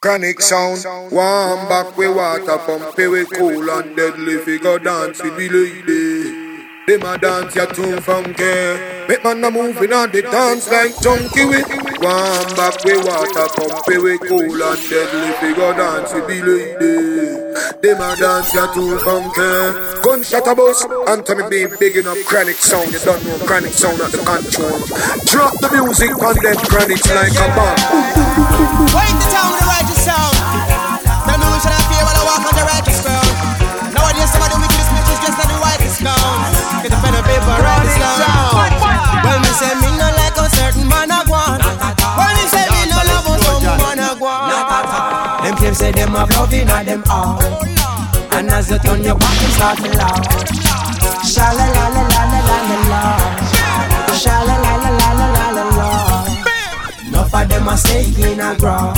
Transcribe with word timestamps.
Chronic 0.00 0.40
sound, 0.40 0.84
waan 1.10 1.68
back 1.68 1.96
with 1.96 2.14
water 2.14 2.56
pump, 2.58 2.96
we 2.96 3.24
cool 3.34 3.68
and 3.68 3.96
deadly 3.96 4.38
figure 4.38 4.78
dance 4.78 5.20
with 5.20 5.36
the 5.36 5.48
lady. 5.48 6.48
Them 6.86 7.02
a 7.02 7.18
dance 7.18 7.56
ya 7.56 7.66
too 7.66 8.00
funky. 8.00 8.78
Make 9.08 9.24
man 9.24 9.42
a 9.42 9.50
moving 9.50 9.92
on 9.92 10.12
the 10.12 10.22
dance 10.22 10.70
like 10.70 10.94
junkie 11.02 11.46
with 11.46 11.66
waan 11.98 12.46
back 12.54 12.78
with 12.84 13.04
water 13.04 13.48
pump, 13.58 13.86
we 13.88 14.16
cool 14.18 14.62
and 14.62 14.88
deadly 14.88 15.32
figure 15.42 15.74
dance 15.74 16.14
with 16.14 16.28
the 16.28 16.42
lady. 16.46 17.58
Them 17.82 18.00
a 18.00 18.14
dance 18.14 18.54
ya 18.54 18.72
too 18.72 19.00
funky. 19.00 19.98
Gunshot 20.00 20.46
a 20.46 20.54
bus, 20.54 20.86
Anthony 21.08 21.42
B 21.50 21.66
big 21.80 21.96
enough 21.96 22.24
chronic 22.24 22.54
sound. 22.54 22.92
You 22.92 23.00
don't 23.00 23.24
know 23.24 23.38
chronic 23.44 23.72
sound 23.72 24.00
at 24.00 24.12
the 24.12 24.18
control. 24.18 24.78
Drop 25.26 25.58
the 25.58 25.68
music 25.74 26.14
on 26.22 26.36
them 26.38 26.56
chronics 26.70 27.10
like 27.10 27.34
a 27.34 27.50
bomb. 27.50 27.74
Wait 28.94 29.10
the 29.18 29.26
town 29.34 29.67
them 46.08 46.16
have 46.16 46.30
love 46.36 46.52
in 46.52 46.66
them 46.86 47.02
all. 47.10 47.42
And 48.32 48.50
as 48.50 48.70
you 48.70 48.78
turn 48.78 49.02
your 49.02 49.16
back, 49.16 49.42
you 49.42 49.48
start 49.48 49.78
to 49.78 49.90
laugh. 49.98 51.26
Sha 51.26 51.52
la 51.52 51.66
la 51.74 51.88
la 51.94 52.02
la 52.02 52.22
la 52.24 52.56
la 52.68 52.76
la. 52.90 54.14
Sha 54.14 54.42
la 54.42 54.56
la 54.56 54.76
la 54.76 54.90
la. 54.98 55.07
Enough 57.28 57.44
of 57.44 57.48
them 57.52 57.68
a 57.68 57.76
stake 57.76 58.18
in 58.24 58.40
a 58.40 58.56
grass. 58.56 58.96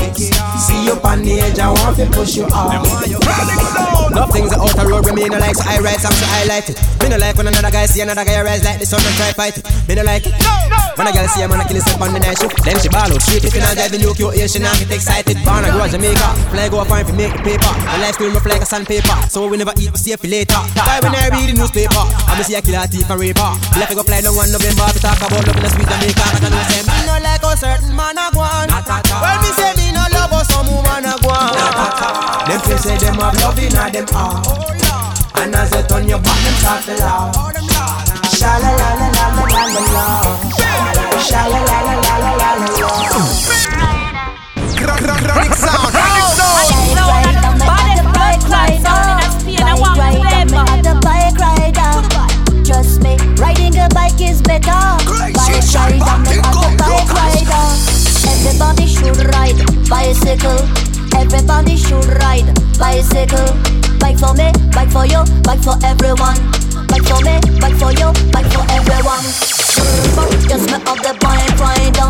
See 0.63 0.87
you 0.87 0.95
on 1.03 1.27
the 1.27 1.43
edge, 1.43 1.59
I 1.59 1.67
want 1.67 1.99
to 1.99 2.07
push 2.15 2.37
you 2.39 2.47
off. 2.55 2.79
Enough 2.79 4.31
things 4.31 4.55
out 4.55 4.71
the 4.71 4.87
road, 4.87 5.03
me 5.11 5.27
no 5.27 5.39
like, 5.39 5.59
so 5.59 5.67
I 5.67 5.83
write 5.83 5.99
songs, 5.99 6.15
so 6.15 6.27
I 6.31 6.47
like 6.47 6.71
it. 6.71 6.79
Me 7.03 7.11
no 7.11 7.19
like 7.19 7.35
when 7.35 7.51
another 7.51 7.75
guy 7.75 7.91
see 7.91 8.07
another 8.07 8.23
guy 8.23 8.39
rise 8.39 8.63
like 8.63 8.79
this, 8.79 8.95
so 8.95 9.03
don't 9.03 9.15
try 9.19 9.35
fight 9.35 9.59
it. 9.59 9.67
Me 9.91 9.99
no 9.99 10.07
like 10.07 10.31
it. 10.31 10.35
When 10.95 11.11
a 11.11 11.13
girl 11.17 11.27
see 11.27 11.43
a 11.43 11.49
man 11.51 11.59
a 11.59 11.67
kill 11.67 11.83
himself 11.83 11.99
on 12.07 12.15
the 12.15 12.23
night 12.23 12.39
shift, 12.39 12.55
then 12.63 12.79
she 12.79 12.87
ball 12.87 13.11
out 13.11 13.19
straight. 13.19 13.43
If 13.43 13.51
you 13.51 13.63
not 13.67 13.75
driving 13.75 13.99
new 13.99 14.15
QA, 14.15 14.47
she 14.47 14.63
not 14.63 14.79
get 14.79 14.95
excited. 14.95 15.35
Born 15.43 15.67
a 15.67 15.75
grow 15.75 15.91
Jamaica, 15.91 16.31
fly 16.55 16.71
go 16.71 16.87
fine 16.87 17.03
for 17.11 17.17
make 17.19 17.35
the 17.35 17.43
paper. 17.43 17.73
My 17.83 17.99
life 17.99 18.15
still 18.15 18.31
rough 18.31 18.47
like 18.47 18.63
a 18.63 18.69
sandpaper, 18.69 19.17
so 19.27 19.51
we 19.51 19.59
never 19.59 19.75
eat, 19.75 19.91
we 19.91 19.99
save 19.99 20.23
for 20.23 20.31
later. 20.31 20.61
Why 20.79 21.03
when 21.03 21.19
I 21.19 21.35
read 21.35 21.51
the 21.51 21.59
newspaper, 21.59 22.07
I'm 22.31 22.39
see 22.47 22.55
a 22.55 22.63
killer, 22.63 22.87
thief 22.87 23.11
and 23.11 23.19
raper. 23.19 23.51
Left 23.75 23.91
go 23.91 24.07
fly 24.07 24.23
down 24.23 24.39
one 24.39 24.55
November 24.55 24.87
to 24.87 25.01
talk 25.03 25.19
about 25.19 25.35
love 25.35 25.59
in 25.59 25.67
the 25.67 25.71
sweet 25.75 25.91
Jamaica. 25.91 26.23
Cause 26.31 26.47
I 26.47 26.49
know 26.55 26.63
say 26.71 26.87
me 26.87 26.99
no 27.11 27.15
like 27.19 27.43
a 27.43 27.51
certain 27.59 27.91
man 27.97 28.20
a 28.21 28.29
go 28.33 28.41
on. 28.41 28.69
Well, 28.69 29.39
me 29.43 29.51
say 29.57 29.73
me 29.81 29.87
no 29.97 30.05
love 30.13 30.33
us 30.33 30.47
some 30.53 30.69
woman 30.69 31.05
a 31.09 31.15
go 31.23 31.31
on. 31.33 31.57
Them 32.49 32.61
feel 32.61 32.79
say 32.79 32.97
them 32.99 33.17
have 33.17 33.37
love 33.41 33.59
in 33.59 33.77
a 33.77 33.91
them 33.91 34.07
heart. 34.13 34.47
Oh, 34.47 35.41
and 35.41 35.55
as 35.55 35.73
you 35.73 35.83
turn 35.89 36.09
your 36.09 36.21
back, 36.21 36.39
them 36.45 36.55
start 36.61 36.85
to 36.85 36.95
laugh. 37.01 37.33
Sha 38.37 38.59
la 38.59 38.71
la 38.81 38.89
la 39.01 39.09
la 39.17 39.27
la 39.37 39.45
la 39.49 39.63
la 39.75 39.83
la. 39.95 40.07
Sha 41.21 41.41
la 41.49 41.61
la 41.61 41.79
la 41.87 41.95
la 42.05 42.15
la 42.21 42.31
la 42.41 42.51
la 42.61 42.69
la. 42.81 42.91
Chronic 44.77 45.55
sound, 45.55 45.93
chronic 45.93 46.29
sound. 46.37 46.69
Trust 52.65 53.03
me, 53.03 53.17
riding 53.37 53.77
a 53.79 53.89
bike 53.89 54.21
is 54.21 54.41
better. 54.43 54.71
Bike 55.11 55.37
rider, 55.75 56.60
should 59.01 59.25
ride 59.33 59.57
bicycle. 59.89 60.61
Everybody 61.17 61.77
should 61.77 62.05
ride 62.21 62.47
bicycle. 62.79 63.49
Bike 63.99 64.19
for 64.19 64.35
me, 64.35 64.53
bike 64.73 64.91
for 64.91 65.07
you, 65.07 65.25
bike 65.43 65.61
for 65.63 65.77
everyone. 65.85 66.37
Bike 66.89 67.05
for 67.09 67.21
me, 67.25 67.41
bike 67.61 67.77
for 67.81 67.93
you, 67.93 68.13
bike 68.33 68.51
for 68.53 68.65
everyone. 68.77 69.25
Just 70.49 70.67
me 70.71 70.77
of 70.91 70.99
the 71.05 71.17
bike 71.21 71.57
rider. 71.61 72.09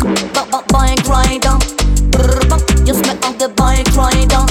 B- 0.00 0.48
b- 0.50 0.64
Bike 0.72 1.06
rider. 1.08 1.56
Just 2.86 3.04
me 3.06 3.12
of 3.28 3.38
the 3.38 3.48
bike 3.56 3.92
rider. 3.96 4.44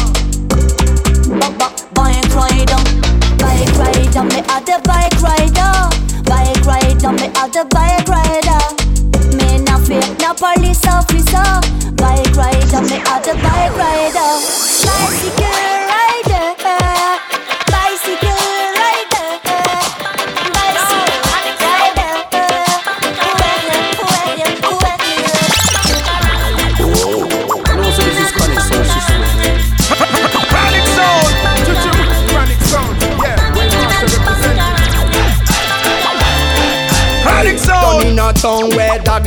B- 1.25 1.53
b- 1.59 1.75
Bike 1.93 2.35
rider. 2.35 2.81
Bike 3.39 3.73
rider, 3.77 4.23
me 4.23 4.39
a 4.45 4.57
the 4.61 4.77
bike 4.85 5.21
rider. 5.21 5.73
Bike 6.29 6.65
rider, 6.65 7.11
me 7.11 7.27
a 7.27 7.49
the 7.49 7.65
bike 7.71 8.07
rider. 8.07 8.98
Me 9.89 9.99
no 10.21 10.35
police 10.35 10.85
officer. 10.85 11.49
Bike 11.95 12.35
rider, 12.35 12.81
me 12.85 12.97
a 13.01 13.15
the 13.25 13.33
bike 13.41 13.75
rider. 13.75 14.31
Bicycle 14.85 15.38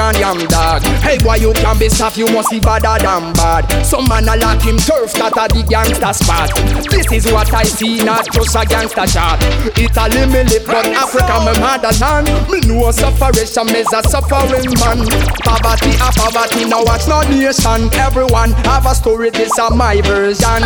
and 0.03 0.19
yam 0.19 0.39
dog. 0.49 0.83
Hey 1.03 1.19
boy, 1.19 1.37
you 1.37 1.53
can 1.53 1.79
be 1.79 1.89
soft, 1.89 2.19
you 2.19 2.27
must 2.27 2.51
be 2.51 2.59
badder 2.59 2.99
than 3.03 3.33
bad. 3.35 3.65
Some 3.85 4.09
man 4.09 4.29
a 4.29 4.37
lock 4.37 4.63
him 4.63 4.77
turf, 4.77 5.15
that 5.15 5.39
a 5.39 5.47
the 5.47 5.63
gangster 5.63 6.13
spot. 6.13 6.51
This 6.91 7.07
is 7.13 7.33
what 7.33 7.53
I 7.55 7.63
see, 7.63 8.03
not 8.03 8.27
just 8.33 8.57
a 8.57 8.67
gangster 8.67 9.07
shot. 9.07 9.39
Italy 9.79 10.27
me 10.27 10.43
live, 10.51 10.67
but 10.67 10.87
Africa 10.91 11.39
me 11.47 11.55
motherland. 11.62 12.27
Me 12.51 12.59
know 12.67 12.91
sufferation, 12.91 13.67
me's 13.71 13.93
a 13.95 14.03
suffering 14.03 14.75
man. 14.83 15.07
Poverty 15.47 15.95
a 16.03 16.09
poverty, 16.11 16.67
now 16.67 16.83
watch 16.83 17.07
no 17.07 17.23
nation. 17.31 17.87
Everyone 17.95 18.51
have 18.67 18.87
a 18.87 18.95
story, 18.95 19.31
this 19.31 19.57
a 19.59 19.71
my 19.71 20.01
version. 20.03 20.62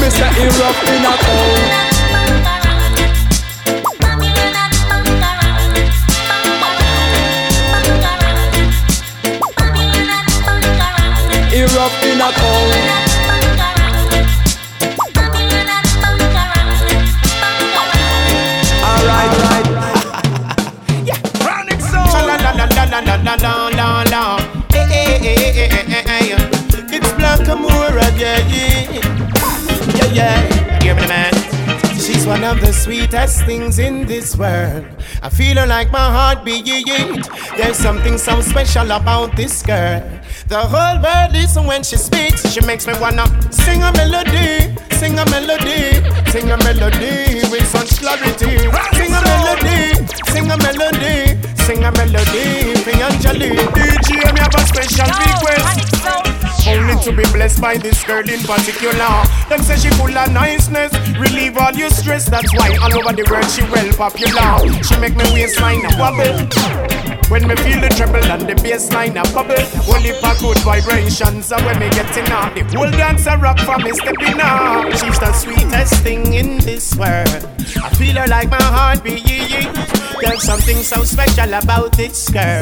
Me 0.00 0.08
say 0.08 0.32
it 0.40 0.56
in 0.88 1.04
a 1.04 1.14
town. 1.20 1.91
me 11.62 11.78
up 11.78 11.92
in 12.02 12.20
a 12.20 12.30
cold. 12.42 12.74
Alright, 18.82 19.32
right. 19.46 19.68
yeah. 21.06 21.20
Chronic 21.38 21.80
soul. 21.80 22.02
Eh, 24.74 24.88
eh, 24.90 25.38
eh, 26.06 26.36
it's 26.94 27.12
Blakkamoore 27.12 28.00
again. 28.10 28.46
Yeah, 29.96 30.10
yeah. 30.12 30.78
Give 30.80 30.96
me 30.96 31.02
the 31.02 31.08
man. 31.08 31.32
She's 31.96 32.26
one 32.26 32.42
of 32.42 32.60
the 32.60 32.72
sweetest 32.72 33.44
things 33.44 33.78
in 33.78 34.06
this 34.06 34.36
world. 34.36 34.84
I 35.22 35.28
feel 35.28 35.56
her 35.58 35.66
like 35.66 35.92
my 35.92 36.10
heart 36.10 36.44
beat. 36.44 36.66
There's 37.56 37.76
something 37.76 38.18
so 38.18 38.40
special 38.40 38.90
about 38.90 39.36
this 39.36 39.62
girl. 39.62 40.21
The 40.52 40.60
whole 40.60 41.00
world 41.00 41.32
listen 41.32 41.64
when 41.64 41.82
she 41.82 41.96
speaks. 41.96 42.44
She 42.52 42.60
makes 42.66 42.86
me 42.86 42.92
wanna 43.00 43.24
sing 43.50 43.80
a 43.80 43.88
melody, 43.96 44.68
sing 45.00 45.16
a 45.16 45.24
melody, 45.32 45.96
sing 46.28 46.44
a 46.52 46.60
melody 46.60 47.40
with 47.48 47.64
such 47.72 47.96
clarity. 47.96 48.60
Sing 48.92 49.16
a 49.16 49.20
melody, 49.32 49.96
sing 50.28 50.52
a 50.52 50.56
melody, 50.60 51.40
sing 51.64 51.80
a 51.80 51.90
melody 51.96 52.76
for 52.84 52.92
Angelique. 52.92 53.64
DJ, 53.72 54.28
me 54.28 54.40
have 54.44 54.52
a 54.52 54.60
special 54.68 55.08
request. 55.24 56.68
Only 56.68 57.00
to 57.00 57.16
be 57.16 57.24
blessed 57.32 57.62
by 57.62 57.78
this 57.78 58.04
girl 58.04 58.28
in 58.28 58.40
particular. 58.44 59.24
Them 59.48 59.62
say 59.62 59.76
she 59.80 59.88
full 59.96 60.12
of 60.12 60.32
niceness, 60.32 60.92
relieve 61.16 61.56
all 61.56 61.72
your 61.72 61.88
stress. 61.88 62.28
That's 62.28 62.52
why 62.52 62.76
all 62.76 62.92
over 62.92 63.16
the 63.16 63.24
world 63.24 63.48
she 63.48 63.64
well 63.72 63.88
popular. 63.96 64.68
She 64.84 65.00
make 65.00 65.16
me 65.16 65.24
waistline 65.32 65.80
wobble. 65.96 67.11
When 67.28 67.48
me 67.48 67.56
feel 67.56 67.80
the 67.80 67.88
treble 67.88 68.24
and 68.24 68.42
the 68.42 68.54
bass 68.62 68.92
line 68.92 69.16
a 69.16 69.22
bubble 69.32 69.56
Only 69.88 70.12
for 70.20 70.34
good 70.40 70.58
vibrations 70.60 71.50
And 71.50 71.64
when 71.64 71.78
me 71.78 71.88
getting 71.90 72.30
out 72.30 72.54
The 72.54 72.76
whole 72.76 72.90
dance 72.90 73.26
a 73.26 73.36
rock 73.38 73.58
for 73.60 73.78
me 73.78 73.92
stepping 73.92 74.40
out 74.40 74.90
She's 74.92 75.18
the 75.18 75.32
sweetest 75.32 76.02
thing 76.02 76.34
in 76.34 76.58
this 76.58 76.94
world. 76.96 77.48
I 77.82 77.88
feel 77.96 78.16
her 78.16 78.26
like 78.26 78.50
my 78.50 78.62
heart 78.62 79.02
beating. 79.04 79.72
There's 80.20 80.42
something 80.42 80.76
so 80.78 81.04
special 81.04 81.52
about 81.54 81.96
this 81.96 82.28
girl. 82.28 82.60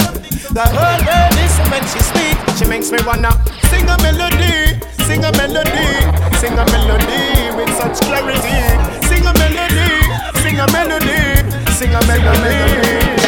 The 0.55 0.65
whole 0.65 1.01
world 1.05 1.33
listen 1.37 1.67
when 1.71 1.85
she 1.93 2.01
speak. 2.01 2.37
She 2.57 2.65
makes 2.67 2.91
me 2.91 2.99
wanna 3.07 3.31
sing 3.69 3.85
a 3.89 3.97
melody 4.03 4.81
Sing 5.07 5.25
a 5.25 5.33
melody 5.37 5.91
Sing 6.39 6.53
a 6.53 6.65
melody 6.73 7.57
with 7.57 7.73
such 7.77 8.01
clarity. 8.07 8.61
Sing 9.09 9.25
a 9.27 9.33
melody 9.35 9.91
Sing 10.41 10.59
a 10.59 10.67
melody 10.73 11.51
Sing 11.75 11.95
a 11.95 12.01
melody. 12.07 12.49
Yeah. 12.49 13.17
Yeah. 13.17 13.20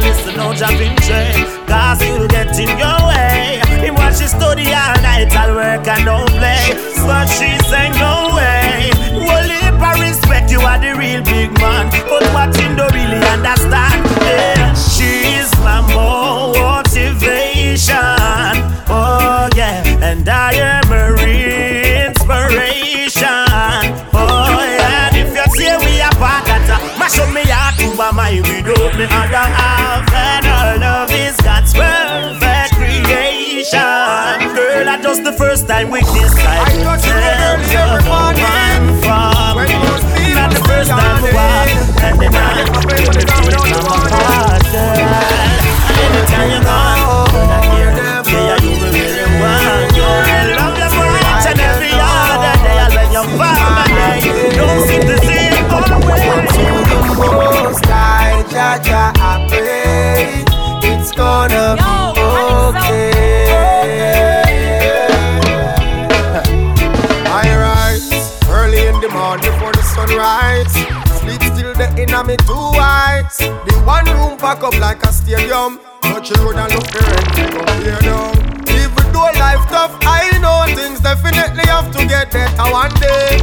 Don't 0.00 0.56
drop 0.56 0.80
in 0.80 0.96
train. 0.96 1.46
Cause 1.66 2.02
you'll 2.02 2.26
get 2.28 2.56
in 2.58 2.68
your 2.78 2.98
way. 3.08 3.60
He 3.82 3.90
watch 3.90 4.20
you 4.20 4.28
study 4.28 4.66
all 4.74 4.94
night, 5.02 5.34
I'll 5.36 5.54
work 5.54 5.86
and 5.86 6.04
don't 6.04 6.28
play. 6.28 6.74
But 7.06 7.26
she 7.26 7.56
say 7.70 7.90
no 7.90 8.34
way. 8.34 8.90
Well, 9.12 9.50
if 9.50 9.80
I 9.80 9.92
respect 10.00 10.50
you 10.50 10.60
are 10.60 10.78
the 10.78 10.94
real 10.98 11.22
big 11.22 11.52
man. 11.60 11.90
But 12.08 12.24
what 12.34 12.56
him 12.56 12.76
don't 12.76 12.92
really 12.92 13.24
understand. 13.26 14.04
Yeah, 14.22 14.74
she's 14.74 15.52
my 15.60 15.80
motivation. 15.94 17.94
Oh 18.88 19.48
yeah, 19.54 19.82
and 20.02 20.28
I 20.28 20.54
am 20.54 20.90
mind 28.42 28.66
without 28.66 28.96
me 28.98 29.04
other 29.04 29.36
half. 29.36 30.12
And 30.12 30.46
our 30.46 30.78
love 30.78 31.10
is 31.10 31.36
God's 31.38 31.72
perfect 31.74 32.74
creation. 32.74 33.78
Girl, 34.54 34.84
that's 34.84 35.02
just 35.04 35.24
the 35.24 35.32
first 35.32 35.68
time 35.68 35.90
we 35.90 36.00
kiss. 36.00 36.34
I 36.38 36.64
I 36.64 36.82
touch 36.82 37.04
you 37.06 38.23
me 72.36 72.46
two 72.46 72.78
eyes. 72.80 73.38
The 73.38 73.74
one 73.84 74.06
room 74.06 74.38
pack 74.38 74.62
up 74.62 74.78
like 74.78 75.02
a 75.02 75.12
stadium. 75.12 75.80
Touch 76.02 76.30
the 76.30 76.38
road 76.42 76.56
and 76.56 76.72
look 76.74 76.86
the 76.94 77.00
rent 77.10 77.28
come 77.66 77.82
here 77.82 78.02
down. 78.02 78.34
Even 78.68 79.06
though 79.12 79.30
life 79.38 79.64
tough, 79.70 79.94
I 80.02 80.38
know 80.42 80.64
things 80.74 81.00
definitely 81.00 81.66
have 81.66 81.90
to 81.96 82.06
get 82.06 82.32
better 82.32 82.68
one 82.70 82.92
day. 83.00 83.38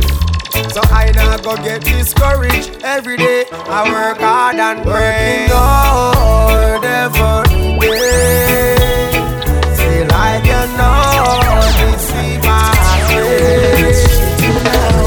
So 0.74 0.82
I 0.92 1.12
now 1.16 1.38
go 1.38 1.56
get 1.56 1.84
discouraged 1.84 2.82
every 2.84 3.18
day. 3.18 3.46
I 3.52 3.82
work 3.92 4.20
hard 4.20 4.56
and 4.56 4.84
pray. 4.84 5.48
Lord 5.50 6.84
every 6.84 7.80
day. 7.80 9.12
Say 9.76 10.08
like 10.08 10.46
you 10.46 10.64
know 10.78 11.40
this 11.80 12.08
is 12.24 12.38
my 12.46 12.72
grace. 13.10 14.04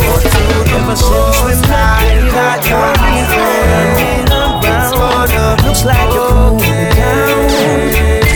Go 0.04 0.14
to 0.20 0.44
the 0.70 0.78
most 0.86 1.64
high, 1.66 2.14
that 2.32 2.66
you're 2.68 2.93
It's 2.93 2.93
Looks 5.84 5.98
like 5.98 6.14
you're 6.14 6.30
cooling 6.30 6.90
down. 6.96 7.44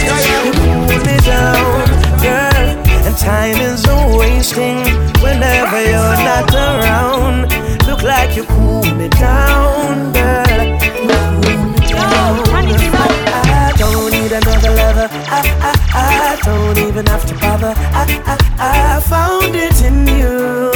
You 0.05 0.53
cool 0.53 0.85
me 0.85 1.17
down, 1.25 1.89
girl. 2.21 2.69
And 3.07 3.17
time 3.17 3.57
is 3.57 3.87
a 3.89 4.17
wasting 4.19 4.85
whenever 5.23 5.81
you're 5.81 6.19
not 6.29 6.53
around. 6.53 7.49
Look 7.87 8.03
like 8.03 8.37
you 8.37 8.45
cool 8.45 8.85
me 8.97 9.09
down, 9.09 10.13
girl. 10.13 10.61
You 11.01 11.09
cool 11.09 11.73
me 11.73 11.89
down. 11.89 12.45
I 12.53 13.73
don't 13.79 14.11
need 14.13 14.33
another 14.33 14.71
lover. 14.71 15.09
I, 15.11 15.41
I, 15.69 15.73
I 15.95 16.41
don't 16.45 16.77
even 16.87 17.07
have 17.07 17.25
to 17.29 17.35
bother. 17.37 17.73
I, 17.75 18.05
I, 18.27 18.97
I 18.99 19.01
found 19.01 19.57
it 19.57 19.83
in 19.83 20.07
you. 20.07 20.68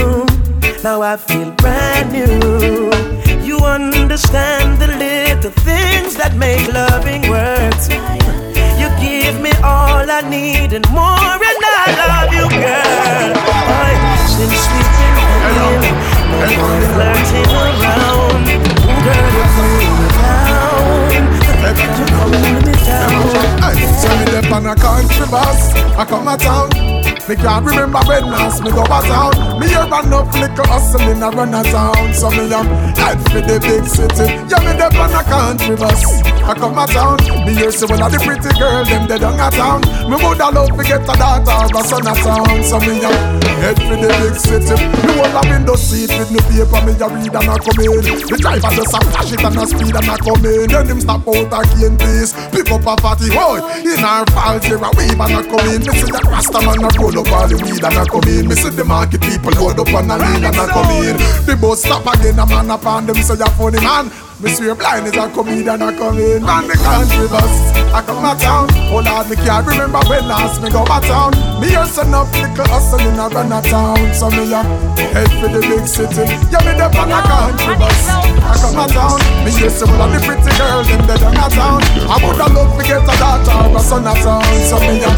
Now 0.82 1.00
I 1.00 1.17
feel 1.17 1.52
brand 1.52 2.11
new. 2.11 2.90
You 3.40 3.58
understand 3.58 4.81
the 4.82 4.88
little 4.88 5.52
things 5.62 6.17
that 6.17 6.34
make 6.34 6.67
loving 6.73 7.23
work. 7.31 7.79
You 8.81 8.90
give 8.99 9.40
me 9.40 9.52
all 9.62 10.02
I 10.02 10.26
need 10.26 10.73
and 10.75 10.82
more, 10.90 11.38
and 11.38 11.62
I 11.62 11.87
love 12.02 12.34
you, 12.34 12.50
girl. 12.50 13.31
Boy, 13.31 13.94
since 14.26 14.67
we've 14.75 14.90
been 14.99 15.23
hanging, 15.23 15.94
no 16.34 16.50
more 16.50 16.82
flirting 16.99 17.46
around. 17.62 18.43
Girl, 19.06 19.26
you 19.38 19.44
cool 19.55 19.79
me 19.79 20.11
down. 20.19 21.14
You 21.94 22.11
cool 22.11 22.58
me 22.58 22.75
down. 22.82 23.23
Hey, 23.70 23.87
so 24.02 24.11
me 24.19 24.25
dep 24.34 24.50
on 24.50 24.67
bus, 25.31 25.75
I 25.97 26.05
come 26.05 26.29
a 26.29 26.37
town. 26.37 26.70
Me 27.29 27.37
can't 27.37 27.64
remember 27.64 28.03
when 28.11 28.25
last 28.35 28.64
me 28.64 28.70
go 28.70 28.82
a 28.82 28.99
town. 29.06 29.61
Me 29.61 29.69
hear 29.69 29.87
run 29.87 30.12
up 30.12 30.26
liquor 30.35 30.67
hustling 30.67 31.23
a 31.23 31.31
run 31.31 31.55
a 31.55 31.62
town. 31.62 32.12
So 32.12 32.31
me 32.31 32.50
am 32.50 32.67
head 32.99 33.19
for 33.31 33.38
the 33.38 33.62
big 33.62 33.87
city. 33.87 34.26
Yeah, 34.50 34.59
me 34.67 34.75
dep 34.75 34.94
on 34.99 35.14
a 35.14 35.23
country 35.23 35.76
bus, 35.79 36.03
I 36.43 36.55
come 36.59 36.75
a 36.75 36.85
town. 36.91 37.23
Me 37.47 37.55
hear 37.55 37.70
say 37.70 37.87
one 37.87 38.03
of 38.03 38.11
the 38.11 38.19
pretty 38.19 38.50
girl 38.59 38.82
them 38.82 39.06
they 39.06 39.23
down 39.23 39.38
a 39.38 39.49
town. 39.55 39.81
Me 40.11 40.19
woulda 40.19 40.50
love 40.50 40.75
to 40.75 40.82
get 40.82 41.06
a 41.06 41.15
daughter 41.15 41.55
or 41.55 41.70
a 41.70 41.82
son 41.87 42.11
a 42.11 42.15
town. 42.26 42.58
So 42.67 42.82
me 42.82 42.99
am 43.06 43.15
head 43.62 43.79
for 43.79 43.94
the 43.94 44.11
big 44.19 44.35
city. 44.35 44.75
Me 44.82 45.11
hold 45.15 45.38
a 45.38 45.43
window 45.47 45.79
seat 45.79 46.11
with 46.19 46.31
me 46.35 46.43
paper 46.50 46.82
me 46.82 46.93
a 46.99 47.06
read 47.06 47.38
and 47.38 47.49
a 47.49 47.55
come 47.55 47.81
in. 47.87 48.03
The 48.03 48.37
driver 48.43 48.70
just 48.75 48.99
a 48.99 49.00
flash 49.15 49.31
it 49.31 49.47
and 49.47 49.62
a 49.62 49.65
speed 49.70 49.94
and 49.94 50.11
a 50.11 50.19
come 50.19 50.43
in. 50.43 50.67
Then 50.67 50.91
him 50.91 50.99
stop 50.99 51.23
out 51.31 51.55
a 51.55 51.61
cane 51.70 51.94
place, 51.94 52.35
pick 52.50 52.67
up 52.67 52.82
a 52.82 52.99
fatty 52.99 53.31
boy. 53.31 53.62
In 53.87 54.03
our 54.03 54.26
fault 54.35 54.67
here 54.67 54.82
weave 55.03 55.21
and 55.21 55.35
a 55.35 55.43
come 55.43 55.67
in. 55.69 55.81
Me 55.83 55.93
see 55.99 56.11
that 56.11 56.25
Rasta 56.25 56.61
man 56.63 56.85
a 56.85 56.91
roll 56.99 57.19
up 57.19 57.33
all 57.33 57.49
the 57.49 57.57
weed 57.59 57.83
and 57.83 57.99
a 57.99 58.05
come 58.07 58.29
in. 58.31 58.49
Me 58.49 58.55
see 58.55 58.71
the 58.71 58.85
market 58.85 59.21
people 59.23 59.53
load 59.59 59.79
up 59.79 59.93
on 59.95 60.11
a 60.11 60.17
lean 60.19 60.45
and 60.45 60.57
a 60.57 60.67
come 60.71 60.93
in. 61.03 61.17
The 61.47 61.59
bus 61.61 61.83
stop 61.83 62.07
again, 62.07 62.39
a 62.39 62.47
man 62.47 62.71
upon 62.71 63.07
them 63.07 63.19
say 63.23 63.37
you're 63.37 63.51
funny 63.59 63.81
man. 63.81 64.11
Me 64.43 64.50
swear 64.50 64.75
blind 64.75 65.06
is 65.06 65.15
a 65.15 65.31
comedian 65.31 65.79
a 65.79 65.94
come 65.94 66.19
in. 66.19 66.43
Man 66.43 66.67
the 66.67 66.75
country 66.75 67.31
bus, 67.31 67.71
I 67.94 68.03
come 68.03 68.27
a 68.27 68.35
town. 68.35 68.67
Oh 68.91 68.99
Lord, 68.99 69.31
me 69.31 69.39
can't 69.39 69.63
remember 69.63 70.03
when 70.11 70.27
last 70.27 70.58
me 70.58 70.67
go 70.67 70.82
a 70.82 70.99
town. 70.99 71.31
Me 71.63 71.70
hear 71.70 71.87
son 71.87 72.11
of 72.11 72.27
little 72.34 72.67
hustling 72.67 73.22
a 73.22 73.31
run 73.31 73.55
a 73.55 73.63
town. 73.63 74.03
So 74.11 74.34
me 74.34 74.51
a 74.51 74.67
head 75.15 75.31
for 75.39 75.46
the 75.46 75.63
big 75.63 75.87
city. 75.87 76.27
Yeah, 76.51 76.58
me 76.67 76.75
dep 76.75 76.91
on 76.99 77.15
a 77.15 77.22
country 77.22 77.79
bus. 77.79 78.03
I 78.43 78.58
come 78.58 78.82
a 78.82 78.87
town. 78.91 79.22
Me 79.46 79.55
hear 79.55 79.70
some 79.70 79.94
of 79.94 80.11
the 80.11 80.19
pretty 80.27 80.51
girls 80.58 80.91
in 80.91 80.99
the 81.06 81.15
down 81.22 81.39
a 81.39 81.46
town. 81.46 81.79
I 82.11 82.19
woulda 82.19 82.51
love 82.51 82.75
to 82.75 82.82
get 82.82 82.99
a 82.99 83.15
daughter 83.22 83.55
or 83.70 83.79
son 83.79 84.11
a 84.11 84.15
town. 84.27 84.43
So 84.67 84.82
me 84.82 85.06
a 85.06 85.11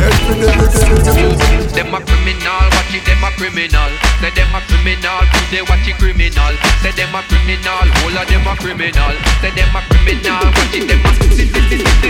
head 0.00 0.16
for 0.24 0.40
the 0.40 0.48
big 0.56 0.72
city. 0.72 1.36
Them 1.76 1.92
a 1.92 2.00
criminal, 2.00 2.64
it, 2.94 3.04
them 3.06 3.22
a 3.22 3.30
criminal. 3.38 3.90
Say 4.20 4.30
them 4.34 4.54
a 4.54 4.60
criminal, 4.66 5.22
who 5.30 5.40
they 5.50 5.62
watch 5.62 5.86
it 5.86 5.96
criminal. 5.98 6.54
Say 6.82 6.92
them 6.92 7.14
a 7.14 7.20
criminal, 7.28 7.86
whole 8.00 8.16
of 8.18 8.26
them 8.26 8.46
a 8.46 8.54
criminal. 8.56 9.14
Say 9.42 9.52
them 9.54 9.74
a 9.74 9.80
criminal, 9.90 10.44
watch 10.54 10.74
it, 10.74 10.86
them 10.88 11.02
a 11.04 11.12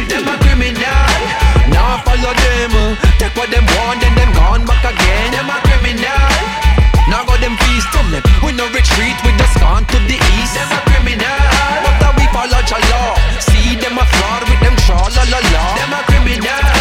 them 0.09 0.29
a 0.29 0.35
criminal. 0.41 1.21
Now 1.71 2.01
follow 2.05 2.33
them, 2.33 2.73
uh, 2.73 2.97
take 3.19 3.35
what 3.37 3.51
them 3.51 3.67
want, 3.77 4.01
then 4.01 4.15
them 4.17 4.33
gone 4.33 4.65
back 4.65 4.85
again. 4.85 5.33
Them 5.33 5.51
a 5.51 5.57
criminal. 5.65 6.61
Now 7.09 7.27
go 7.27 7.35
them 7.39 7.57
feast 7.67 7.91
tell 7.91 8.07
them 8.11 8.23
we 8.45 8.53
no 8.53 8.67
retreat 8.71 9.19
with 9.27 9.37
the 9.37 9.47
scan 9.55 9.85
to 9.85 9.99
the 10.07 10.19
east. 10.39 10.55
Them 10.55 10.71
a 10.71 10.81
criminal, 10.87 11.41
but 11.99 12.15
we 12.17 12.25
follow 12.31 12.63
the 12.63 12.79
law. 12.95 13.19
See 13.43 13.77
them 13.77 13.99
a 13.99 14.05
fraud 14.07 14.43
with 14.49 14.61
them 14.63 14.77
tra 14.87 14.97
la 14.97 15.25
la 15.29 15.41
la. 15.51 15.65
Them 15.77 15.93
a 15.93 16.01
criminal. 16.07 16.80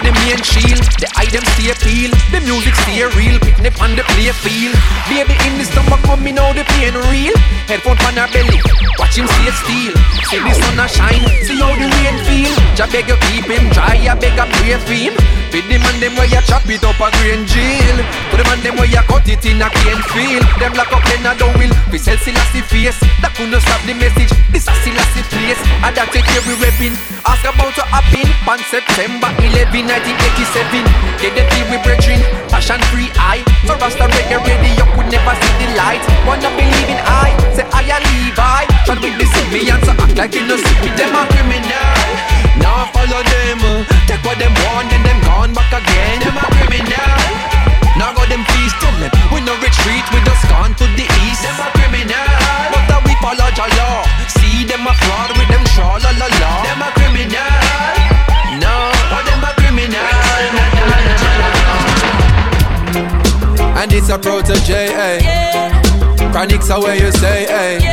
At 0.00 0.08
the 0.08 0.12
main 0.24 0.40
shield. 0.42 0.80
The 0.96 1.08
item 1.16 1.44
stay 1.54 1.72
peel. 1.84 2.10
The 2.32 2.40
music 2.40 2.74
stay 2.84 3.04
real. 3.16 3.38
Picnic 3.40 3.76
on 3.80 3.96
the 3.96 4.04
play 4.16 4.32
field. 4.32 4.74
Baby 5.08 5.36
in 5.44 5.60
the 5.60 5.64
stomach, 5.64 6.00
mommy 6.06 6.32
know 6.32 6.52
the 6.52 6.64
pain 6.64 6.96
real. 7.12 7.36
Headphone 7.68 8.00
on 8.08 8.16
her 8.16 8.28
belly. 8.32 8.60
Watch 8.98 9.16
him 9.16 9.28
stay 9.28 9.52
still. 9.52 9.94
See 10.28 10.40
the 10.40 10.52
sun 10.56 10.80
a 10.80 10.88
shine. 10.88 11.24
See 11.44 11.60
how 11.60 11.72
the 11.76 11.86
rain 11.86 12.16
feel. 12.24 12.52
Jah 12.76 12.88
beg 12.88 13.08
you 13.08 13.16
keep 13.28 13.44
him 13.44 13.68
dry. 13.70 14.00
I 14.08 14.14
beg 14.16 14.38
a 14.40 14.46
pray 14.48 14.76
for 14.80 14.96
him. 14.96 15.39
With 15.50 15.66
the 15.66 15.82
man 15.82 15.98
them 15.98 16.14
where 16.14 16.30
you 16.30 16.38
chop 16.46 16.62
it 16.70 16.86
up 16.86 17.02
a 17.02 17.10
green 17.18 17.42
jail. 17.42 17.96
To 18.30 18.34
the 18.38 18.46
man 18.46 18.62
them 18.62 18.78
where 18.78 18.86
you 18.86 19.02
cut 19.10 19.26
it 19.26 19.42
in 19.42 19.58
a 19.58 19.66
cane 19.66 19.98
field. 20.14 20.46
Them 20.62 20.78
lock 20.78 20.94
up 20.94 21.02
in 21.10 21.26
a 21.26 21.34
down 21.34 21.50
will. 21.58 21.74
We 21.90 21.98
sell 21.98 22.14
Selassie 22.22 22.62
face. 22.62 23.02
That 23.18 23.34
could 23.34 23.50
not 23.50 23.66
stop 23.66 23.82
the 23.82 23.98
message. 23.98 24.30
This 24.54 24.70
a 24.70 24.74
Selassie 24.86 25.26
place. 25.26 25.58
And 25.82 25.90
that 25.98 26.14
take 26.14 26.30
every 26.38 26.54
weapon. 26.62 26.94
Ask 27.26 27.42
about 27.42 27.74
to 27.74 27.84
happen. 27.90 28.30
On 28.46 28.62
September 28.70 29.26
11, 29.42 29.90
1987. 29.90 30.86
Get 31.18 31.34
the 31.34 31.42
tea 31.50 31.66
we 31.66 31.82
brethren. 31.82 32.22
Passion 32.46 32.78
free 32.94 33.10
eye. 33.18 33.42
So 33.66 33.74
Rasta 33.74 34.06
reggae 34.06 34.38
radio 34.38 34.86
could 34.94 35.10
never 35.10 35.34
see 35.34 35.54
the 35.58 35.68
light. 35.74 36.02
Wanna 36.30 36.50
believe 36.54 36.94
in 36.94 37.00
I. 37.02 37.34
Say 37.58 37.66
I 37.74 37.90
a 37.90 37.98
Levi. 37.98 38.62
Try 38.86 38.94
with 39.02 39.18
the 39.18 39.26
me 39.50 39.66
and 39.66 39.82
so 39.82 39.92
act 39.98 40.14
like 40.14 40.34
you 40.34 40.46
know 40.46 40.54
see 40.54 40.78
me. 40.86 40.94
Them 40.94 41.14
a 41.18 41.39
them 48.30 48.46
please 48.46 48.72
tell 48.78 48.94
them 49.02 49.10
We 49.34 49.42
no 49.42 49.54
retreat, 49.58 50.06
we 50.14 50.18
just 50.22 50.46
gone 50.46 50.72
to 50.78 50.86
the 50.94 51.06
east 51.26 51.42
Them 51.42 51.58
a 51.58 51.68
criminal, 51.74 52.26
but 52.70 52.84
that 52.86 53.02
we 53.02 53.12
follow 53.18 53.50
the 53.50 53.66
law 53.76 54.06
See 54.30 54.62
them 54.64 54.86
a 54.86 54.94
fraud 55.02 55.30
with 55.34 55.50
them 55.50 55.64
tra 55.74 55.98
la 55.98 56.10
la 56.14 56.28
la 56.38 56.52
Them 56.62 56.80
a 56.86 56.88
criminal, 56.94 57.50
no, 58.62 58.74
oh 59.10 59.22
them 59.26 59.42
a 59.42 59.50
criminal 59.58 61.10
And 63.80 63.92
it's 63.92 64.08
a 64.08 64.18
Protoje, 64.18 64.70
eh. 64.70 65.18
yeah. 65.22 66.30
Chronics 66.32 66.70
are 66.70 66.80
where 66.80 66.96
you 66.96 67.10
say, 67.12 67.46
eh. 67.46 67.78
yeah. 67.82 67.89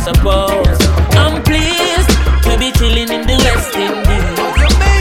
Suppose 0.00 0.80
I'm 1.12 1.42
pleased 1.44 2.10
to 2.44 2.56
be 2.58 2.72
chilling 2.72 3.12
in 3.12 3.22
the 3.28 3.36
West 3.44 3.76
Indies. 3.76 4.36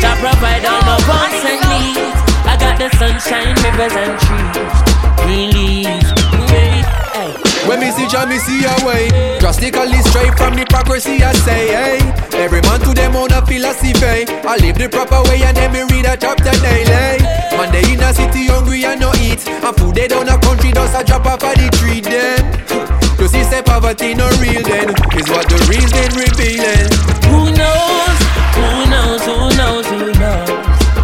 To 0.03 0.12
provide 0.20 0.65
all 0.68 0.84
my 0.84 1.00
wants 1.08 1.44
and 1.48 1.62
needs. 1.72 2.20
I 2.44 2.56
got 2.60 2.75
the 2.77 2.89
sunshine, 3.00 3.56
rivers 3.63 3.96
and 3.96 4.20
trees. 4.20 5.53
Leaves. 5.53 6.20
When 7.68 7.82
me 7.82 7.91
see 7.91 8.08
Jah, 8.08 8.25
me 8.25 8.39
see 8.39 8.65
a 8.65 8.74
way 8.84 9.38
Drastically 9.38 10.01
straight 10.10 10.36
from 10.39 10.56
the 10.56 10.62
hypocrisy, 10.62 11.22
I 11.22 11.34
say, 11.34 11.68
hey 11.68 12.39
Every 12.39 12.62
man 12.62 12.79
to 12.79 12.96
them 12.96 13.15
own 13.15 13.32
a 13.32 13.46
philosophy 13.46 14.25
I 14.25 14.58
live 14.58 14.79
the 14.79 14.89
proper 14.89 15.22
way 15.29 15.44
and 15.44 15.56
then 15.56 15.72
me 15.74 15.84
read 15.84 16.06
a 16.06 16.18
chapter 16.18 16.50
daily 16.65 17.22
Man, 17.53 17.72
they 17.72 17.94
in 17.94 18.01
a 18.01 18.12
city 18.12 18.48
hungry 18.48 18.86
and 18.86 19.00
no 19.00 19.12
eat 19.22 19.48
And 19.48 19.75
food 19.75 19.94
they 19.94 20.08
down 20.08 20.29
a 20.29 20.39
country 20.39 20.72
does 20.72 20.96
a 20.96 21.03
drop 21.03 21.27
off 21.27 21.44
of 21.44 21.53
the 21.53 21.70
tree 21.77 22.01
then 22.01 22.99
see, 23.29 23.43
say 23.43 23.62
poverty 23.62 24.13
no 24.13 24.27
real 24.41 24.63
then. 24.65 24.89
Is 25.13 25.29
what 25.29 25.45
the 25.45 25.59
real 25.69 25.86
reason 25.86 26.09
revealing. 26.17 26.89
Who 27.29 27.53
knows, 27.53 28.17
who 28.57 28.69
knows, 28.89 29.21
who 29.29 29.38
knows, 29.53 29.86
who 29.93 30.03
knows? 30.17 30.50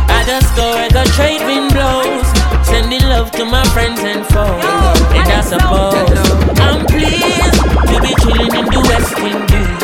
I 0.09 0.23
just 0.25 0.49
go 0.57 0.65
where 0.73 0.89
the 0.89 1.05
trade 1.13 1.45
wind 1.45 1.69
blows. 1.73 2.27
Sending 2.65 3.03
love 3.03 3.31
to 3.37 3.45
my 3.45 3.63
friends 3.75 4.01
and 4.01 4.25
foes. 4.25 4.65
And 5.13 5.29
I 5.29 5.41
suppose 5.41 6.17
I'm 6.65 6.85
pleased 6.89 7.61
to 7.89 7.95
be 8.01 8.11
chilling 8.25 8.53
in 8.57 8.65
the 8.73 8.81
West 8.89 9.13
Indies. 9.21 9.81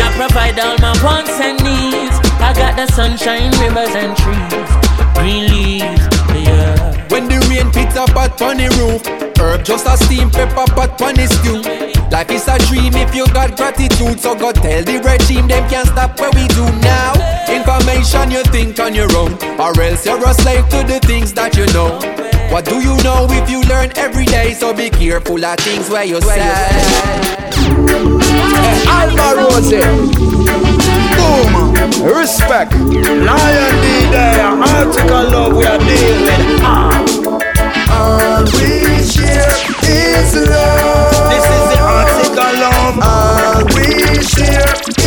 I 0.00 0.08
provide 0.16 0.58
all 0.58 0.78
my 0.80 0.96
wants 1.04 1.36
and 1.40 1.60
needs. 1.60 2.16
I 2.40 2.52
got 2.56 2.76
the 2.76 2.86
sunshine, 2.92 3.52
rivers 3.60 3.94
and 3.94 4.16
trees, 4.16 4.70
green 5.14 5.44
leaves, 5.52 6.04
yeah. 6.32 6.95
The 7.56 7.62
rain 7.62 7.72
pits 7.72 7.96
up 7.96 8.12
the 8.12 8.68
roof, 8.76 9.00
herb 9.40 9.64
just 9.64 9.86
a 9.86 9.96
steam 9.96 10.28
pepper 10.28 10.68
pot 10.76 11.00
on 11.00 11.14
the 11.14 11.24
stew. 11.24 11.64
Life 12.12 12.30
is 12.30 12.46
a 12.48 12.58
dream 12.68 12.92
if 12.92 13.14
you 13.14 13.24
got 13.32 13.56
gratitude. 13.56 14.20
So 14.20 14.34
go 14.34 14.52
tell 14.52 14.84
the 14.84 15.00
regime 15.00 15.48
them 15.48 15.66
can't 15.70 15.88
stop 15.88 16.20
what 16.20 16.34
we 16.34 16.46
do 16.48 16.68
now. 16.84 17.16
Information 17.48 18.30
you 18.30 18.42
think 18.52 18.78
on 18.78 18.94
your 18.94 19.08
own, 19.16 19.32
or 19.56 19.72
else 19.80 20.04
you're 20.04 20.20
a 20.20 20.34
slave 20.34 20.68
to 20.68 20.84
the 20.84 21.00
things 21.00 21.32
that 21.32 21.56
you 21.56 21.64
know. 21.72 21.96
What 22.52 22.66
do 22.66 22.76
you 22.76 22.94
know 23.00 23.26
if 23.30 23.48
you 23.48 23.62
learn 23.62 23.90
every 23.96 24.26
day? 24.26 24.52
So 24.52 24.74
be 24.74 24.90
careful 24.90 25.42
of 25.42 25.56
things 25.60 25.88
where 25.88 26.04
you 26.04 26.20
say. 26.20 26.36
Hey, 26.36 26.60
Alborosie. 28.84 29.80
Boom. 31.16 32.04
Respect. 32.04 32.74
Lion 32.76 33.74
D 33.80 34.12
there. 34.12 34.44
Heartical 34.44 35.24
love 35.32 35.56
we 35.56 35.64
are 35.64 35.78
dealing. 35.78 36.60
Ah. 36.60 37.15
All 37.96 38.44
we 38.44 39.02
share 39.02 39.56
is 39.88 40.36
love. 40.36 41.30
This 41.32 41.46
is 41.56 41.64
the 41.72 41.78
heartical. 41.80 42.56
All 43.02 43.64
we 43.74 44.22
share 44.22 45.05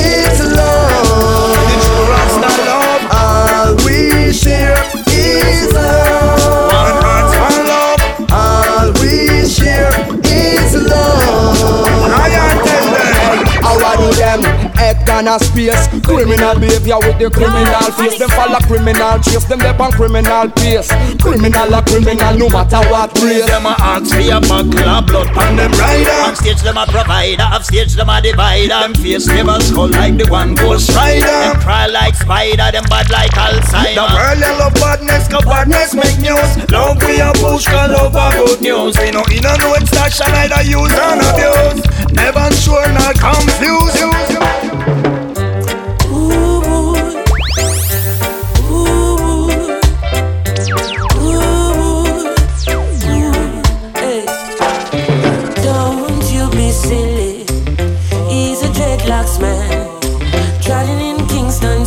head 15.10 15.26
down 15.26 15.28
a 15.28 15.40
space? 15.40 15.88
Criminal 16.06 16.60
behavior 16.60 17.00
with 17.02 17.18
the 17.18 17.30
criminal 17.30 17.90
face. 17.98 18.20
Them 18.20 18.30
follow 18.30 18.62
criminal 18.66 19.18
chase. 19.20 19.46
Them 19.46 19.60
dep 19.60 19.80
on 19.80 19.92
criminal 19.92 20.50
pace. 20.52 20.90
Criminal 21.22 21.74
a 21.74 21.82
criminal 21.82 22.34
no 22.38 22.50
matter 22.50 22.82
what 22.90 23.14
race. 23.22 23.46
Them 23.46 23.66
a 23.66 23.74
ask 23.80 24.14
for 24.14 24.22
a 24.22 24.40
buckle 24.40 24.90
of 24.90 25.06
blood 25.08 25.30
on 25.38 25.56
them 25.56 25.72
rider. 25.74 26.20
On 26.26 26.36
stage 26.36 26.62
them 26.62 26.78
a 26.78 26.86
provider, 26.86 27.44
off 27.44 27.66
stage 27.66 27.94
them 27.94 28.10
a 28.10 28.22
divider. 28.22 28.80
Them 28.86 28.94
face 28.94 29.28
never 29.28 29.60
skull 29.60 29.90
like 29.90 30.18
the 30.18 30.28
one 30.30 30.56
ghost 30.56 30.94
rider. 30.96 31.26
Them 31.26 31.60
cry 31.62 31.88
like 31.88 32.16
spider, 32.16 32.70
them 32.72 32.86
bad 32.90 33.10
like 33.10 33.34
Alzheimer. 33.34 33.98
The 33.98 34.06
world 34.06 34.40
they 34.40 34.54
love 34.58 34.76
badness, 34.78 35.28
cause 35.28 35.46
badness 35.46 35.94
make 35.94 36.20
news. 36.22 36.50
Love 36.72 37.02
we 37.04 37.20
a 37.20 37.32
push, 37.34 37.66
cause 37.66 37.90
love 37.90 38.16
a 38.16 38.28
good 38.38 38.62
news. 38.62 38.98
We 39.00 39.12
know 39.12 39.26
in 39.34 39.46
a 39.46 39.54
know 39.58 39.74
it's 39.76 39.92
that 39.92 40.14
shall 40.14 40.34
either 40.34 40.64
use 40.64 40.94
and 40.94 41.22
abuse. 41.26 41.82
Never 42.14 42.48
sure, 42.56 42.88
not 42.94 43.16
confuse. 43.18 44.49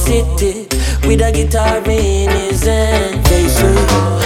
City 0.04 0.66
with 1.06 1.20
a 1.20 1.30
guitar 1.30 1.78
in 1.88 2.28
his 2.30 2.64
hand. 2.64 3.24
Face 3.28 3.60
it, 3.62 4.21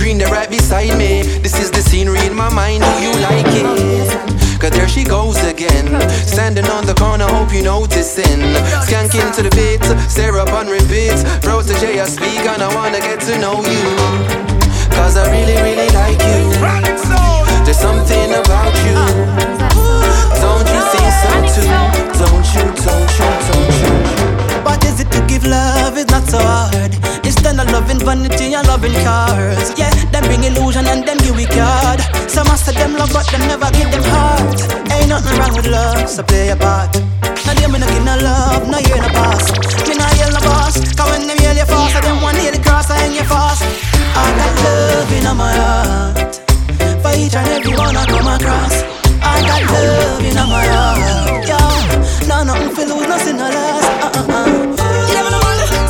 green, 0.00 0.16
they're 0.16 0.32
right 0.32 0.48
beside 0.48 0.96
me. 0.96 1.22
This 1.44 1.60
is 1.60 1.70
the 1.70 1.82
scenery 1.82 2.24
in 2.26 2.34
my 2.34 2.48
mind, 2.48 2.82
do 2.82 2.92
you 3.04 3.12
like 3.20 3.44
it? 3.52 4.60
Cause 4.60 4.70
there 4.70 4.88
she 4.88 5.04
goes 5.04 5.36
again. 5.44 5.88
Standing 6.24 6.64
on 6.66 6.86
the 6.86 6.94
corner, 6.94 7.28
hope 7.28 7.52
you 7.52 7.62
noticing. 7.62 8.40
Skanking 8.88 9.28
to 9.36 9.42
the 9.42 9.52
beat, 9.52 9.84
stare 10.08 10.38
up 10.38 10.52
on 10.52 10.68
repeat. 10.68 11.16
J, 11.80 12.00
I 12.00 12.06
speak 12.06 12.44
and 12.48 12.62
I 12.62 12.74
wanna 12.74 13.00
get 13.00 13.20
to 13.28 13.38
know 13.38 13.60
you. 13.60 13.88
Cause 14.96 15.16
I 15.16 15.24
really, 15.30 15.56
really 15.60 15.90
like 15.92 16.20
you. 16.32 16.40
There's 17.64 17.78
something 17.78 18.30
about 18.32 18.74
you. 18.84 18.96
Don't 20.40 20.66
you 20.74 20.82
think 20.92 21.10
so 21.20 21.32
too? 21.54 21.68
Don't 22.20 22.46
you, 22.54 22.64
don't 22.84 23.10
you, 23.18 23.28
don't 23.48 24.24
you? 24.24 24.29
What 24.64 24.84
is 24.84 25.00
it 25.00 25.10
to 25.12 25.20
give 25.26 25.46
love 25.46 25.96
is 25.96 26.06
not 26.08 26.24
so 26.28 26.38
hard. 26.38 26.92
Instead 27.24 27.58
of 27.58 27.70
loving 27.70 27.98
vanity 27.98 28.54
and 28.54 28.66
loving 28.66 28.94
cars. 29.04 29.72
Yeah, 29.78 29.90
them 30.12 30.24
bring 30.24 30.44
illusion 30.44 30.86
and 30.86 31.06
them 31.06 31.18
give 31.18 31.36
we 31.36 31.46
card. 31.46 32.00
Some 32.28 32.46
say 32.56 32.72
them 32.72 32.94
love, 32.96 33.12
but 33.12 33.26
them 33.30 33.40
never 33.48 33.70
give 33.72 33.90
them 33.90 34.04
heart. 34.04 34.60
Ain't 34.92 35.08
nothing 35.08 35.38
wrong 35.38 35.54
with 35.56 35.66
love, 35.66 36.08
so 36.08 36.22
play 36.22 36.50
a 36.50 36.56
part. 36.56 36.92
Now 37.46 37.54
them 37.54 37.72
me 37.72 37.78
no 37.78 37.86
give 37.86 38.04
no 38.04 38.16
love, 38.20 38.68
no 38.68 38.78
hear 38.78 39.00
no 39.00 39.10
boss. 39.16 39.50
Me 39.88 39.94
no 39.96 40.06
hear 40.16 40.30
no 40.30 40.40
boss, 40.40 40.76
cause 40.94 41.10
when 41.10 41.26
them 41.26 41.38
hear 41.38 41.52
you 41.52 41.66
fast, 41.66 41.96
I 41.96 42.00
them 42.00 42.20
want 42.22 42.36
to 42.36 42.42
hear 42.42 42.52
the 42.52 42.62
cross, 42.62 42.90
I 42.90 42.98
hang 42.98 43.14
you 43.14 43.24
fast. 43.24 43.62
I 43.62 44.26
got 44.38 44.54
love 44.64 45.12
in 45.16 45.24
my 45.36 45.52
heart, 45.56 46.36
for 47.02 47.12
each 47.18 47.34
and 47.34 47.48
every 47.48 47.72
one 47.76 47.96
I 47.96 48.04
come 48.06 48.28
across. 48.28 48.74
I 49.22 49.40
got 49.46 49.62
love 49.72 50.24
in 50.24 50.34
my 50.36 50.64
heart, 50.66 51.48
yo. 51.48 51.69
No, 52.28 52.44
nothing 52.44 52.70
for 52.74 52.84
lose, 52.86 53.08
nothing 53.08 53.36
to 53.38 53.44
lose. 53.44 53.54
Uh 53.54 54.10
uh 54.14 54.32
uh. 54.32 54.46
You 55.08 55.14
never 55.14 55.30
know, 55.30 55.40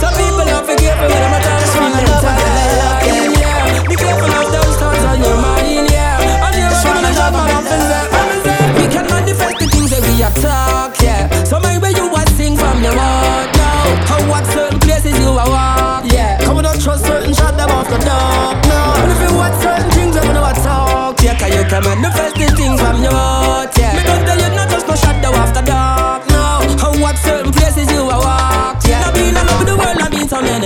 some 0.01 0.15
people 0.17 0.45
don't 0.49 0.65
forget 0.65 0.97
me 1.01 1.07
when 1.07 1.23
I'm 1.23 1.35
a 1.35 1.41
time. 1.41 1.61
Just 1.61 1.77
wanna 1.77 2.01
love, 2.01 2.25
I 2.25 2.35
love, 2.81 3.05
yeah. 3.39 3.89
Be 3.89 3.95
careful 3.97 4.31
of 4.31 4.49
those 4.51 4.77
thoughts 4.81 5.05
on 5.05 5.21
your 5.21 5.37
mind, 5.37 5.91
yeah. 5.93 6.47
And 6.47 6.57
you're 6.57 6.81
gonna 6.81 7.13
love, 7.13 7.37
I 7.37 7.61
don't. 7.61 8.77
We 8.81 8.85
can 8.89 9.05
manifest 9.11 9.59
the 9.61 9.67
things 9.69 9.91
that 9.91 10.01
we 10.01 10.23
are 10.25 10.35
talk, 10.41 10.97
yeah. 11.03 11.29
So 11.45 11.61
maybe 11.61 11.93
you 11.99 12.09
want 12.11 12.29
sing 12.31 12.57
from 12.57 12.83
your 12.83 12.97
heart 12.97 13.53
now. 13.55 13.85
How 14.09 14.21
what 14.31 14.47
certain 14.47 14.81
places 14.81 15.13
you 15.21 15.29
are 15.37 15.49
walk, 15.49 16.05
yeah. 16.13 16.39
Come 16.41 16.57
on, 16.59 16.65
don't 16.65 16.81
trust 16.81 17.05
certain 17.05 17.35
shot 17.35 17.57
them 17.59 17.71
off 17.71 17.89
the 17.93 17.99
door, 18.01 18.57
no. 18.71 18.81
If 19.13 19.21
you 19.29 19.37
want 19.37 19.55
certain 19.61 19.91
things, 19.93 20.17
I'm 20.17 20.33
gonna 20.33 20.55
talk, 20.65 21.21
yeah. 21.23 21.37
You 21.47 21.65
can 21.69 21.83
manifest 21.85 22.35
the 22.41 22.49
things 22.57 22.81
from 22.81 23.03
your 23.05 23.13
heart, 23.13 23.40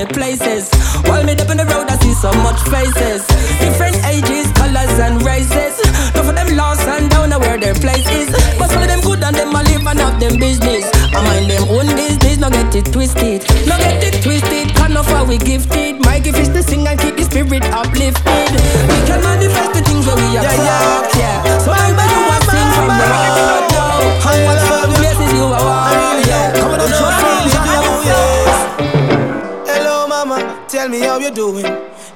many 0.05 0.13
places. 0.13 0.71
While 1.05 1.25
me 1.25 1.33
up 1.33 1.51
in 1.51 1.57
the 1.57 1.65
road, 1.65 1.89
I 1.89 1.97
see 1.97 2.13
so 2.15 2.33
much 2.43 2.61
faces. 2.69 3.27
Different 3.61 3.97
ages, 4.07 4.51
colors 4.53 4.99
and 4.99 5.23
races. 5.23 5.81
None 6.15 6.29
of 6.29 6.35
them 6.35 6.57
lost 6.57 6.87
and 6.87 7.11
down 7.11 7.31
know 7.31 7.39
where 7.39 7.59
their 7.59 7.75
place 7.75 8.07
is. 8.11 8.31
But 8.59 8.71
some 8.71 8.83
of 8.83 8.89
them 8.89 9.01
good 9.01 9.23
and 9.23 9.37
them 9.37 9.55
a 9.55 9.63
live 9.63 9.87
and 9.87 10.01
have 10.01 10.21
them 10.21 10.39
business. 10.39 10.91
I 11.15 11.23
mind 11.23 11.51
them 11.51 11.69
own 11.69 11.87
business, 11.97 12.39
no 12.39 12.51
get 12.51 12.75
it 12.75 12.93
twisted. 12.93 13.45
No 13.67 13.77
get 13.79 14.03
it 14.05 14.23
twisted, 14.23 14.75
can 14.77 14.97
of 14.97 15.07
how 15.07 15.25
we 15.25 15.39
gifted. 15.39 16.01
My 16.05 16.19
gift 16.19 16.39
is 16.39 16.49
to 16.49 16.63
sing 16.63 16.87
and 16.87 16.99
keep 16.99 17.17
the 17.17 17.25
spirit 17.25 17.65
uplifted. 17.73 18.51
We 18.91 18.99
can 19.09 19.21
manifest 19.23 19.73
the 19.75 19.83
things 19.83 20.07
that 20.07 20.17
we 20.17 20.27
yeah, 20.35 20.43
yeah. 20.43 20.65
yeah. 20.65 20.84
Doing. 31.35 31.67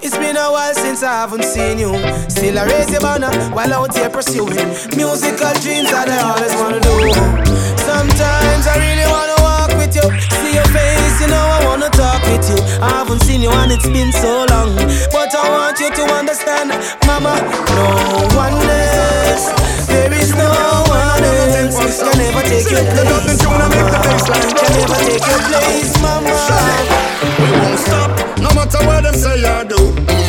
It's 0.00 0.16
been 0.16 0.36
a 0.36 0.46
while 0.50 0.74
since 0.74 1.02
I 1.02 1.26
haven't 1.26 1.42
seen 1.44 1.78
you. 1.78 1.90
Still, 2.30 2.58
I 2.58 2.64
raise 2.70 2.90
your 2.90 3.00
banner 3.00 3.34
while 3.50 3.72
out 3.74 3.96
here 3.96 4.08
pursuing 4.08 4.54
musical 4.94 5.52
dreams 5.58 5.90
that 5.90 6.06
I 6.06 6.22
always 6.22 6.54
wanna 6.54 6.78
do. 6.78 7.10
Sometimes 7.82 8.64
I 8.70 8.78
really 8.78 9.06
wanna 9.10 9.34
walk 9.42 9.74
with 9.74 9.90
you, 9.98 10.06
see 10.38 10.54
your 10.54 10.68
face, 10.70 11.18
you 11.20 11.26
know 11.26 11.42
I 11.42 11.66
wanna 11.66 11.90
talk 11.90 12.22
with 12.30 12.46
you. 12.46 12.62
I 12.78 13.02
haven't 13.02 13.22
seen 13.26 13.42
you 13.42 13.50
and 13.50 13.72
it's 13.72 13.90
been 13.90 14.12
so 14.14 14.46
long, 14.54 14.78
but 15.10 15.34
I 15.34 15.42
want 15.50 15.76
you 15.82 15.90
to 15.90 16.04
understand, 16.14 16.70
Mama. 17.02 17.34
No 17.74 18.22
one 18.38 18.54
else, 18.54 19.50
there 19.90 20.14
is 20.14 20.30
no 20.38 20.46
one 20.86 21.26
else. 21.26 21.98
Can 21.98 22.14
never 22.22 22.42
take 22.46 22.70
your 22.70 22.86
place, 22.86 23.42
Mama. 23.42 23.66
Can 23.66 24.70
never 24.78 24.98
take 25.02 25.26
your 25.26 25.42
place, 25.50 25.94
Mama. 25.98 26.38
We 27.38 27.50
won't 27.50 27.78
stop, 27.82 27.97
matter 28.68 28.86
what 28.86 29.02
them 29.04 29.14
say 29.14 29.44
I 29.44 29.64
do. 29.64 30.27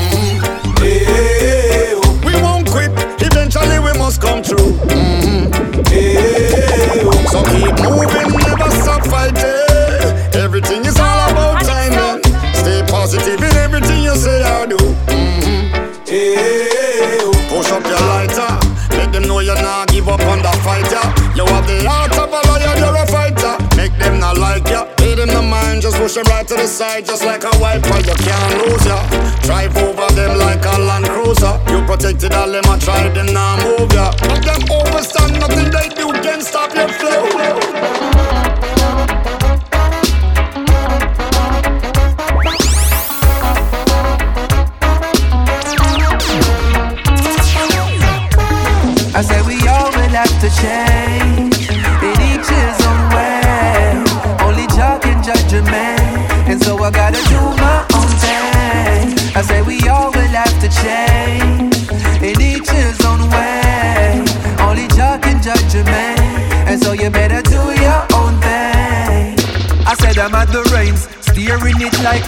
Side, 26.79 27.05
just 27.05 27.25
like 27.25 27.43
a 27.43 27.51
wiper. 27.59 27.99
You 28.07 28.15
can't 28.23 28.53
lose 28.61 28.85
ya. 28.85 28.99
Drive 29.43 29.75
over 29.75 30.07
them 30.15 30.37
like 30.39 30.63
a 30.63 30.79
Land 30.79 31.05
Cruiser. 31.09 31.59
You 31.71 31.83
protected 31.85 32.33
all 32.33 32.49
them, 32.49 32.63
I 32.65 32.79
try 32.79 33.09
them 33.09 33.33
now 33.33 33.57
move 33.63 33.91
ya. 33.91 34.58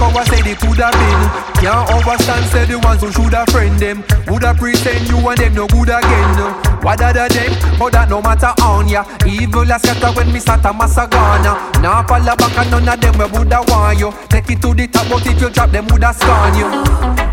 I 0.09 0.23
said 0.25 0.47
it 0.47 0.57
could 0.57 0.81
have 0.81 0.93
been. 0.97 1.21
Can't 1.61 1.85
understand, 1.93 2.45
say 2.49 2.65
the 2.65 2.79
ones 2.79 3.01
who 3.01 3.11
should 3.13 3.33
have 3.33 3.47
friend 3.49 3.77
them. 3.77 4.03
Woulda 4.25 4.53
pretend 4.57 5.07
you 5.07 5.17
and 5.21 5.37
them 5.37 5.53
no 5.53 5.67
good 5.67 5.93
again. 5.93 6.33
What 6.81 7.01
other 7.01 7.29
them? 7.29 7.53
But 7.77 7.93
that 7.93 8.09
no 8.09 8.21
matter 8.21 8.49
on 8.65 8.89
ya. 8.89 9.05
Evil 9.29 9.69
as 9.69 9.81
scatter 9.81 10.09
when 10.17 10.33
me 10.33 10.39
start 10.39 10.65
a 10.65 10.73
massagana. 10.73 11.53
Now 11.85 12.01
fall 12.01 12.25
back 12.25 12.57
and 12.57 12.71
none 12.71 12.89
of 12.89 12.97
them 12.97 13.13
we 13.21 13.25
woulda 13.29 13.61
want 13.69 13.99
you. 13.99 14.09
Take 14.29 14.49
it 14.49 14.61
to 14.65 14.73
the 14.73 14.87
top, 14.87 15.05
but 15.05 15.25
if 15.25 15.39
you 15.39 15.49
drop 15.53 15.69
them 15.69 15.85
woulda 15.85 16.13
scorn 16.17 16.57
you. 16.57 16.69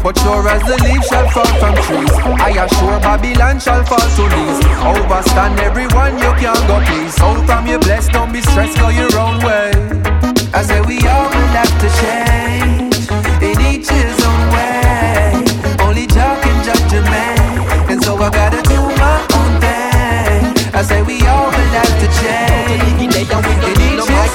But 0.05 0.21
sure 0.21 0.45
as 0.45 0.61
the 0.69 0.77
leaves 0.85 1.09
shall 1.09 1.29
fall 1.33 1.49
from 1.57 1.75
trees, 1.89 2.13
I 2.37 2.69
assure 2.69 3.01
Babylon 3.01 3.59
shall 3.61 3.81
fall 3.89 4.05
to 4.05 4.25
knees. 4.29 4.61
Overstand 4.85 5.59
everyone 5.65 6.21
you 6.21 6.33
can 6.37 6.61
go 6.69 6.85
please. 6.85 7.17
Soul 7.17 7.41
from 7.49 7.67
your 7.67 7.81
blessed, 7.81 8.13
don't 8.13 8.33
be 8.33 8.43
stressed, 8.43 8.77
go 8.77 8.89
your 8.91 9.17
own 9.17 9.41
way. 9.41 10.08
I 10.55 10.63
say 10.63 10.81
we 10.81 10.97
all 11.07 11.29
will 11.29 11.53
have 11.53 11.75
to 11.85 11.89
change 12.01 12.97
in 13.45 13.57
each 13.69 13.89
his 13.89 14.17
own 14.25 14.43
way. 14.53 15.45
Only 15.85 16.07
Jah 16.07 16.41
can 16.41 16.57
judge 16.65 16.93
a 16.97 17.03
man, 17.05 17.91
and 17.91 18.03
so 18.03 18.17
I 18.17 18.31
gotta 18.31 18.63
do 18.65 18.81
my 18.97 19.21
own 19.37 19.53
thing. 19.61 20.75
I 20.75 20.83
say 20.83 21.03
we 21.03 21.21
all 21.29 21.53
will 21.53 21.73
have 21.77 21.95
to 22.01 22.09
change 22.17 22.97
in 22.97 23.13
each 23.13 23.29
his 23.29 24.09
way. 24.09 24.27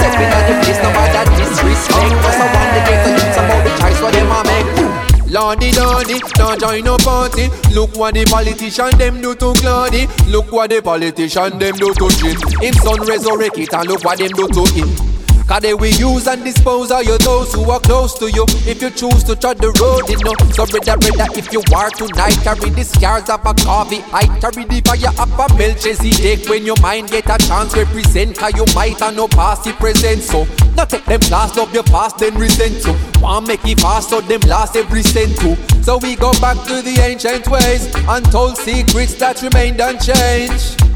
Stepping 0.00 0.32
on 0.32 0.42
the 0.48 0.54
place, 0.64 0.80
no 0.80 0.90
matter 0.96 1.24
disrespect. 1.36 2.12
Just 2.24 2.40
I 2.40 2.46
want 2.48 2.70
to 2.72 2.80
get 2.88 2.98
the 3.04 3.10
youths 3.12 3.36
about 3.36 3.60
the 3.64 3.70
choice 3.78 4.00
what 4.00 4.12
them 4.16 4.32
a 4.32 4.40
make. 4.48 4.68
Lordy, 5.30 5.72
lordy, 5.72 6.20
don't 6.34 6.58
join 6.60 6.84
no 6.84 6.96
party. 6.96 7.48
Look 7.74 7.96
what 7.96 8.14
the 8.14 8.24
politician 8.24 8.96
them 8.96 9.20
do 9.20 9.34
to 9.34 9.52
Claudy. 9.60 10.06
Look 10.28 10.52
what 10.52 10.70
the 10.70 10.80
politician 10.80 11.58
them 11.58 11.76
do 11.76 11.92
to 11.92 12.08
Jim. 12.16 12.36
Him 12.62 12.74
son 12.74 13.00
resurrect 13.06 13.58
it 13.58 13.74
and 13.74 13.88
look 13.88 14.04
what 14.04 14.18
them 14.18 14.30
do 14.30 14.48
to 14.48 14.64
him. 14.72 15.13
Cause 15.46 15.60
they 15.60 15.74
will 15.74 15.92
use 15.92 16.26
and 16.26 16.42
dispose 16.42 16.90
of 16.90 17.04
you 17.04 17.18
those 17.18 17.52
who 17.52 17.70
are 17.70 17.80
close 17.80 18.18
to 18.18 18.30
you. 18.30 18.44
If 18.64 18.80
you 18.80 18.90
choose 18.90 19.22
to 19.24 19.36
tread 19.36 19.58
the 19.58 19.68
road, 19.76 20.08
you 20.08 20.16
know. 20.24 20.32
So 20.56 20.64
brother, 20.64 20.96
brother, 20.96 21.28
if 21.36 21.52
you 21.52 21.60
are 21.74 21.90
tonight 21.90 22.38
Carry 22.42 22.70
the 22.70 22.84
scars 22.84 23.28
of 23.28 23.44
a 23.44 23.52
coffee 23.64 24.00
I 24.12 24.24
carry 24.40 24.64
the 24.64 24.80
fire 24.80 25.12
of 25.20 25.34
a 25.34 25.58
Melchizedek 25.58 26.48
When 26.48 26.64
your 26.64 26.80
mind 26.80 27.10
get 27.10 27.28
a 27.28 27.36
chance 27.46 27.76
represent. 27.76 28.38
Cause 28.38 28.54
you 28.54 28.64
might 28.74 28.98
have 29.00 29.14
no 29.14 29.28
past 29.28 29.64
the 29.64 29.72
present 29.74 30.22
So, 30.22 30.46
not 30.74 30.90
take 30.90 31.04
them 31.04 31.20
last 31.30 31.58
of 31.58 31.72
your 31.74 31.84
past 31.84 32.18
then 32.18 32.34
resent 32.36 32.84
you 32.84 32.94
Want 33.20 33.48
make 33.48 33.64
it 33.64 33.80
fast 33.80 34.10
so 34.10 34.20
them 34.20 34.40
last 34.42 34.76
every 34.76 35.02
cent 35.02 35.38
too. 35.40 35.56
So 35.82 35.98
we 35.98 36.16
go 36.16 36.32
back 36.40 36.56
to 36.66 36.82
the 36.82 36.98
ancient 37.00 37.48
ways 37.48 37.92
Untold 38.08 38.56
secrets 38.58 39.14
that 39.16 39.42
remained 39.42 39.80
unchanged 39.80 40.93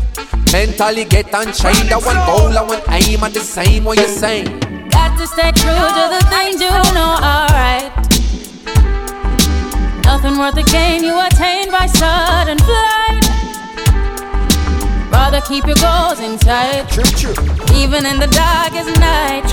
Mentally 0.52 1.04
get 1.04 1.26
unchained. 1.32 1.92
I 1.92 1.98
want 1.98 2.18
goal, 2.26 2.56
I 2.56 2.62
want 2.62 2.82
aim 2.88 3.22
at 3.22 3.34
the 3.34 3.40
same 3.40 3.84
what 3.84 3.98
you're 3.98 4.08
saying. 4.08 4.46
Got 4.88 5.18
to 5.18 5.26
stay 5.26 5.52
true 5.52 5.70
to 5.98 6.04
the 6.16 6.24
things 6.30 6.60
you 6.60 6.70
know 6.70 7.16
are 7.20 7.48
right. 7.52 7.92
Nothing 10.04 10.38
worth 10.38 10.54
the 10.54 10.62
gain 10.64 11.04
you 11.04 11.14
attain 11.20 11.70
by 11.70 11.86
sudden 11.86 12.58
flight. 12.58 13.24
Rather 15.12 15.40
keep 15.42 15.66
your 15.66 15.76
goals 15.76 16.20
in 16.20 16.38
sight, 16.38 16.88
True, 16.88 17.04
true. 17.04 17.34
even 17.76 18.06
in 18.06 18.18
the 18.18 18.28
darkest 18.28 18.98
night. 18.98 19.44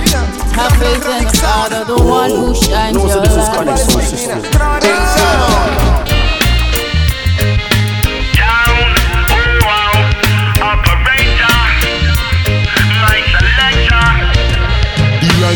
Have 0.55 0.71
faith 0.79 1.05
in 1.05 1.25
the 1.25 1.31
Father, 1.41 1.83
the 1.83 2.01
one 2.01 2.29
who 2.31 2.55
shines 2.55 2.95
your 2.95 3.17
light. 3.17 4.35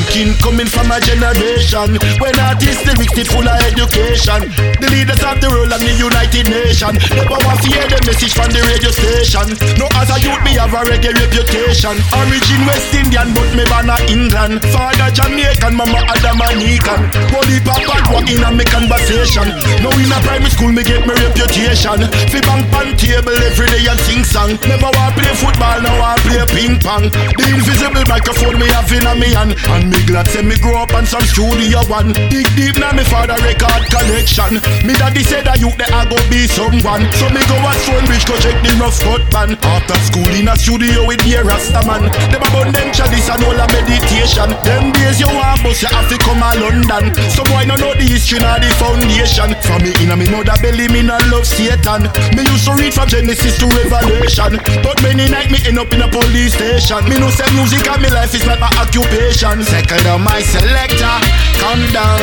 Ranking 0.09 0.33
coming 0.41 0.65
from 0.65 0.89
a 0.91 0.99
generation 0.99 1.97
when 2.17 2.33
artists 2.39 2.85
lyrics 2.85 3.17
it 3.17 3.27
full 3.27 3.45
of 3.45 3.57
education. 3.61 4.49
The 4.81 4.89
leaders 4.89 5.21
of 5.21 5.37
the 5.37 5.49
world 5.49 5.69
and 5.69 5.81
the 5.85 5.93
United 5.93 6.49
Nations 6.49 6.97
never 7.13 7.37
want 7.45 7.61
to 7.61 7.69
hear 7.69 7.85
the 7.85 8.01
message 8.09 8.33
from 8.33 8.49
the 8.49 8.61
radio 8.65 8.89
station. 8.89 9.53
No 9.77 9.85
as 10.01 10.09
a 10.09 10.17
youth 10.17 10.41
me 10.41 10.57
have 10.57 10.73
a 10.73 10.81
reggae 10.89 11.13
reputation. 11.13 11.93
Origin 12.17 12.61
West 12.65 12.93
Indian 12.97 13.29
but 13.37 13.49
me 13.53 13.63
born 13.69 13.89
a 13.89 13.97
England. 14.09 14.65
Father 14.73 15.13
Jamaican, 15.13 15.77
mama 15.77 16.01
Adamanican. 16.09 17.13
Holy 17.29 17.61
papa 17.61 18.09
walk 18.09 18.29
in 18.29 18.41
a 18.41 18.49
me 18.49 18.65
conversation. 18.65 19.45
Now 19.85 19.93
in 19.93 20.09
a 20.09 20.17
primary 20.25 20.49
school 20.49 20.73
me 20.73 20.81
get 20.81 21.05
me 21.05 21.13
reputation. 21.13 22.01
Fi 22.33 22.39
bank 22.41 22.65
pan 22.73 22.97
table 22.97 23.37
every 23.45 23.69
day 23.69 23.85
and 23.85 23.99
sing 24.09 24.25
song. 24.25 24.57
Never 24.65 24.89
want 24.89 25.13
play 25.13 25.33
football, 25.37 25.77
now 25.85 26.01
I 26.01 26.17
play 26.25 26.41
ping 26.49 26.81
pong. 26.81 27.13
The 27.13 27.45
invisible 27.53 28.05
microphone 28.09 28.57
me 28.57 28.67
have 28.73 28.89
in 28.89 29.05
a 29.05 29.13
me 29.13 29.29
hand. 29.37 29.53
And 29.69 29.93
me 29.93 29.98
glad 30.05 30.27
say 30.29 30.41
me 30.41 30.55
grow 30.57 30.77
up 30.83 30.93
on 30.93 31.05
some 31.05 31.23
studio 31.25 31.81
one. 31.89 32.13
Dig 32.29 32.47
deep 32.55 32.77
now 32.77 32.91
me 32.93 33.03
father 33.03 33.37
record 33.41 33.83
collection. 33.89 34.61
Me 34.85 34.93
daddy 34.95 35.23
said 35.23 35.45
that 35.49 35.57
you 35.57 35.73
there 35.75 35.89
I 35.89 36.05
go 36.05 36.17
be 36.29 36.45
someone. 36.45 37.07
So 37.17 37.27
me 37.33 37.41
go 37.49 37.57
a 37.57 37.71
Stonebridge 37.81 38.25
go 38.27 38.35
check 38.37 38.57
the 38.61 38.71
rough 38.77 38.99
cut 39.01 39.25
man. 39.33 39.57
After 39.65 39.97
school 40.05 40.29
in 40.35 40.47
a 40.47 40.55
studio 40.55 41.07
with 41.07 41.23
the 41.25 41.41
Rasta 41.41 41.81
man. 41.87 42.07
Them 42.29 42.43
about 42.45 42.69
them 42.69 42.89
chalice 42.93 43.29
and 43.29 43.43
all 43.43 43.57
a 43.57 43.65
meditation. 43.73 44.53
Them 44.61 44.93
days 44.93 45.17
you 45.19 45.31
want 45.31 45.63
bus 45.65 45.81
you 45.81 45.89
have 45.89 46.07
to 46.11 46.17
come 46.21 46.43
a 46.43 46.53
London. 46.59 47.15
So 47.33 47.41
boy 47.49 47.65
no 47.65 47.75
know 47.75 47.93
the 47.97 48.05
history 48.05 48.39
nor 48.39 48.61
the 48.61 48.69
foundation. 48.77 49.57
For 49.65 49.81
me 49.81 49.91
in 50.03 50.13
a 50.13 50.15
me 50.15 50.29
mother 50.29 50.55
belly 50.61 50.87
me 50.87 51.01
not 51.01 51.25
love 51.33 51.49
Satan. 51.49 52.05
Me 52.37 52.45
used 52.45 52.69
to 52.69 52.77
read 52.77 52.93
from 52.93 53.09
Genesis 53.09 53.57
to 53.57 53.65
Revelation. 53.65 54.61
But 54.85 55.01
many 55.01 55.25
night 55.25 55.49
me 55.49 55.57
end 55.65 55.81
up 55.81 55.89
in 55.89 56.05
a 56.05 56.09
police 56.09 56.53
station. 56.53 57.01
Me 57.09 57.17
know 57.17 57.33
say 57.33 57.47
music 57.57 57.87
and 57.89 58.01
me 58.01 58.09
life 58.13 58.35
is 58.37 58.45
not 58.45 58.59
my 58.59 58.69
occupation. 58.77 59.63
Second 59.89 60.07
on 60.07 60.21
my 60.21 60.39
selector, 60.39 61.17
come 61.57 61.81
down, 61.89 62.21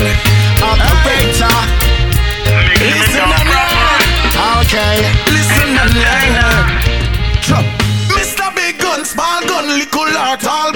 operator. 0.62 1.50
Listen 2.78 3.26
and 3.26 3.48
learn. 3.50 4.06
Okay, 4.62 5.02
listen 5.34 5.74
and 5.74 5.90
learn. 5.98 6.78
Mr. 8.14 8.54
Big 8.54 8.78
Gun, 8.78 9.04
small 9.04 9.40
gun, 9.48 9.66
little 9.66 10.06
heart, 10.14 10.46
all 10.46 10.70
gun. 10.70 10.75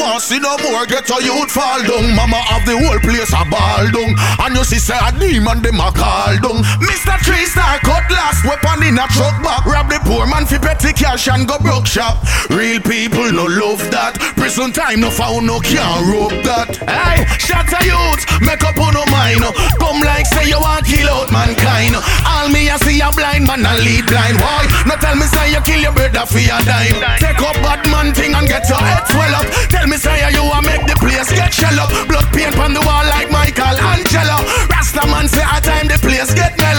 want 0.00 0.22
see 0.22 0.38
no 0.38 0.56
more 0.64 0.86
get 0.86 1.08
a 1.10 1.18
youth 1.22 1.50
fall 1.50 1.82
down. 1.82 2.14
Mama 2.14 2.40
of 2.54 2.62
the 2.66 2.76
whole 2.78 3.00
place 3.00 3.32
a 3.32 3.42
ball 3.48 3.86
down. 3.90 4.12
And 4.42 4.56
you 4.56 4.64
see 4.64 4.78
say 4.78 4.98
a 4.98 5.10
demon 5.12 5.62
them 5.62 5.80
a 5.80 5.90
call 5.92 6.34
down. 6.40 6.62
Mr. 6.82 7.16
Three 7.24 7.46
Star 7.46 7.78
cut 7.80 8.06
last 8.10 8.44
weapon 8.44 8.82
in 8.86 8.98
a 8.98 9.06
truck 9.14 9.36
back. 9.42 9.64
Rob 9.66 9.88
the 9.88 9.98
poor 10.04 10.26
man 10.26 10.46
fi 10.46 10.58
petty 10.58 10.92
cash 10.92 11.28
and 11.28 11.46
go 11.46 11.58
broke 11.58 11.86
shop. 11.86 12.22
Real 12.50 12.80
people 12.80 13.30
no 13.32 13.44
love 13.44 13.82
that. 13.90 14.18
Prison 14.36 14.72
time 14.72 15.00
no 15.00 15.10
found 15.10 15.46
no 15.46 15.60
can 15.60 16.04
rope 16.10 16.36
that. 16.44 16.76
Hey, 16.88 17.24
shut 17.38 17.68
a 17.72 17.80
youth, 17.84 18.22
make 18.40 18.62
up 18.64 18.78
on 18.78 18.94
no 18.94 19.04
mind. 19.10 19.44
Come 19.78 20.00
like 20.02 20.26
say 20.26 20.48
you 20.48 20.60
want 20.60 20.84
kill 20.86 21.08
out 21.08 21.30
mankind. 21.32 21.96
All 22.26 22.48
me 22.48 22.68
a 22.68 22.76
see 22.78 23.00
a 23.00 23.10
blind 23.12 23.46
man 23.46 23.64
and 23.64 23.80
lead 23.84 24.06
blind. 24.06 24.36
Why? 24.40 24.66
No 24.86 24.96
tell 24.96 25.16
me 25.16 25.26
say 25.28 25.52
you 25.52 25.60
kill 25.62 25.80
your 25.80 25.92
brother 25.92 26.26
for 26.26 26.40
your 26.40 26.60
dime. 26.64 26.98
Take 27.20 27.40
up 27.40 27.56
bad 27.64 27.84
man 27.88 28.12
thing 28.14 28.34
and 28.34 28.46
get 28.48 28.68
your 28.68 28.80
head 28.80 29.04
swell 29.08 29.34
up. 29.34 29.46
Tell 29.70 29.83
me 29.88 29.96
say 29.96 30.16
you 30.32 30.42
a 30.42 30.62
make 30.62 30.86
the 30.86 30.96
place 30.96 31.30
get 31.30 31.52
shell 31.52 31.78
up. 31.80 31.90
Blood 32.08 32.32
paint 32.32 32.56
on 32.58 32.72
the 32.72 32.80
wall 32.80 33.04
like 33.04 33.30
Michael 33.30 33.76
Angelo. 33.92 34.38
Rasta 34.70 35.02
say 35.28 35.44
a 35.44 35.60
time 35.60 35.88
the 35.88 35.98
place 35.98 36.32
get 36.34 36.56
mellow. 36.58 36.73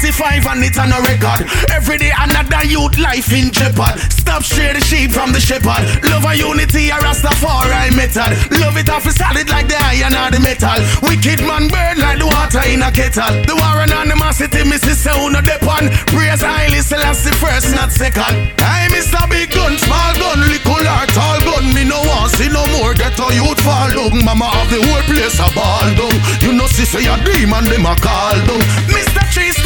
45 0.00 0.46
and 0.56 0.64
it's 0.64 0.78
on 0.78 0.88
a 0.88 1.00
record. 1.04 1.44
Every 1.68 1.98
day 1.98 2.10
another 2.16 2.64
youth 2.64 2.96
life 2.96 3.32
in 3.36 3.52
jeopard. 3.52 4.00
Stop 4.08 4.42
stray 4.44 4.72
the 4.72 4.80
sheep 4.80 5.12
from 5.12 5.32
the 5.32 5.40
shepherd. 5.40 5.84
Love 6.08 6.24
a 6.24 6.32
unity 6.32 6.88
a 6.88 6.96
Rastafari 6.96 7.92
method. 7.92 8.32
Love 8.60 8.80
it 8.80 8.88
off 8.88 9.04
solid 9.12 9.50
like 9.50 9.68
the 9.68 9.76
iron 9.76 10.16
or 10.16 10.32
the 10.32 10.40
metal. 10.40 10.80
Wicked 11.04 11.44
man 11.44 11.68
burn 11.68 12.00
like 12.00 12.16
the 12.16 12.24
water 12.24 12.64
in 12.64 12.80
a 12.80 12.90
kettle. 12.90 13.28
The 13.44 13.52
war 13.52 13.84
the 13.84 14.16
city, 14.32 14.64
Mrs. 14.64 15.04
Sound 15.04 15.36
of 15.36 15.44
the 15.44 15.58
pan. 15.60 15.92
Praise 16.08 16.40
highly 16.40 16.80
Selassie 16.80 17.34
first, 17.36 17.74
not 17.76 17.92
second. 17.92 18.56
Hey, 18.56 18.88
Mr. 18.88 19.20
Big 19.28 19.52
Gun, 19.52 19.76
small 19.76 20.12
gun, 20.16 20.40
little 20.48 20.80
or 20.80 21.06
tall 21.12 21.38
gun. 21.44 21.74
Me 21.74 21.84
no 21.84 22.00
want 22.08 22.32
see 22.32 22.48
no 22.48 22.64
more 22.78 22.94
get 22.94 23.18
a 23.20 23.26
youth 23.36 23.60
fall 23.60 23.90
down. 23.92 24.24
Mama 24.24 24.48
of 24.48 24.68
the 24.72 24.80
whole 24.80 25.04
place 25.04 25.36
a 25.36 25.48
ball 25.52 25.88
down. 25.92 26.16
You 26.40 26.56
know, 26.56 26.66
see 26.66 26.88
say 26.88 27.04
a 27.04 27.20
demon, 27.20 27.68
them 27.68 27.84
a 27.84 27.94
call 28.00 28.38
down. 28.48 28.62
Mr. 28.88 29.20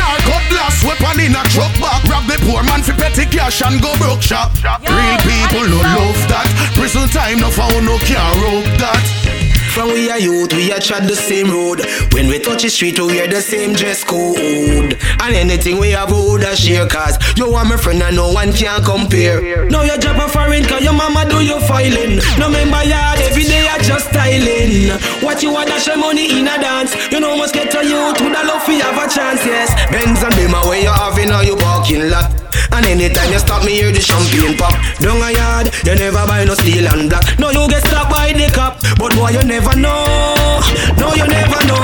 Star 0.05 0.19
cutlass, 0.19 0.85
weapon 0.85 1.21
in 1.21 1.35
a 1.35 1.43
truck 1.45 1.73
back. 1.81 2.05
Rob 2.05 2.27
the 2.27 2.37
poor 2.45 2.63
man 2.63 2.83
for 2.83 2.93
petty 2.93 3.25
cash 3.25 3.63
and 3.63 3.81
go 3.81 3.97
broke 3.97 4.21
shop. 4.21 4.53
Real 4.63 5.19
people 5.25 5.65
no 5.67 5.81
love 5.81 6.21
that. 6.29 6.45
Prison 6.75 7.09
time 7.09 7.41
no 7.41 7.49
found 7.51 7.87
no 7.87 7.97
can 8.05 8.37
rope 8.43 8.69
that. 8.77 9.44
From 9.75 9.91
we 9.93 10.09
are 10.09 10.21
youth, 10.21 10.53
we 10.55 10.71
are 10.71 10.79
tread 10.79 11.09
the 11.09 11.17
same 11.17 11.51
road. 11.51 11.83
When 12.15 12.29
we 12.29 12.39
touch 12.39 12.63
the 12.63 12.71
street, 12.71 12.97
we 13.01 13.07
wear 13.07 13.27
the 13.27 13.43
same 13.43 13.75
dress 13.75 14.05
code. 14.05 14.95
And 15.19 15.35
anything 15.35 15.81
we 15.81 15.91
have, 15.91 16.13
we 16.13 16.19
would 16.31 16.47
share. 16.57 16.87
Cause 16.87 17.19
you 17.37 17.53
are 17.53 17.65
my 17.65 17.77
friend 17.77 18.01
and 18.01 18.15
no 18.15 18.31
one 18.31 18.53
can 18.53 18.85
compare. 18.85 19.69
Now 19.69 19.83
you 19.83 19.99
drop 19.99 20.23
a 20.23 20.29
foreign, 20.31 20.63
cause 20.63 20.85
your 20.85 20.93
mama 20.93 21.29
do 21.29 21.43
your 21.43 21.61
filing. 21.67 22.23
No 22.39 22.49
member 22.49 22.85
yard, 22.87 23.19
every 23.27 23.43
day 23.43 23.67
I 23.67 23.83
just 23.83 24.11
styling. 24.11 24.95
What 25.27 25.43
you 25.43 25.53
want, 25.53 25.67
dash 25.67 25.89
your 25.89 25.99
money 25.99 26.39
in 26.39 26.47
a 26.47 26.55
dance. 26.55 26.95
You 27.11 27.19
know, 27.19 27.37
must 27.37 27.53
get 27.53 27.73
to 27.73 27.83
youth, 27.83 28.21
would 28.23 28.31
I 28.31 28.47
love 28.47 28.63
for 28.63 28.71
have 28.79 28.95
a 28.95 29.13
chance, 29.13 29.45
yes. 29.45 29.75
Benz 29.91 30.23
and 30.23 30.33
them 30.35 30.55
away 30.55 30.83
you 30.83 30.89
having, 30.95 31.33
all 31.33 31.43
you 31.43 31.57
parking 31.57 32.11
lot. 32.11 32.44
And 32.73 32.87
anytime 32.87 33.33
you 33.33 33.39
stop 33.39 33.65
me, 33.65 33.81
hear 33.81 33.93
the 33.93 34.01
champagne 34.01 34.57
pop. 34.57 34.75
Down 35.01 35.23
a 35.23 35.31
yard, 35.31 35.71
you 35.85 35.95
never 35.95 36.25
buy 36.27 36.45
no 36.45 36.55
steel 36.55 36.87
and 36.89 37.09
black. 37.11 37.25
No, 37.39 37.51
you 37.51 37.69
get 37.69 37.85
stopped 37.87 38.11
by 38.11 38.33
the 38.33 38.51
cop, 38.53 38.81
but 38.99 39.15
boy, 39.15 39.31
you 39.31 39.43
never 39.45 39.75
know. 39.77 40.61
No, 40.99 41.15
you 41.15 41.27
never 41.27 41.61
know. 41.67 41.83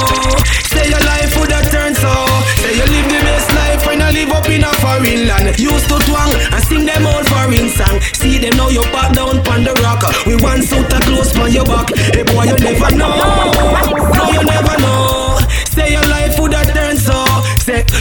Say 0.70 0.86
your 0.86 1.02
life 1.02 1.34
would 1.38 1.50
have 1.50 1.66
turned 1.70 1.96
so. 1.96 2.12
Say 2.62 2.78
you 2.78 2.86
live 2.86 3.08
the 3.10 3.18
best 3.26 3.50
life 3.54 3.82
when 3.86 3.98
you 3.98 4.10
live 4.22 4.30
up 4.30 4.48
in 4.48 4.62
a 4.62 4.72
foreign 4.78 5.26
land. 5.26 5.58
Used 5.58 5.88
to 5.90 5.98
twang 6.06 6.30
and 6.30 6.62
sing 6.64 6.86
them 6.86 7.06
old 7.06 7.26
foreign 7.26 7.68
song. 7.70 7.98
See 8.14 8.38
them 8.38 8.56
now 8.56 8.68
you 8.68 8.82
back 8.94 9.14
down 9.14 9.42
on 9.50 9.64
the 9.64 9.74
rock. 9.82 10.06
We 10.26 10.36
want 10.36 10.70
a 10.70 10.98
close 11.06 11.36
on 11.38 11.50
your 11.52 11.64
back. 11.64 11.90
Hey 12.14 12.22
boy, 12.22 12.44
you 12.44 12.56
never 12.62 12.90
know. 12.94 13.14
No, 14.14 14.24
you 14.30 14.42
never 14.46 14.76
know. 14.78 15.38
Say 15.74 15.92
your 15.92 16.06
life 16.06 16.19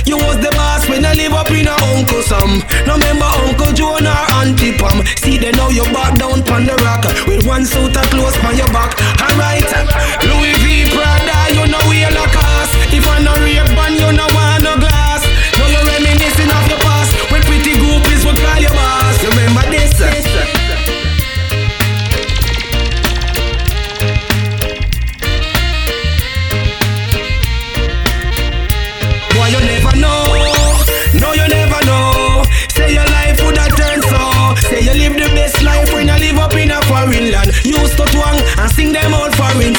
you 0.09 0.17
was 0.17 0.41
the 0.41 0.49
boss 0.57 0.89
when 0.89 1.05
you 1.05 1.13
live 1.13 1.33
up 1.37 1.51
in 1.53 1.69
a 1.69 1.75
uncle 1.93 2.25
some. 2.25 2.65
No 2.89 2.97
remember 2.97 3.29
Uncle 3.45 3.71
Joan 3.77 4.09
or 4.09 4.25
Auntie 4.41 4.73
Pam. 4.73 5.05
See 5.21 5.37
them 5.37 5.53
now 5.53 5.69
you 5.69 5.85
back 5.93 6.17
down 6.17 6.41
on 6.49 6.65
the 6.65 6.73
rock. 6.81 7.05
With 7.29 7.45
one 7.45 7.63
suit 7.63 7.95
a 7.95 8.01
close 8.09 8.35
on 8.41 8.57
your 8.57 8.67
back. 8.73 8.97
Alright, 9.21 9.69
Louis 10.25 10.57
V 10.65 10.89
Prada, 10.89 11.53
you 11.53 11.69
know 11.69 11.83
we 11.85 12.01
a 12.01 12.09
cost. 12.33 12.73
If 12.89 13.05
I 13.05 13.21
no 13.21 13.37
rape 13.45 13.69
band, 13.77 14.01
you 14.01 14.11
know 14.17 14.38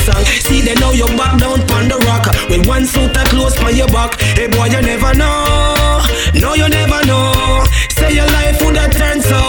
song. 0.06 0.24
See 0.24 0.60
they 0.60 0.74
know 0.80 0.92
you 0.92 1.06
back 1.16 1.38
down 1.38 1.60
on 1.76 1.88
the 1.88 1.98
rock 2.08 2.26
with 2.48 2.66
one 2.66 2.86
suit 2.86 3.16
of 3.16 3.26
clothes 3.28 3.56
on 3.62 3.76
your 3.76 3.88
back. 3.88 4.20
Hey 4.36 4.48
boy, 4.48 4.66
you 4.72 4.80
never 4.82 5.12
know. 5.14 6.00
No, 6.34 6.54
you 6.54 6.68
never 6.68 7.00
know. 7.06 7.64
Say 7.96 8.14
your 8.14 8.26
life 8.26 8.60
would 8.62 8.76
have 8.76 8.92
turned 8.92 9.22
so. 9.22 9.40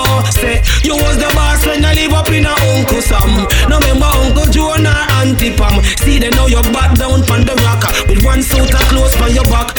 Say 0.41 0.61
you 0.83 0.95
was 0.95 1.17
the 1.17 1.29
boss 1.33 1.65
when 1.65 1.85
I 1.85 1.93
live 1.93 2.13
up 2.13 2.29
in 2.29 2.45
a 2.45 2.53
Uncle 2.75 3.01
Sam. 3.01 3.47
No 3.69 3.79
remember 3.79 4.09
Uncle 4.21 4.49
Joan 4.51 4.85
or 4.85 5.03
Auntie 5.21 5.55
Pam. 5.55 5.81
See 6.03 6.19
they 6.19 6.29
know 6.31 6.47
you 6.47 6.61
back 6.75 6.97
down 6.97 7.23
on 7.31 7.45
the 7.45 7.55
rock 7.63 7.85
with 8.09 8.23
one 8.25 8.43
suit 8.43 8.73
of 8.73 8.85
clothes 8.91 9.15
on 9.21 9.33
your 9.33 9.45
back. 9.45 9.71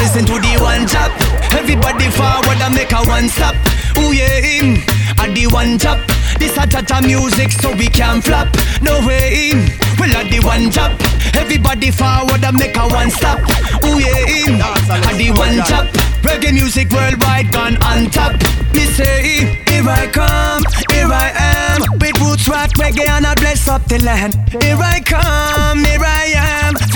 Listen 0.00 0.24
to 0.24 0.40
the 0.40 0.56
one 0.60 0.88
chop. 0.88 1.12
Everybody 1.52 2.08
forward 2.10 2.58
and 2.64 2.74
make 2.74 2.92
a 2.92 3.04
one 3.04 3.28
stop. 3.28 3.54
Ooh 4.00 4.12
yeah, 4.12 4.40
him, 4.40 4.80
a 5.20 5.28
the 5.28 5.46
one 5.52 5.78
chop. 5.78 6.00
This 6.40 6.56
a 6.56 6.66
cha 6.66 7.00
music, 7.00 7.52
so 7.52 7.70
we 7.76 7.86
can 7.88 8.22
flop. 8.22 8.48
No 8.80 9.04
way, 9.06 9.52
him, 9.52 9.68
well 10.00 10.10
a 10.16 10.24
the 10.24 10.40
one 10.40 10.70
chop. 10.70 10.92
Everybody 11.36 11.90
forward 11.90 12.42
and 12.42 12.56
make 12.56 12.76
a 12.76 12.88
one 12.88 13.10
stop. 13.10 13.38
Ooh 13.84 14.00
yeah, 14.00 14.24
him, 14.24 14.56
a 14.56 15.10
the 15.20 15.30
one 15.36 15.60
chop. 15.68 15.86
Reggae 16.24 16.52
music 16.52 16.90
worldwide 16.90 17.52
gone 17.52 17.76
on 17.82 18.10
top. 18.10 18.32
Me 18.72 18.84
say, 18.96 19.52
here 19.68 19.88
I 19.88 20.06
come, 20.08 20.64
here 20.90 21.08
I 21.08 21.28
am. 21.36 21.98
With 21.98 22.18
roots 22.20 22.48
rock 22.48 22.70
reggae 22.76 23.08
and 23.08 23.26
I 23.26 23.34
bless 23.34 23.68
up 23.68 23.84
the 23.86 23.98
land. 23.98 24.34
Here 24.62 24.76
I 24.76 25.00
come, 25.00 25.84
here 25.84 26.00
I 26.00 26.24
am. 26.36 26.89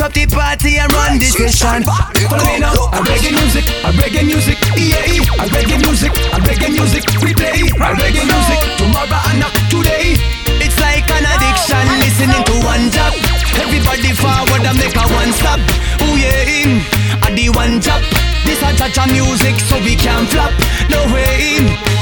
Up 0.00 0.14
the 0.14 0.24
party 0.24 0.78
and 0.78 0.90
run 0.94 1.18
this 1.18 1.36
session. 1.36 1.84
Follow 1.84 2.40
me 2.48 2.56
now. 2.56 2.72
A 2.96 3.04
reggae 3.04 3.36
music, 3.36 3.68
a 3.84 3.92
reggae 3.92 4.24
music, 4.24 4.56
yeah. 4.72 5.04
A 5.36 5.44
reggae 5.52 5.76
music, 5.76 6.08
a 6.32 6.40
reggae 6.40 6.72
music, 6.72 7.04
we 7.20 7.36
play. 7.36 7.60
A 7.68 7.88
reggae 8.00 8.24
music, 8.24 8.60
tomorrow 8.80 9.20
and 9.28 9.44
not 9.44 9.52
today. 9.68 10.16
It's 10.64 10.80
like 10.80 11.04
an 11.04 11.28
addiction, 11.28 11.84
listening 12.00 12.44
to 12.48 12.56
one 12.64 12.88
job. 12.88 13.12
Everybody 13.60 14.16
forward 14.16 14.64
and 14.64 14.78
make 14.80 14.96
a 14.96 15.04
one 15.04 15.36
stop. 15.36 15.60
Ooh 16.00 16.16
yeah, 16.16 17.20
I 17.20 17.36
the 17.36 17.52
one 17.52 17.84
job. 17.84 18.00
This 18.48 18.64
a 18.64 18.72
cha 18.88 19.04
music, 19.04 19.60
so 19.60 19.76
we 19.84 19.96
can 20.00 20.24
flop. 20.32 20.56
No 20.88 21.12
way, 21.12 21.60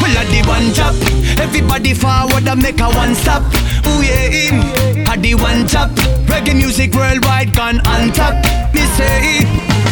well 0.08 0.24
I 0.24 0.30
the 0.30 0.48
one 0.48 0.72
job. 0.72 0.94
Everybody 1.38 1.94
forward 1.94 2.46
and 2.48 2.62
make 2.62 2.80
a 2.80 2.88
one 2.88 3.14
stop. 3.14 3.42
Ooh 3.86 4.02
yeah, 4.02 5.06
I 5.08 5.16
the 5.16 5.34
one 5.34 5.66
job. 5.66 5.90
Reggae 6.26 6.56
music 6.56 6.94
worldwide 6.94 7.54
gone 7.54 7.80
on 7.86 8.12
top. 8.12 8.34
Me 8.74 8.82
say, 8.96 9.44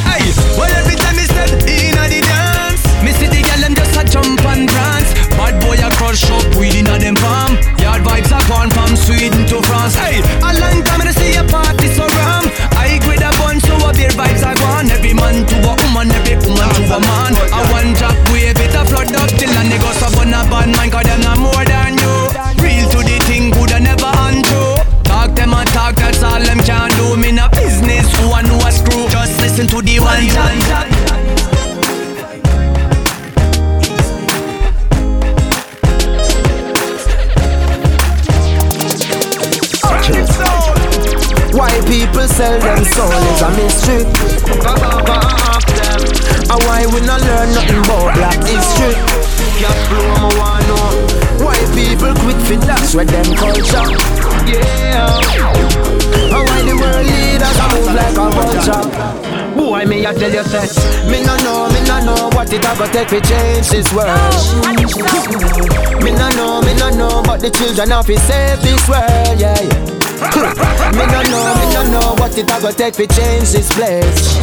hey, 0.04 0.20
well 0.56 0.70
every 0.70 0.96
time 0.96 1.16
me 1.16 1.22
step 1.22 1.50
in 1.68 1.94
the 1.94 2.20
dance, 2.24 2.55
me 3.04 3.12
see 3.12 3.28
the 3.28 3.40
girl 3.42 3.60
them 3.60 3.74
just 3.74 3.96
a 3.96 4.02
jump 4.04 4.44
and 4.44 4.68
dance. 4.68 5.10
Bad 5.36 5.60
boy 5.60 5.76
a 5.76 5.90
crush 5.96 6.24
up 6.30 6.46
weed 6.56 6.74
inna 6.74 6.98
them 6.98 7.16
palm. 7.16 7.56
Yard 7.82 8.02
vibes 8.02 8.32
are 8.32 8.44
gone 8.48 8.70
from 8.70 8.96
Sweden 8.96 9.44
to 9.50 9.60
France. 9.68 9.94
Hey, 9.96 10.20
a 10.40 10.50
long 10.56 10.82
time 10.84 11.02
I 11.02 11.12
see 11.12 11.36
a 11.36 11.44
party 11.44 11.88
so 11.92 12.06
ram. 12.06 12.44
I 12.76 12.98
with 13.06 13.22
a 13.22 13.30
bun 13.38 13.60
so 13.60 13.74
a 13.84 13.92
beer 13.92 14.12
vibes 14.16 14.44
are 14.46 14.56
gone. 14.56 14.90
Every 14.90 15.14
man 15.14 15.46
to 15.46 15.56
a 15.60 15.72
woman, 15.84 16.10
every 16.12 16.36
woman 16.40 16.68
to 16.76 16.82
a 16.96 16.98
man. 17.00 17.32
A 17.52 17.60
one 17.72 17.92
drop 17.94 18.16
wave 18.32 18.58
it 18.58 18.74
a 18.74 18.82
flood 18.88 19.14
up 19.16 19.30
till 19.36 19.50
a 19.50 19.62
nigga 19.66 19.90
on 20.20 20.34
a 20.34 20.40
bad 20.50 20.68
man 20.74 20.90
'cause 20.90 21.04
them 21.04 21.20
not 21.20 21.38
more 21.38 21.64
than 21.64 21.98
you. 21.98 22.14
Real 22.62 22.86
to 22.90 22.98
the 23.04 23.18
thing, 23.26 23.52
coulda 23.52 23.78
never 23.80 24.12
untrue. 24.26 24.76
Talk 25.04 25.34
them 25.34 25.54
and 25.54 25.68
talk, 25.72 25.94
that's 25.96 26.22
all 26.22 26.40
them 26.40 26.60
can 26.60 26.90
do. 26.96 27.16
Me 27.16 27.30
na 27.32 27.48
business, 27.48 28.06
who 28.16 28.32
a 28.32 28.42
know 28.42 28.58
a 28.66 28.70
screw. 28.72 29.08
Just 29.08 29.40
listen 29.40 29.68
to 29.68 29.82
the 29.82 30.00
one 30.00 31.55
Why 41.76 41.84
people 41.84 42.26
sell 42.26 42.58
them 42.58 42.84
soul 42.86 43.12
is 43.12 43.42
a 43.42 43.50
mystery. 43.52 44.00
And 46.48 46.60
why 46.64 46.88
we 46.88 47.04
not 47.04 47.20
learn 47.20 47.52
nothing 47.52 47.84
about 47.84 48.16
black 48.16 48.40
history? 48.48 48.96
Can't 49.60 49.76
blow 49.92 50.08
my 50.16 50.32
one 50.40 50.64
know. 50.72 51.44
Why 51.44 51.60
people 51.76 52.16
quit 52.24 52.40
fit 52.48 52.60
that's 52.62 52.94
with 52.94 53.10
them 53.10 53.28
culture. 53.36 53.92
Yeah. 54.48 55.20
And 56.32 56.48
why 56.48 56.64
the 56.64 56.80
world 56.80 57.04
leaders 57.04 57.60
a 57.60 57.68
move 57.68 57.92
like 57.92 58.16
a 58.16 58.26
vulture. 58.32 58.84
Boy, 59.54 59.84
me 59.84 60.06
I 60.06 60.14
tell 60.14 60.32
you 60.32 60.44
say, 60.44 60.72
me 61.10 61.22
no 61.24 61.36
know, 61.44 61.68
me 61.68 61.84
no 61.86 62.00
know 62.06 62.30
what 62.32 62.50
it 62.54 62.64
a 62.64 62.72
go 62.78 62.86
take 62.86 63.08
to 63.08 63.20
change 63.20 63.68
this 63.68 63.92
world. 63.92 64.08
Me 66.02 66.10
no 66.12 66.30
know, 66.30 66.62
me 66.62 66.72
no 66.72 66.88
know, 66.88 67.22
but 67.22 67.40
the 67.40 67.50
children 67.50 67.90
have 67.90 68.06
to 68.06 68.18
save 68.20 68.62
this 68.62 68.88
world, 68.88 69.38
yeah. 69.38 69.95
Me 70.16 71.04
no 71.12 71.20
know, 71.28 71.44
me 71.58 71.66
no 71.74 71.82
know 71.92 72.14
what 72.18 72.36
it 72.38 72.50
a 72.50 72.60
go 72.60 72.70
take 72.70 72.94
to 72.94 73.06
change 73.06 73.52
this 73.52 73.70
place. 73.72 74.38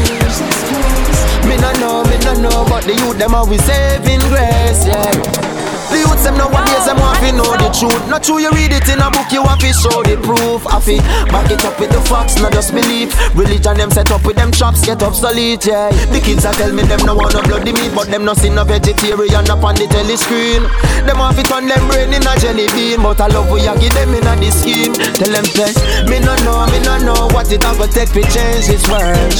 Me 1.47 1.57
no 1.57 1.71
know, 1.81 2.03
me 2.05 2.17
no 2.19 2.33
know, 2.35 2.65
but 2.69 2.83
the 2.83 2.93
youth 2.93 3.17
them 3.17 3.33
always 3.33 3.63
saving 3.63 4.19
grace, 4.29 4.85
yeah. 4.85 5.62
The 5.93 6.01
youths 6.01 6.25
them 6.25 6.41
nowadays 6.41 6.89
them 6.89 6.97
want 6.97 7.21
to 7.21 7.29
know 7.37 7.53
the 7.53 7.69
truth. 7.69 8.01
Not 8.09 8.25
true, 8.25 8.41
you 8.41 8.49
read 8.49 8.73
it 8.73 8.89
in 8.89 8.97
a 8.97 9.13
book, 9.13 9.29
you 9.29 9.45
want 9.45 9.61
to 9.61 9.69
show 9.69 10.01
the 10.01 10.17
proof. 10.17 10.65
I 10.65 10.81
feel 10.81 11.05
back 11.29 11.53
it 11.53 11.61
up 11.61 11.77
with 11.77 11.93
the 11.93 12.01
facts, 12.09 12.41
not 12.41 12.49
just 12.49 12.73
belief. 12.73 13.13
Religion 13.37 13.77
them 13.77 13.93
set 13.93 14.09
up 14.09 14.25
with 14.25 14.33
them 14.33 14.49
traps, 14.49 14.81
get 14.81 15.05
obsolete, 15.05 15.69
yeah. 15.69 15.93
The 16.09 16.17
kids 16.17 16.49
are 16.49 16.53
tell 16.57 16.73
me 16.73 16.81
them 16.81 17.05
no 17.05 17.13
want 17.13 17.37
no 17.37 17.45
bloody 17.45 17.77
meat, 17.77 17.93
but 17.93 18.09
them 18.09 18.25
no 18.25 18.33
see 18.33 18.49
no 18.49 18.65
vegetarian 18.65 19.45
up 19.45 19.61
on 19.61 19.77
the 19.77 19.85
telly 19.85 20.17
screen. 20.17 20.65
Them 21.05 21.21
want 21.21 21.37
to 21.37 21.45
turn 21.45 21.69
them 21.69 21.85
brain 21.85 22.09
in 22.09 22.25
a 22.25 22.33
jelly 22.41 22.65
bean, 22.73 23.05
but 23.05 23.21
I 23.21 23.29
love 23.29 23.53
we 23.53 23.61
a 23.69 23.77
give 23.77 23.93
them 23.93 24.17
in 24.17 24.25
a 24.25 24.33
the 24.33 24.49
scheme. 24.49 24.97
Tell 24.97 25.29
them 25.29 25.45
say, 25.45 25.77
me 26.09 26.17
no 26.25 26.33
know, 26.41 26.65
me 26.73 26.81
no 26.81 26.97
know 27.05 27.29
what 27.37 27.53
it 27.53 27.61
a 27.61 27.69
go 27.77 27.85
take 27.85 28.09
to 28.17 28.25
change 28.33 28.65
this 28.65 28.81
world. 28.89 29.37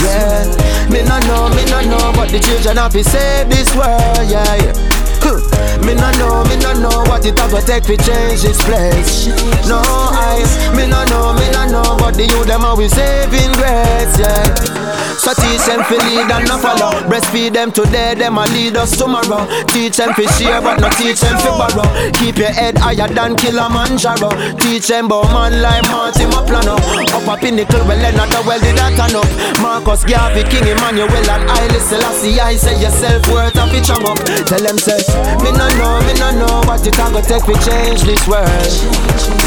Yeah, 0.00 0.48
me 0.88 1.04
no 1.04 1.20
know, 1.28 1.52
me 1.52 1.68
no 1.68 1.84
know, 1.84 2.08
but 2.16 2.32
the 2.32 2.40
children 2.40 2.80
have 2.80 2.96
to 2.96 3.04
save 3.04 3.52
this 3.52 3.68
world, 3.76 4.24
yeah. 4.32 4.48
yeah. 4.64 4.93
Me 5.24 5.94
no 5.94 6.10
know, 6.12 6.44
me 6.44 6.56
no 6.56 6.72
know 6.74 7.02
what 7.08 7.24
it 7.24 7.38
a 7.38 7.48
go 7.48 7.60
take 7.60 7.84
to 7.84 7.96
change 7.96 8.42
this 8.42 8.60
place. 8.64 9.26
No 9.68 9.80
eyes, 9.80 10.52
me 10.76 10.86
no 10.86 11.04
know, 11.06 11.32
me 11.32 11.50
no 11.52 11.64
know, 11.66 11.96
but 11.98 12.14
the 12.14 12.26
youth 12.26 12.46
them 12.46 12.64
always 12.64 12.92
saving 12.92 13.52
grace, 13.52 14.18
yeah. 14.18 14.84
So 15.24 15.32
teach 15.32 15.64
them 15.64 15.80
to 15.88 15.96
lead 16.04 16.28
and 16.28 16.44
not 16.48 16.60
follow. 16.60 17.00
Breastfeed 17.08 17.54
them 17.54 17.72
today, 17.72 18.14
them 18.14 18.36
a 18.36 18.44
lead 18.52 18.76
us 18.76 18.96
tomorrow. 18.96 19.46
Teach 19.68 19.96
them 19.96 20.12
to 20.14 20.26
share, 20.36 20.60
but 20.60 20.80
not 20.80 20.92
teach 20.98 21.20
them 21.20 21.38
to 21.40 21.50
borrow. 21.56 21.86
Keep 22.12 22.36
your 22.36 22.52
head 22.52 22.76
higher 22.76 23.08
than 23.08 23.36
Kilimanjaro. 23.36 24.28
Teach 24.58 24.88
them 24.88 25.06
about 25.06 25.32
man 25.32 25.62
like 25.62 25.82
Martin 25.88 26.28
Maplano. 26.28 26.76
Up 27.14 27.24
a 27.24 27.40
pinnacle, 27.40 27.80
well, 27.88 28.04
another 28.04 28.42
well 28.44 28.60
did 28.60 28.76
that 28.76 28.92
turn. 29.00 29.16
Marcus 29.62 30.04
Garvey, 30.04 30.44
King 30.50 30.68
Emmanuel, 30.76 31.08
and 31.08 31.44
Haile 31.48 31.80
Selassie. 31.80 32.40
I 32.40 32.56
say 32.56 32.76
yourself 32.76 33.24
worth 33.32 33.56
a 33.56 33.64
picture 33.70 33.96
up. 34.04 34.18
Tell 34.44 34.60
them 34.60 34.76
say, 34.76 34.98
me 35.42 35.50
no 35.52 35.66
know, 35.78 36.00
me 36.06 36.14
no 36.18 36.30
know 36.34 36.62
what 36.66 36.86
it 36.86 36.98
a 36.98 37.04
go 37.10 37.20
take 37.20 37.44
to 37.44 37.54
change 37.64 38.02
this 38.02 38.22
world. 38.26 38.48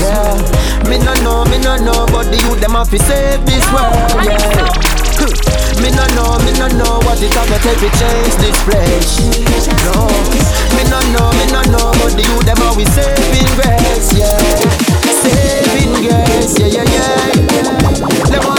Yeah, 0.02 0.38
me 0.90 0.98
no 1.00 1.14
know, 1.24 1.46
me 1.46 1.58
no 1.60 1.76
know, 1.78 2.06
but 2.12 2.30
the 2.32 2.38
youth 2.48 2.60
them 2.62 2.72
have 2.78 2.90
to 2.90 3.00
save 3.00 3.46
this 3.46 3.66
world. 3.72 3.96
Yeah. 4.24 4.98
Me 5.82 5.92
no 5.94 6.06
know, 6.18 6.38
me 6.44 6.52
no 6.58 6.68
know 6.74 7.00
what 7.06 7.22
it 7.22 7.36
a 7.36 7.42
go 7.48 7.58
take 7.62 7.80
to 7.80 7.90
change 8.02 8.34
this 8.42 8.58
place. 8.66 9.20
No, 9.86 10.08
me 10.76 10.84
no 10.90 11.00
know, 11.14 11.30
me 11.38 11.46
no 11.54 11.62
know, 11.70 11.92
but 12.02 12.14
the 12.18 12.24
youth 12.26 12.46
them 12.46 12.62
always 12.66 12.90
saving 12.94 13.50
grace. 13.56 14.14
Yeah, 14.18 14.38
saving 15.22 15.94
grace. 16.02 16.58
Yeah, 16.60 16.82
yeah, 16.82 16.96
yeah. 16.96 17.48
Them 18.30 18.57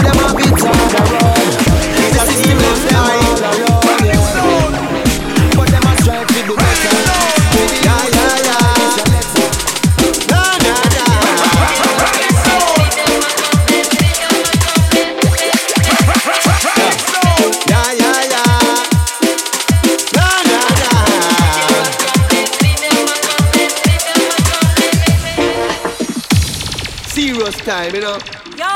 time, 27.78 27.94
you 27.94 28.02
know. 28.02 28.18
Yo, 28.58 28.74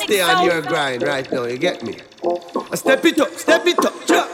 Stay 0.00 0.20
on 0.20 0.44
your 0.44 0.62
grind 0.62 1.02
right 1.02 1.26
now, 1.30 1.44
you 1.44 1.58
get 1.58 1.82
me? 1.84 2.00
Step 2.72 3.04
it 3.04 3.20
up, 3.20 3.30
step 3.36 3.66
it 3.66 3.78
up, 3.84 3.94
cha. 4.08 4.24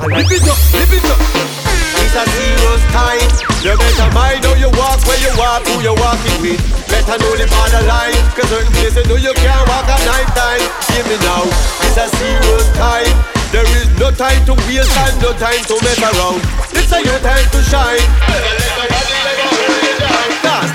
And 0.00 0.12
lift 0.16 0.32
it 0.32 0.48
up, 0.48 0.58
lift 0.72 0.96
it 0.96 1.04
up. 1.12 1.20
It's 2.00 2.16
a 2.16 2.24
serious 2.24 2.82
time. 2.96 3.28
You 3.60 3.76
better 3.76 4.08
mind 4.16 4.44
how 4.48 4.56
you 4.56 4.70
walk, 4.80 5.00
where 5.04 5.20
you 5.20 5.32
walk, 5.36 5.60
who 5.68 5.76
you 5.84 5.92
walking 5.92 6.38
with. 6.40 6.62
Better 6.88 7.20
know 7.20 7.36
the 7.36 7.44
borderline. 7.52 8.16
Cause 8.32 8.48
certain 8.48 8.72
places 8.72 9.04
know 9.08 9.20
you 9.20 9.34
can't 9.36 9.64
walk 9.68 9.84
at 9.92 10.00
night 10.08 10.30
time. 10.32 10.64
Hear 10.88 11.04
me 11.04 11.16
now. 11.20 11.44
It's 11.84 12.00
a 12.00 12.08
serious 12.16 12.66
time. 12.80 13.12
There 13.52 13.68
is 13.76 13.88
no 14.00 14.08
time 14.10 14.40
to 14.48 14.54
waste 14.64 14.96
and 15.04 15.16
no 15.20 15.36
time 15.36 15.60
to 15.68 15.74
mess 15.84 16.00
around. 16.00 16.40
It's 16.72 16.92
a 16.92 17.04
your 17.04 17.20
time 17.20 17.44
to 17.44 17.60
shine. 17.68 18.08
Cause 20.48 20.72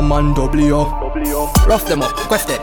a 0.00 0.02
man 0.02 0.34
you? 0.58 0.84
Rough 1.66 1.86
them 1.86 2.02
up, 2.02 2.14
question. 2.28 2.58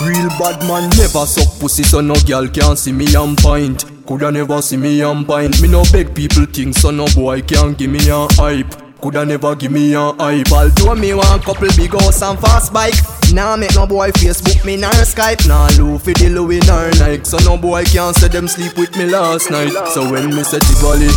Real 0.00 0.28
bad 0.38 0.60
man 0.66 0.88
never 0.96 1.26
suck 1.26 1.58
pussy 1.60 1.82
so 1.82 2.00
no 2.00 2.14
girl 2.26 2.48
can 2.48 2.76
see 2.76 2.92
me 2.92 3.14
on 3.14 3.36
point. 3.36 3.84
Coulda 4.06 4.32
never 4.32 4.60
see 4.62 4.76
me 4.76 5.02
on 5.02 5.24
point. 5.24 5.60
Me 5.62 5.68
no 5.68 5.84
beg 5.92 6.14
people 6.14 6.46
things 6.46 6.80
so 6.80 6.90
no 6.90 7.06
boy 7.14 7.42
can 7.42 7.74
give 7.74 7.90
me 7.90 8.00
a 8.08 8.26
hype. 8.32 8.74
Coulda 9.00 9.24
never 9.24 9.54
give 9.54 9.70
me 9.72 9.94
a 9.94 10.12
hype. 10.12 10.50
Although 10.52 10.94
me 10.94 11.14
want 11.14 11.44
couple 11.44 11.68
big 11.76 11.92
house 11.92 12.22
and 12.22 12.38
fast 12.38 12.72
bike. 12.72 12.94
Nah 13.32 13.56
make 13.56 13.74
no 13.74 13.86
boy 13.86 14.10
Facebook 14.10 14.64
me 14.64 14.76
nor 14.76 14.90
Skype. 14.90 15.46
Nah 15.46 15.68
low 15.78 15.98
for 15.98 16.12
the 16.14 16.28
Louis 16.30 16.60
nor 16.66 16.90
Nike. 16.98 17.24
So 17.24 17.38
no 17.38 17.56
boy 17.56 17.84
can 17.84 18.14
say 18.14 18.28
them 18.28 18.48
sleep 18.48 18.76
with 18.76 18.96
me 18.96 19.06
last 19.06 19.50
night. 19.50 19.72
So 19.92 20.10
when 20.10 20.30
me 20.30 20.42
the 20.42 20.60
valley, 20.80 21.12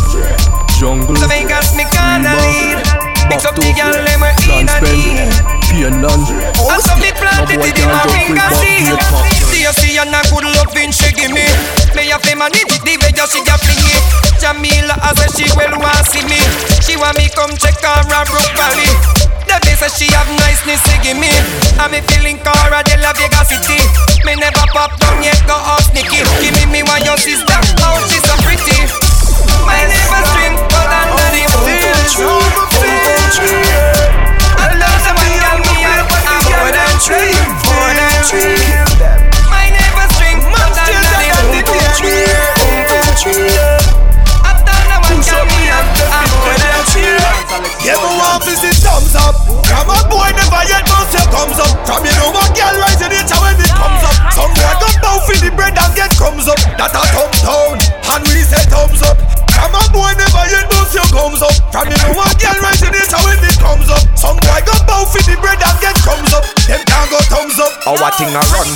jungle, 0.78 1.16
So 1.16 1.26
Vegas 3.28 3.44
me 3.44 3.44
gonna 3.44 3.44
lead 3.44 3.44
Mix 3.44 3.44
up 3.44 3.54
the 3.56 3.70
girl 3.72 3.92
them 3.92 4.20
we 4.20 4.60
in 4.60 4.68
a 4.68 4.76
need 4.80 5.54
Pienland. 5.74 6.24
And 6.70 6.82
some 6.84 7.00
me 7.00 7.10
planted 7.16 7.58
it 7.58 7.78
in 7.78 7.88
my 7.90 8.04
ring 8.14 8.38
and 8.38 8.54
see. 8.62 8.86
See 9.50 9.62
you 9.64 9.74
see 9.74 9.98
and 9.98 10.12
a 10.14 10.20
good 10.30 10.46
loving 10.46 10.92
she 10.92 11.10
give 11.16 11.32
me? 11.32 11.46
Me 11.96 12.12
a 12.12 12.18
fame 12.22 12.42
and 12.44 12.54
it 12.54 12.68
the 12.68 12.94
way 13.00 13.10
just 13.10 13.32
she 13.34 13.40
a 13.42 13.54
fling 13.58 13.82
it 13.90 14.04
Jamila 14.38 14.94
as 15.02 15.18
a 15.18 15.26
she 15.34 15.48
well 15.56 15.74
want 15.80 16.04
see 16.06 16.22
me. 16.28 16.38
She 16.84 16.94
want 17.00 17.16
me 17.16 17.26
come 17.32 17.56
check 17.56 17.80
her 17.82 18.06
a 18.06 18.20
Valley 18.54 18.90
The 19.48 19.56
day 19.66 19.74
say 19.74 19.90
she 19.90 20.06
have 20.14 20.30
niceness 20.38 20.84
she 20.86 20.94
give 21.02 21.18
me. 21.18 21.32
And 21.80 21.90
me 21.90 22.04
feeling 22.06 22.38
Cara 22.44 22.84
de 22.84 22.94
la 23.02 23.10
Vega 23.16 23.42
City 23.42 23.80
Me 24.22 24.36
never 24.36 24.66
pop 24.70 24.94
down 25.00 25.24
yet 25.24 25.40
go 25.48 25.56
off 25.58 25.90
Nicky 25.96 26.22
Give 26.38 26.54
me 26.54 26.64
me 26.70 26.80
one 26.86 27.02
your 27.02 27.18
sister 27.18 27.58
Oh 27.82 27.98
she's 28.06 28.22
so 28.22 28.36
pretty. 28.46 28.78
My 29.66 29.80
name 29.80 29.90
is 29.90 30.73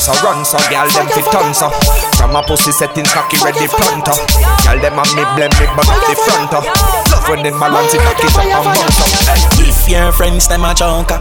so 0.08 0.16
run 0.24 0.40
so 0.44 0.56
Girl 0.72 0.88
them 0.88 1.08
fit 1.12 1.28
tons 1.28 1.60
so 1.60 1.68
From 2.16 2.32
a 2.32 2.40
pussy 2.40 2.72
settings 2.72 3.12
cocky 3.12 3.36
ready 3.44 3.68
pronto. 3.68 4.16
Girl 4.64 4.78
them 4.80 4.96
a 4.96 5.04
me 5.12 5.22
blame 5.36 5.52
me 5.60 5.66
but 5.76 5.84
not 5.84 6.00
the 6.08 6.16
front. 6.16 6.52
Love 6.52 7.28
when 7.28 7.44
them 7.44 7.60
balance 7.60 7.92
it 7.92 8.00
cocky 8.00 8.26
up 8.32 8.64
and 8.64 8.72
bounce 8.72 9.00
up 9.04 9.60
If 9.60 9.88
your 9.88 10.12
friends 10.12 10.48
them 10.48 10.64
a 10.64 10.72
junker, 10.72 11.20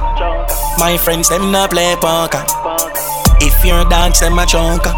my 0.79 0.95
friends 0.97 1.27
them 1.29 1.51
not 1.51 1.71
play 1.71 1.95
poker. 1.99 2.43
If 3.39 3.63
your 3.65 3.83
dogs 3.85 4.21
them 4.21 4.39
a 4.39 4.45
junker, 4.45 4.95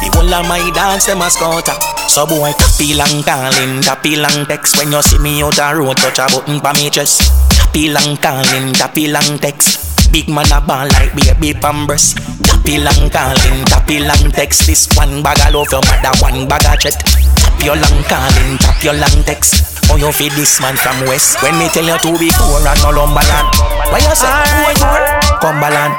the 0.00 0.08
whole 0.14 0.34
of 0.34 0.48
my 0.48 0.64
dogs 0.74 1.06
them 1.06 1.20
a 1.20 1.30
scouter. 1.30 1.76
So 2.08 2.26
boy, 2.26 2.52
tappy 2.56 2.94
long 2.94 3.22
calling, 3.22 3.82
tappy 3.82 4.16
long 4.16 4.46
text. 4.46 4.76
When 4.78 4.92
you 4.92 5.02
see 5.02 5.18
me 5.18 5.42
out 5.42 5.56
the 5.56 5.76
road, 5.76 5.96
touch 5.98 6.18
a 6.18 6.26
button 6.26 6.60
pa 6.60 6.72
me 6.72 6.90
chest. 6.90 7.20
Tappy 7.52 7.90
long 7.90 8.16
calling, 8.16 8.72
tappy 8.72 9.08
long 9.08 9.38
text. 9.38 9.87
Big 10.12 10.28
man 10.28 10.50
a 10.50 10.60
ball 10.60 10.88
like 10.96 11.12
baby 11.14 11.52
pampers. 11.52 12.14
Tappy 12.42 12.78
long 12.80 13.10
calling, 13.10 13.64
tappy 13.68 14.00
long 14.00 14.32
text. 14.32 14.66
This 14.66 14.88
one 14.96 15.22
bag 15.22 15.38
of 15.46 15.54
love 15.54 15.70
your 15.70 15.82
mother, 15.84 16.12
one 16.20 16.48
bag 16.48 16.64
of 16.64 16.80
jet. 16.80 16.96
Tap 17.36 17.60
your 17.62 17.76
long 17.76 18.00
calling, 18.08 18.58
tap 18.58 18.82
your 18.82 18.94
long 18.94 19.22
text. 19.24 19.78
Oh, 19.90 19.96
you 19.96 20.12
feed 20.12 20.32
this 20.32 20.60
man 20.60 20.76
from 20.76 21.00
west. 21.08 21.40
When 21.42 21.56
me 21.56 21.68
tell 21.72 21.84
you 21.84 21.96
to 21.96 22.10
be 22.20 22.28
poor 22.36 22.60
and 22.60 22.80
no 22.84 22.92
lumberland. 22.92 23.48
Why 23.88 24.00
you 24.04 24.12
say 24.12 24.28
poor, 24.28 24.72
poor? 24.76 25.00
Cumberland. 25.40 25.96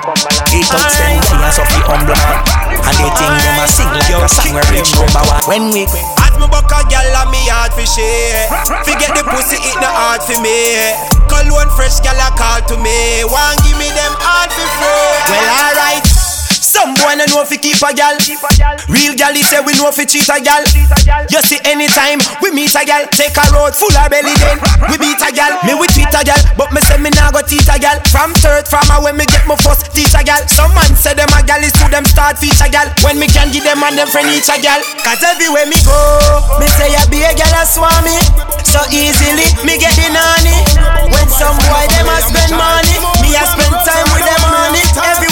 It 0.53 0.69
out 0.69 0.89
them 0.93 1.17
guys 1.41 1.57
of 1.57 1.69
the 1.69 1.79
humble 1.89 2.13
man. 2.13 2.37
And 2.85 2.95
they 3.01 3.09
think 3.17 3.33
them 3.41 3.57
a 3.57 3.65
sing 3.65 3.89
like 3.89 4.13
a 4.13 4.29
song 4.29 4.53
where 4.53 4.65
reach 4.69 4.93
number 4.93 5.23
one. 5.25 5.41
When 5.49 5.63
we 5.73 5.89
me 6.39 6.47
buck 6.47 6.71
a 6.71 6.81
gal 6.87 7.03
and 7.03 7.29
me 7.29 7.43
hard 7.51 7.75
for 7.75 7.85
share 7.85 8.47
Forget 8.87 9.13
the 9.13 9.23
pussy, 9.27 9.59
it 9.59 9.75
not 9.83 9.93
hard 9.93 10.21
for 10.25 10.39
me. 10.41 10.95
Call 11.29 11.45
one 11.53 11.69
fresh 11.77 11.99
gal 12.01 12.17
a 12.17 12.33
call 12.33 12.61
to 12.73 12.75
me. 12.81 13.21
One 13.29 13.57
give 13.61 13.77
me 13.77 13.85
them 13.93 14.13
hard 14.17 14.49
for 14.49 14.67
free. 14.81 15.29
Well, 15.29 15.47
alright. 15.69 16.08
Some 16.69 16.93
boy 17.01 17.17
no 17.17 17.25
know 17.33 17.41
fi 17.49 17.57
keep 17.57 17.81
a 17.81 17.89
gal. 17.97 18.13
Real 18.85 19.17
gal 19.17 19.33
he 19.33 19.41
say 19.41 19.57
we 19.65 19.73
know 19.73 19.89
fi 19.89 20.05
cheat 20.05 20.29
a 20.29 20.37
gal. 20.37 20.61
You 21.33 21.41
see 21.41 21.57
anytime 21.65 22.21
we 22.45 22.53
meet 22.53 22.77
a 22.77 22.85
gal, 22.85 23.09
take 23.09 23.33
a 23.33 23.45
road 23.49 23.73
full 23.73 23.89
of 23.97 24.05
belly 24.13 24.37
then 24.37 24.61
we 24.85 25.01
beat 25.01 25.17
a 25.17 25.33
gal. 25.33 25.57
Me 25.65 25.73
we 25.73 25.89
treat 25.97 26.13
a 26.13 26.21
gal, 26.21 26.37
but 26.53 26.69
me 26.69 26.77
say 26.85 27.01
me 27.01 27.09
nah 27.17 27.33
go 27.33 27.41
teach 27.41 27.65
a 27.73 27.81
gal. 27.81 27.97
From 28.13 28.37
third 28.37 28.69
from 28.69 28.85
a 28.93 29.01
when 29.01 29.17
me 29.17 29.25
get 29.25 29.49
my 29.49 29.57
first 29.65 29.89
teach 29.97 30.13
a 30.13 30.21
gal. 30.21 30.45
Some 30.45 30.69
man 30.77 30.93
say 30.93 31.17
them 31.17 31.33
a 31.33 31.41
gal 31.41 31.57
is 31.65 31.73
to 31.81 31.89
them 31.89 32.05
start 32.05 32.37
feature 32.37 32.69
gal. 32.69 32.85
When 33.01 33.17
me 33.17 33.25
can 33.25 33.49
give 33.49 33.65
them 33.65 33.81
and 33.81 33.97
them 33.97 34.05
friend 34.05 34.29
each 34.29 34.53
a 34.53 34.61
gal. 34.61 34.77
Cause 35.01 35.25
everywhere 35.25 35.65
me 35.65 35.81
go, 35.81 35.97
me 36.61 36.69
say 36.77 36.93
a 36.93 37.01
be 37.09 37.25
a 37.25 37.33
gal 37.33 37.49
a 37.57 37.65
swam 37.65 37.97
me. 38.05 38.13
So 38.61 38.77
easily 38.93 39.49
me 39.65 39.81
get 39.81 39.97
the 39.97 40.13
nanny. 40.13 40.53
When 41.09 41.25
some 41.33 41.57
boy 41.65 41.85
them 41.89 42.13
a 42.13 42.17
spend 42.21 42.53
money, 42.53 43.01
me 43.25 43.33
a 43.33 43.41
spend 43.49 43.73
time 43.81 44.05
with 44.13 44.21
them 44.21 44.43
money. 44.53 44.85
Me 45.17 45.28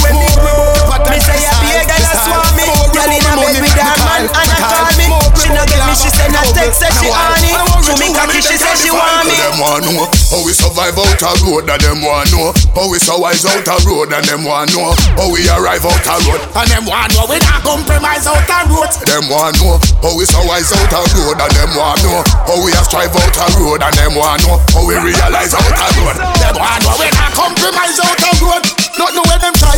Gal 3.47 3.55
in 3.55 3.63
a 3.63 3.71
bed 3.71 3.79
with 3.79 3.79
her 3.79 3.99
man 4.03 4.23
and 4.27 4.49
I 4.51 4.59
call 4.59 4.91
me. 4.99 5.07
She 5.39 5.47
no 5.55 5.63
get 5.63 5.79
me, 5.87 5.93
she 5.95 6.09
send 6.11 6.35
a 6.35 6.43
text 6.51 6.83
say 6.83 6.91
she 6.99 7.07
honey. 7.07 7.55
To 7.87 7.93
me 7.95 8.11
cocky 8.11 8.43
she 8.43 8.59
say 8.59 8.75
she 8.75 8.91
want 8.91 9.23
me. 9.23 9.39
Them 9.39 9.55
want 9.63 9.87
know 9.87 10.03
how 10.35 10.43
we 10.43 10.51
survive 10.51 10.99
out 10.99 11.21
a 11.23 11.31
road 11.47 11.69
and 11.71 11.79
them 11.79 12.03
want 12.03 12.27
know 12.35 12.51
how 12.75 12.91
we 12.91 12.99
survive 12.99 13.39
out 13.47 13.63
a 13.63 13.75
road 13.87 14.11
and 14.11 14.25
them 14.27 14.43
want 14.43 14.75
know 14.75 14.91
how 15.15 15.31
we 15.31 15.47
arrive 15.47 15.87
out 15.87 16.03
a 16.03 16.15
road 16.27 16.43
and 16.43 16.67
them 16.67 16.83
want 16.91 17.15
know 17.15 17.23
we 17.31 17.39
not 17.47 17.63
compromise 17.63 18.27
out 18.27 18.43
a 18.43 18.59
road. 18.67 18.91
Them 19.07 19.31
want 19.31 19.55
know 19.63 19.79
how 20.03 20.11
we 20.11 20.27
survive 20.27 20.67
out 20.67 20.91
a 20.91 21.01
road 21.15 21.39
and 21.39 21.53
them 21.55 21.71
want 21.79 22.03
know 22.03 22.19
how 22.43 22.59
we 22.59 22.75
strive 22.83 23.15
out 23.15 23.37
a 23.39 23.47
road 23.63 23.79
and 23.79 23.95
them 23.95 24.13
want 24.19 24.43
know 24.43 24.59
how 24.75 24.83
we 24.83 24.99
realize 24.99 25.55
out 25.55 25.71
a 25.71 25.87
road. 26.03 26.19
Them 26.19 26.55
want 26.59 26.83
know 26.83 26.95
we 26.99 27.07
not 27.15 27.31
compromise 27.31 27.95
out 28.03 28.19
a 28.19 28.31
road. 28.43 28.63
Not 28.97 29.13
know 29.13 29.23
where 29.29 29.39
them 29.39 29.53
try, 29.55 29.77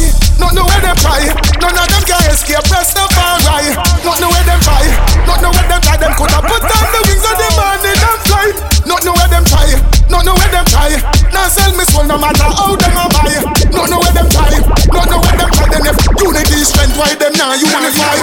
not 0.49 0.65
know 0.65 0.65
where 0.65 0.81
them 0.81 0.97
try. 0.97 1.21
None 1.61 1.77
of 1.77 1.87
them 1.93 2.03
can 2.09 2.25
escape. 2.33 2.65
Rest 2.73 2.97
of 2.97 3.05
our 3.13 3.37
right. 3.45 3.69
Not 4.01 4.17
know 4.17 4.33
where 4.33 4.45
them 4.49 4.57
try, 4.65 4.81
not 5.29 5.45
know 5.45 5.53
where 5.53 5.67
them 5.69 5.81
try. 5.85 5.93
Them 5.97 6.13
coulda 6.17 6.41
put 6.41 6.61
down 6.65 6.85
the 6.89 7.01
wings 7.05 7.21
of 7.21 7.37
the 7.37 7.49
morning 7.53 8.01
and 8.01 8.19
fly. 8.25 8.47
Not 8.89 9.05
know 9.05 9.13
where 9.13 9.29
them 9.29 9.45
try, 9.45 9.69
not 10.09 10.25
know 10.25 10.33
where 10.33 10.49
them 10.49 10.65
try. 10.65 10.97
Now 11.29 11.45
sell 11.53 11.69
me 11.77 11.85
soul 11.85 12.09
no 12.09 12.17
matter 12.17 12.49
how 12.49 12.73
them 12.73 12.97
a 12.97 13.05
buy. 13.13 13.29
Not 13.69 13.93
know 13.93 14.01
where 14.01 14.09
them 14.09 14.25
try, 14.33 14.49
not 14.89 15.05
know 15.05 15.21
where 15.21 15.37
them 15.37 15.51
try. 15.53 15.69
Then 15.69 15.85
if 15.85 15.97
unity 16.17 16.65
strength, 16.65 16.97
why 16.97 17.13
them 17.13 17.33
now 17.37 17.53
unify? 17.53 18.17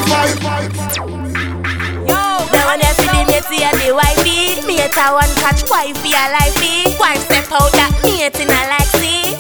Now 2.11 2.75
and 2.75 2.83
every 2.83 3.07
day 3.07 3.23
me 3.23 3.39
see 3.47 3.63
a 3.63 3.71
the 3.71 3.95
wifey 3.95 4.67
Mate 4.67 4.99
a 4.99 5.15
one 5.15 5.31
catch 5.39 5.63
wifey 5.71 6.11
a 6.11 6.27
lifey 6.35 6.99
Wife 6.99 7.23
step 7.27 7.51
out 7.53 7.71
that 7.73 7.93
mate 8.03 8.39
in 8.41 8.49
a 8.49 8.61
like 8.71 8.91
see 8.99 9.36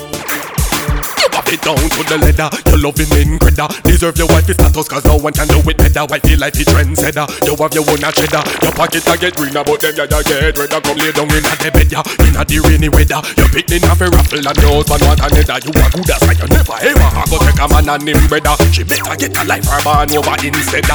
Back 1.46 1.54
it 1.54 1.62
down 1.62 1.78
to 1.78 2.02
the 2.10 2.18
leather, 2.18 2.50
your 2.66 2.80
loving 2.82 3.06
incredible. 3.14 3.70
Deserve 3.86 4.18
your 4.18 4.26
wifey 4.34 4.50
status, 4.58 4.90
cause 4.90 5.06
no 5.06 5.14
one 5.14 5.30
can 5.30 5.46
do 5.46 5.62
it 5.62 5.78
better. 5.78 6.02
Wifey 6.10 6.34
like 6.34 6.58
the 6.58 6.66
trendsetter. 6.66 7.22
You 7.46 7.54
have 7.54 7.70
your 7.70 7.86
own 7.86 8.02
a 8.02 8.10
cheddar. 8.10 8.42
Your 8.66 8.74
pocket 8.74 9.06
a 9.06 9.14
get 9.14 9.38
greener, 9.38 9.62
but 9.62 9.78
them 9.78 9.94
ya 9.94 10.10
ya 10.10 10.26
get 10.26 10.58
redder. 10.58 10.82
Come 10.82 10.98
lay 10.98 11.14
down 11.14 11.30
in 11.30 11.46
a 11.46 11.54
the 11.54 11.70
bed 11.70 11.86
ya, 11.86 12.02
in 12.26 12.34
a 12.34 12.42
the 12.42 12.58
rainy 12.66 12.90
weather. 12.90 13.22
You 13.38 13.46
Your 13.46 13.50
picnic 13.54 13.86
a 13.86 13.94
raffle 13.94 14.42
and 14.42 14.58
your 14.58 14.74
husband 14.74 15.02
want 15.06 15.22
another. 15.22 15.58
You 15.62 15.70
a 15.70 15.86
good 15.86 16.10
as 16.10 16.22
like 16.26 16.42
you 16.42 16.50
never 16.50 16.78
ever 16.82 17.10
a 17.14 17.22
go 17.30 17.38
take 17.38 17.62
a 17.62 17.66
man 17.70 17.90
and 17.94 18.02
him 18.10 18.22
brother. 18.26 18.54
She 18.74 18.82
better 18.82 19.14
get 19.14 19.38
a 19.38 19.42
life 19.46 19.70
her 19.70 19.80
born 19.86 20.10
over 20.18 20.36
instead. 20.42 20.90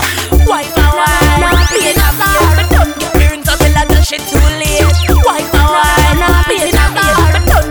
Wife 0.52 0.76
a 0.76 0.86
wife, 1.00 1.64
play 1.72 1.96
a 1.96 2.04
star 2.12 2.60
But 2.60 2.68
don't 2.76 2.92
get 3.00 3.40
until 3.40 3.72
I 3.72 3.88
tell 3.88 4.04
shit 4.04 4.20
too 4.28 4.36
late 4.60 4.84
Wife 5.24 5.48
a 5.48 5.64
wife, 5.64 6.44
play 6.44 6.60
a 6.60 6.76
star 6.76 6.92
But 7.32 7.44
don't 7.48 7.71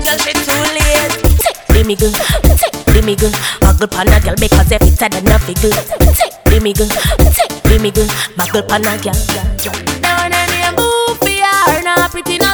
I 0.00 0.02
tell 0.02 0.18
shit 0.18 0.36
too 0.36 0.56
late. 0.72 1.12
Take 1.44 1.60
the 1.68 1.84
miggle, 1.84 2.12
take 2.56 2.72
the 2.88 3.00
miggle 3.04 3.32
Muggle 3.60 3.90
pan 3.90 4.08
a 4.08 4.20
girl 4.20 4.34
because 4.36 4.72
if 4.72 4.82
it's 4.82 5.02
a 5.02 5.08
then 5.08 5.26
a 5.28 5.38
figgle 5.38 5.72
Take 6.16 6.36
the 6.44 6.58
miggle, 6.58 6.88
take 7.36 7.62
the 7.62 7.76
miggle 7.78 8.08
Muggle 8.36 8.66
pan 8.68 8.80
a 8.80 8.96
girl, 8.96 9.12
girl, 9.28 9.44
girl 9.60 10.00
Now 10.00 10.24
and 10.24 10.32
then 10.32 10.48
you 10.56 10.72
move 10.76 11.18
for 11.18 11.28
her, 11.28 11.82
not 11.82 12.10
pretty 12.10 12.38
no 12.38 12.49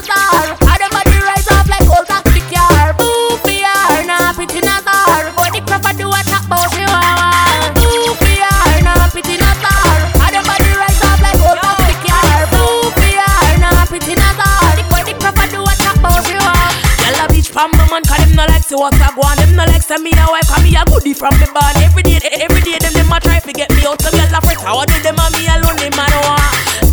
see 18.67 18.75
what 18.75 18.95
I 18.99 19.15
go 19.15 19.23
on. 19.23 19.39
Them 19.39 19.55
no 19.55 19.65
like 19.71 19.83
send 19.83 20.03
me 20.03 20.11
a 20.11 20.27
wife, 20.27 20.49
cause 20.51 20.63
me 20.63 20.75
a 20.75 20.83
goodie 20.85 21.15
from 21.15 21.31
the 21.39 21.47
barn. 21.55 21.77
Every 21.79 22.03
day, 22.03 22.19
every 22.43 22.61
day, 22.67 22.79
them 22.83 22.93
them 22.93 23.13
a 23.13 23.21
try 23.23 23.39
to 23.39 23.53
get 23.53 23.71
me 23.71 23.87
out. 23.87 24.03
Some 24.03 24.19
gyal 24.19 24.35
a 24.35 24.41
fret, 24.43 24.59
how 24.59 24.83
do 24.85 24.99
them 25.07 25.15
and 25.15 25.31
me 25.39 25.47
alone, 25.47 25.79
them 25.79 25.95
man 25.95 26.11
want. 26.27 26.43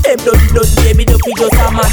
Them 0.05 0.17
don't 0.21 0.37
don't 0.53 0.69
baby, 0.85 1.03
don't 1.05 1.17
be 1.25 1.33
just 1.33 1.57
a 1.57 1.67
man. 1.73 1.89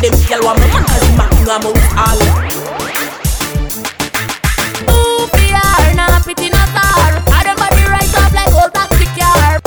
Them 0.00 0.16
gyal 0.24 0.40
want 0.48 0.56
me 0.64 0.66
man, 0.72 0.84
cause 0.88 1.08
man, 1.12 1.28
I'm 1.44 1.68
out 1.68 1.76
all. 2.00 2.20
Ooh, 4.88 5.28
PR, 5.36 5.92
nah, 5.92 6.24
pity 6.24 6.48
not 6.48 6.72
star. 6.72 7.20
I 7.20 7.44
don't 7.44 7.60
body 7.60 7.84
right 7.84 8.16
up 8.16 8.32
like 8.32 8.52
old 8.56 8.72
taxi 8.72 9.04
car. 9.12 9.60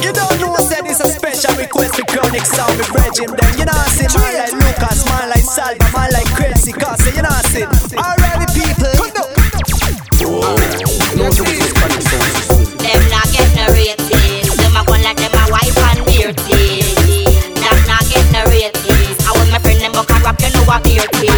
You 0.00 0.12
don't 0.16 0.40
know 0.40 0.56
said 0.56 0.88
it's 0.88 1.04
a 1.04 1.08
special 1.12 1.52
request 1.60 2.00
for 2.00 2.06
chronic 2.08 2.48
sound 2.48 2.80
with 2.80 2.88
Virgin 2.96 3.28
them. 3.28 3.52
You 3.60 3.68
know 3.68 3.76
I 3.76 3.92
see 3.92 4.08
man 4.16 4.32
like 4.40 4.52
Lucas, 4.56 5.04
man 5.04 5.28
like 5.28 5.35
Salva, 5.56 5.88
man 5.96 6.12
like 6.12 6.28
Crazy 6.36 6.70
Cause 6.70 7.00
you 7.16 7.22
know 7.22 7.32
I 7.32 7.40
see 7.48 7.64
Alrighty 7.96 8.44
people 8.52 8.92
Them 12.76 13.02
not 13.08 13.24
get 13.32 13.48
no 13.56 13.64
ratings. 13.72 14.52
Them 14.52 14.76
a 14.76 14.84
go 14.84 14.92
like 15.00 15.16
them 15.16 15.32
a 15.32 15.50
wife 15.50 15.78
and 15.80 16.04
dirty. 16.04 16.84
That 17.56 17.78
not 17.88 18.04
get 18.04 18.28
no 18.36 18.44
ratings. 18.52 19.16
I 19.24 19.32
want 19.32 19.50
my 19.50 19.58
friend 19.58 19.80
them 19.80 19.92
book 19.92 20.10
a 20.10 20.20
rap, 20.20 20.36
you 20.42 20.52
know 20.52 20.62
what 20.68 20.84
dirty. 20.84 21.32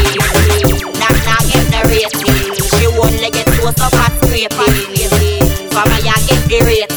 That 0.99 1.15
not 1.23 1.47
get 1.47 1.71
no 1.71 1.87
ratings. 1.87 2.59
She 2.75 2.87
only 2.99 3.31
get 3.31 3.47
two 3.47 3.69
up 3.69 3.79
at 3.79 4.19
scraping. 4.19 5.71
From 5.71 5.93
a 5.95 5.99
ya 6.03 6.15
get 6.27 6.43
the 6.51 6.59
ratings. 6.67 6.88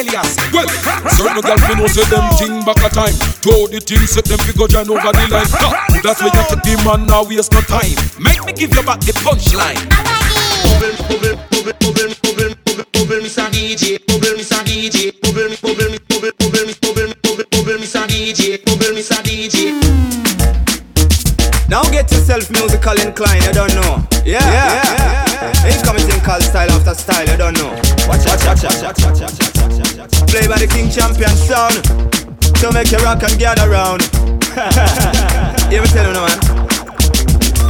How 0.00 0.06
where 0.06 0.08
the 0.08 0.16
hell 0.16 0.24
you 0.24 0.32
say? 0.32 0.96
Well, 1.04 1.12
certain 1.12 1.40
girls 1.44 1.60
we 1.68 1.74
know 1.76 1.86
say 1.86 2.08
them 2.08 2.24
thing 2.40 2.64
back 2.64 2.80
a 2.80 2.88
time. 2.88 3.12
Throw 3.44 3.66
the 3.68 3.80
thing, 3.80 4.06
set 4.08 4.24
them 4.24 4.38
fi 4.40 4.52
go 4.56 4.66
join 4.66 4.88
over 4.88 5.12
the 5.12 5.28
line. 5.28 5.44
That's 6.00 6.20
why 6.24 6.32
you 6.32 6.44
take 6.48 6.64
the 6.64 6.80
man 6.84 7.04
now 7.04 7.24
waste 7.24 7.52
no 7.52 7.60
time. 7.60 7.92
Make 8.16 8.40
me 8.46 8.52
give 8.56 8.72
you 8.72 8.82
back 8.82 9.00
the 9.04 9.12
punchline. 9.20 9.76
Bubble 13.00 13.20
Mr. 13.20 13.50
DJ, 13.50 13.98
bubble 14.06 14.38
Mr. 14.38 14.60
DJ, 14.64 15.12
bubble 15.20 15.52
bubble 15.60 15.98
bubble 16.08 16.32
bubble 16.38 16.72
bubble 16.80 17.12
bubble 17.20 17.44
bubble 17.50 17.78
Mr. 17.80 18.06
DJ, 18.08 18.64
bubble 18.64 18.96
Mr. 18.96 19.20
DJ. 19.20 19.76
Now 21.68 21.82
get 21.90 22.10
yourself 22.10 22.50
musical 22.50 22.96
inclined, 23.00 23.44
I 23.44 23.52
don't 23.52 23.74
know 23.74 24.09
Yeah, 24.24 24.38
yeah, 24.38 24.82
yeah, 24.82 25.52
yeah. 25.64 25.76
Incoming 25.76 26.06
thing 26.06 26.20
called 26.20 26.42
style 26.42 26.70
after 26.70 26.94
style, 26.94 27.26
you 27.26 27.36
don't 27.36 27.54
know. 27.54 27.70
Watch 28.06 28.26
out, 28.26 28.40
watch 28.44 28.64
out, 28.64 28.76
watch 28.82 29.00
out, 29.00 29.20
watch 29.20 29.22
out, 29.22 29.56
watch 29.56 29.98
out, 29.98 30.28
Play 30.28 30.46
by 30.46 30.58
the 30.58 30.68
King 30.68 30.90
Champion 30.90 31.30
sound 31.30 31.82
To 32.60 32.72
make 32.72 32.92
you 32.92 32.98
rock 32.98 33.22
and 33.22 33.38
gather 33.38 33.68
round. 33.68 34.02
You 35.70 35.78
ever 35.78 35.86
tell 35.86 36.04
you 36.04 36.12
no 36.12 36.26
man 36.26 36.69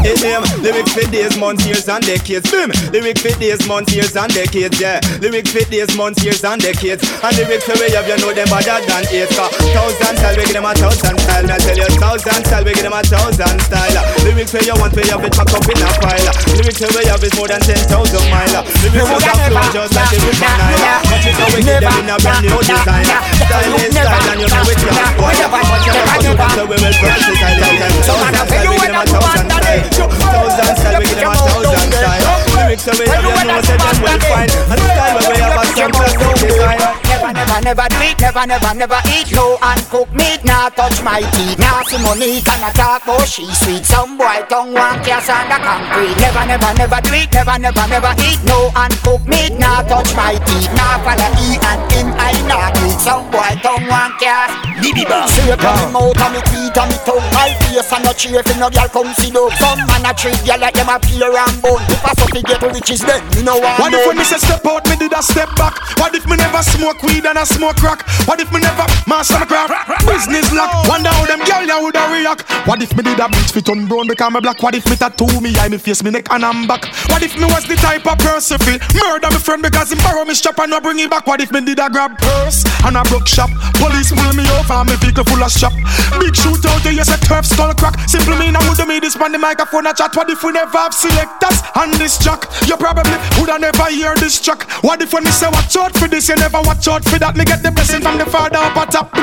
It 0.00 0.16
name 0.24 0.40
lyric 0.64 0.88
for 0.88 1.04
days, 1.12 1.36
months, 1.36 1.66
years 1.68 1.88
and 1.88 2.00
decades. 2.00 2.48
Boom. 2.48 2.72
Lyric 2.88 3.20
for 3.20 3.36
days, 3.36 3.60
months, 3.68 3.92
years 3.92 4.16
and 4.16 4.32
decades. 4.32 4.80
Yeah. 4.80 4.96
Lyric 5.20 5.46
for 5.48 5.60
days, 5.68 5.92
months, 5.92 6.24
years 6.24 6.40
and 6.40 6.56
decades. 6.56 7.04
And 7.20 7.36
lyrics 7.36 7.68
for 7.68 7.76
way 7.76 7.92
of 7.92 8.08
you 8.08 8.16
know 8.16 8.32
them 8.32 8.48
better 8.48 8.80
than 8.88 9.04
eight. 9.12 9.28
Thousand 9.28 10.16
style, 10.16 10.36
we 10.40 10.48
give 10.48 10.56
them 10.56 10.64
a 10.64 10.72
thousand 10.72 11.20
style. 11.20 11.44
I 11.44 11.58
tell 11.60 11.76
you, 11.76 11.84
thousand 12.00 12.40
style, 12.48 12.64
we 12.64 12.72
give 12.72 12.84
them 12.88 12.96
a 12.96 13.04
thousand 13.04 13.60
style. 13.60 14.00
Lyrics 14.24 14.50
for 14.50 14.64
you 14.64 14.72
want, 14.80 14.96
for 14.96 15.04
you 15.04 15.18
fit 15.20 15.36
pack 15.36 15.52
up 15.52 15.68
in 15.68 15.84
a 15.84 15.88
pile. 16.00 16.32
Lyrics 16.56 16.80
for 16.80 16.88
way 16.96 17.04
of 17.12 17.20
is 17.20 17.34
more 17.36 17.48
than 17.52 17.60
ten 17.60 17.80
thousand 17.84 18.24
mile. 18.32 18.64
Lyrics 18.80 19.04
for 19.04 19.20
that 19.20 19.36
flow 19.52 19.68
just 19.68 19.92
like 19.92 20.08
the 20.08 20.18
river 20.24 20.48
Nile. 20.48 20.96
Watch 21.12 21.28
it 21.28 21.36
how 21.36 21.48
we 21.52 21.60
give 21.60 21.76
them 21.76 21.92
in 22.00 22.08
a 22.08 22.16
brand 22.16 22.40
new 22.48 22.56
design. 22.64 23.04
Style 23.04 23.76
is 23.76 23.92
style, 23.92 24.28
and 24.32 24.40
you 24.40 24.48
know 24.48 24.64
it 24.64 24.80
can't 24.80 25.12
spoil. 25.12 25.44
Watch 25.52 25.84
it 25.84 26.00
how 26.00 26.56
we 26.56 26.72
we 26.72 26.76
will 26.80 26.96
versatile. 27.04 27.60
Thousand 28.08 28.32
style, 28.48 28.64
we 28.64 28.80
give 28.80 28.88
them 28.88 28.96
a 28.96 29.04
thousand 29.04 29.44
style. 29.44 29.89
Thousand 29.90 30.76
style, 30.76 30.98
we 30.98 31.06
give 31.06 31.18
them 31.18 31.32
a 31.32 31.36
thousand 31.36 31.92
style. 31.92 32.22
Lyrics 32.54 32.84
have 32.86 32.98
you 32.98 33.06
know 33.48 33.60
say 33.62 33.76
them 33.76 34.02
well 34.02 34.18
fine. 34.20 34.50
And 34.70 34.80
style 34.80 35.14
where 35.18 35.30
we 35.30 35.36
have 35.42 35.58
a 35.58 35.66
simple 35.66 36.06
sound 36.06 36.38
design. 36.38 37.09
Never, 37.20 37.36
never, 37.36 37.60
never 37.60 37.86
do 37.92 38.00
it, 38.00 38.16
never, 38.16 38.46
never, 38.48 38.72
never 38.74 39.00
eat 39.12 39.28
no 39.36 39.58
uncooked 39.60 40.14
meat, 40.16 40.40
nah 40.42 40.72
touch 40.72 41.04
my 41.04 41.20
teeth. 41.36 41.60
Nah 41.60 41.84
see 41.84 42.00
money, 42.00 42.40
can 42.40 42.64
talk 42.72 43.04
about 43.04 43.28
she 43.28 43.44
sweet. 43.52 43.84
Some 43.84 44.16
boy 44.16 44.40
tongue 44.48 44.72
want 44.72 45.04
cast 45.04 45.28
on 45.28 45.44
the 45.52 45.60
concrete. 45.60 46.16
Never, 46.16 46.48
never, 46.48 46.72
never 46.80 47.00
do 47.04 47.12
it, 47.12 47.28
never, 47.28 47.60
never, 47.60 47.84
never 47.92 48.12
eat 48.24 48.40
no 48.48 48.72
uncooked 48.72 49.28
meat, 49.28 49.52
nah 49.60 49.84
touch 49.84 50.16
my 50.16 50.40
teeth. 50.48 50.72
Nah 50.72 50.96
follow 51.04 51.28
E 51.44 51.60
and 51.60 51.82
him, 51.92 52.08
I 52.16 52.32
not 52.48 52.72
eat. 52.88 52.96
Some 52.96 53.28
boy 53.28 53.52
tongue 53.60 53.84
one 53.84 54.16
cast. 54.16 54.56
Bibi 54.80 55.04
ba. 55.04 55.28
See 55.28 55.44
on 55.52 55.60
me 55.60 55.92
mouth 55.92 56.16
and 56.16 56.32
me 56.32 56.40
teeth 56.48 56.72
and 56.80 56.88
me 56.88 56.96
tongue. 57.04 57.28
My 57.36 57.52
face 57.68 57.92
and 57.92 58.00
no 58.00 58.12
cheer 58.16 58.40
if 58.40 58.48
no 58.56 58.72
girl 58.72 58.88
come 58.88 59.12
see 59.20 59.28
no. 59.28 59.52
Some 59.60 59.84
man 59.92 60.08
a 60.08 60.16
treat 60.16 60.40
girl 60.48 60.56
like 60.56 60.72
them 60.72 60.88
a 60.88 60.96
peel 60.96 61.28
around 61.28 61.60
bone. 61.60 61.84
If 61.92 62.00
I 62.00 62.16
something 62.16 62.48
get 62.48 62.64
riches 62.64 63.04
then, 63.04 63.20
you 63.36 63.44
know 63.44 63.60
what? 63.60 63.76
What 63.76 63.92
if 63.92 64.08
when 64.08 64.16
me 64.16 64.24
say 64.24 64.40
step 64.40 64.64
out, 64.64 64.88
me 64.88 64.96
did 64.96 65.12
a 65.12 65.20
step 65.20 65.52
back? 65.60 65.76
What 66.00 66.16
if 66.16 66.24
me 66.24 66.40
never 66.40 66.64
smoke 66.64 67.02
weed 67.10 67.26
and 67.26 67.38
I 67.38 67.44
smoke 67.44 67.76
crack? 67.76 68.06
What 68.26 68.40
if 68.40 68.52
me 68.52 68.60
never 68.60 68.86
master 69.06 69.38
my 69.38 69.46
craft? 69.46 70.06
Business 70.06 70.52
lock. 70.52 70.88
Wonder 70.88 71.10
how 71.10 71.26
them 71.26 71.42
girl 71.44 71.64
ya 71.66 71.76
woulda 71.82 72.06
react. 72.12 72.46
What 72.66 72.82
if 72.82 72.94
me 72.96 73.02
did 73.02 73.18
a 73.18 73.28
bleach 73.28 73.52
fit 73.52 73.68
on 73.68 73.86
brown 73.86 74.06
because 74.06 74.32
me 74.32 74.40
black? 74.40 74.62
What 74.62 74.74
if 74.74 74.88
me 74.88 74.96
tattoo 74.96 75.40
me 75.40 75.54
eye, 75.58 75.68
me 75.68 75.78
face, 75.78 76.02
me 76.02 76.10
neck 76.10 76.30
and 76.30 76.44
I'm 76.44 76.66
back? 76.66 76.86
What 77.10 77.22
if 77.22 77.36
me 77.36 77.44
was 77.44 77.66
the 77.66 77.76
type 77.76 78.06
of 78.06 78.18
person 78.18 78.58
fi 78.58 78.78
murder 78.94 79.30
me 79.30 79.40
friend 79.40 79.62
because 79.62 79.92
him 79.92 79.98
borrow 79.98 80.24
me 80.24 80.34
strap 80.34 80.58
and 80.58 80.70
no 80.70 80.80
bring 80.80 80.98
it 80.98 81.10
back? 81.10 81.26
What 81.26 81.40
if 81.40 81.52
me 81.52 81.60
did 81.60 81.78
a 81.78 81.90
grab 81.90 82.18
purse 82.18 82.64
and 82.84 82.96
a 82.96 83.02
broke 83.04 83.28
shop? 83.28 83.50
Police 83.76 84.12
pull 84.12 84.32
me 84.34 84.44
over 84.58 84.74
and 84.74 84.88
me 84.88 84.96
vehicle 84.96 85.24
full 85.24 85.42
of 85.42 85.50
strap. 85.50 85.72
Big 86.20 86.34
shootout, 86.34 86.84
you 86.84 87.04
say 87.04 87.16
turf 87.26 87.46
skull 87.46 87.74
crack. 87.74 87.98
Simple 88.08 88.36
mean 88.36 88.56
I 88.56 88.60
woulda 88.66 88.86
made 88.86 89.02
this 89.02 89.16
man 89.18 89.32
the 89.32 89.38
microphone 89.38 89.86
a 89.86 89.94
chat. 89.94 90.14
What 90.14 90.30
if 90.30 90.42
we 90.44 90.52
never 90.52 90.76
have 90.76 90.94
selectors 90.94 91.62
on 91.74 91.90
this 91.98 92.18
track? 92.18 92.46
You 92.66 92.76
probably 92.76 93.16
woulda 93.38 93.58
never 93.58 93.90
hear 93.90 94.14
this 94.16 94.40
track. 94.40 94.68
What 94.82 95.02
if 95.02 95.12
when 95.12 95.24
me 95.24 95.30
say 95.30 95.48
watch 95.48 95.76
out 95.76 95.96
for 95.96 96.08
this, 96.08 96.28
you 96.28 96.36
never 96.36 96.60
watch 96.62 96.86
out 96.88 96.99
for 97.04 97.18
that? 97.18 97.36
Me 97.36 97.44
get 97.44 97.62
the 97.62 97.70
blessing 97.70 98.02
from 98.02 98.18
the 98.18 98.26
father 98.26 98.58
up 98.58 98.76
at 98.76 98.90
top. 98.90 99.14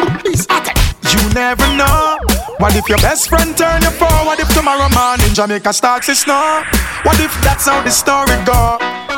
You 1.07 1.21
never 1.33 1.65
know. 1.75 2.17
What 2.59 2.75
if 2.75 2.89
your 2.89 2.97
best 2.97 3.29
friend 3.29 3.55
turn 3.55 3.81
you 3.81 3.91
for? 3.91 4.09
What 4.25 4.39
if 4.39 4.49
tomorrow 4.53 4.89
morning 4.89 5.33
Jamaica 5.33 5.71
starts 5.73 6.07
to 6.07 6.15
snow? 6.15 6.63
What 7.03 7.19
if 7.19 7.31
that's 7.41 7.67
how 7.67 7.81
the 7.83 7.91
story 7.91 8.33
go? 8.45 8.77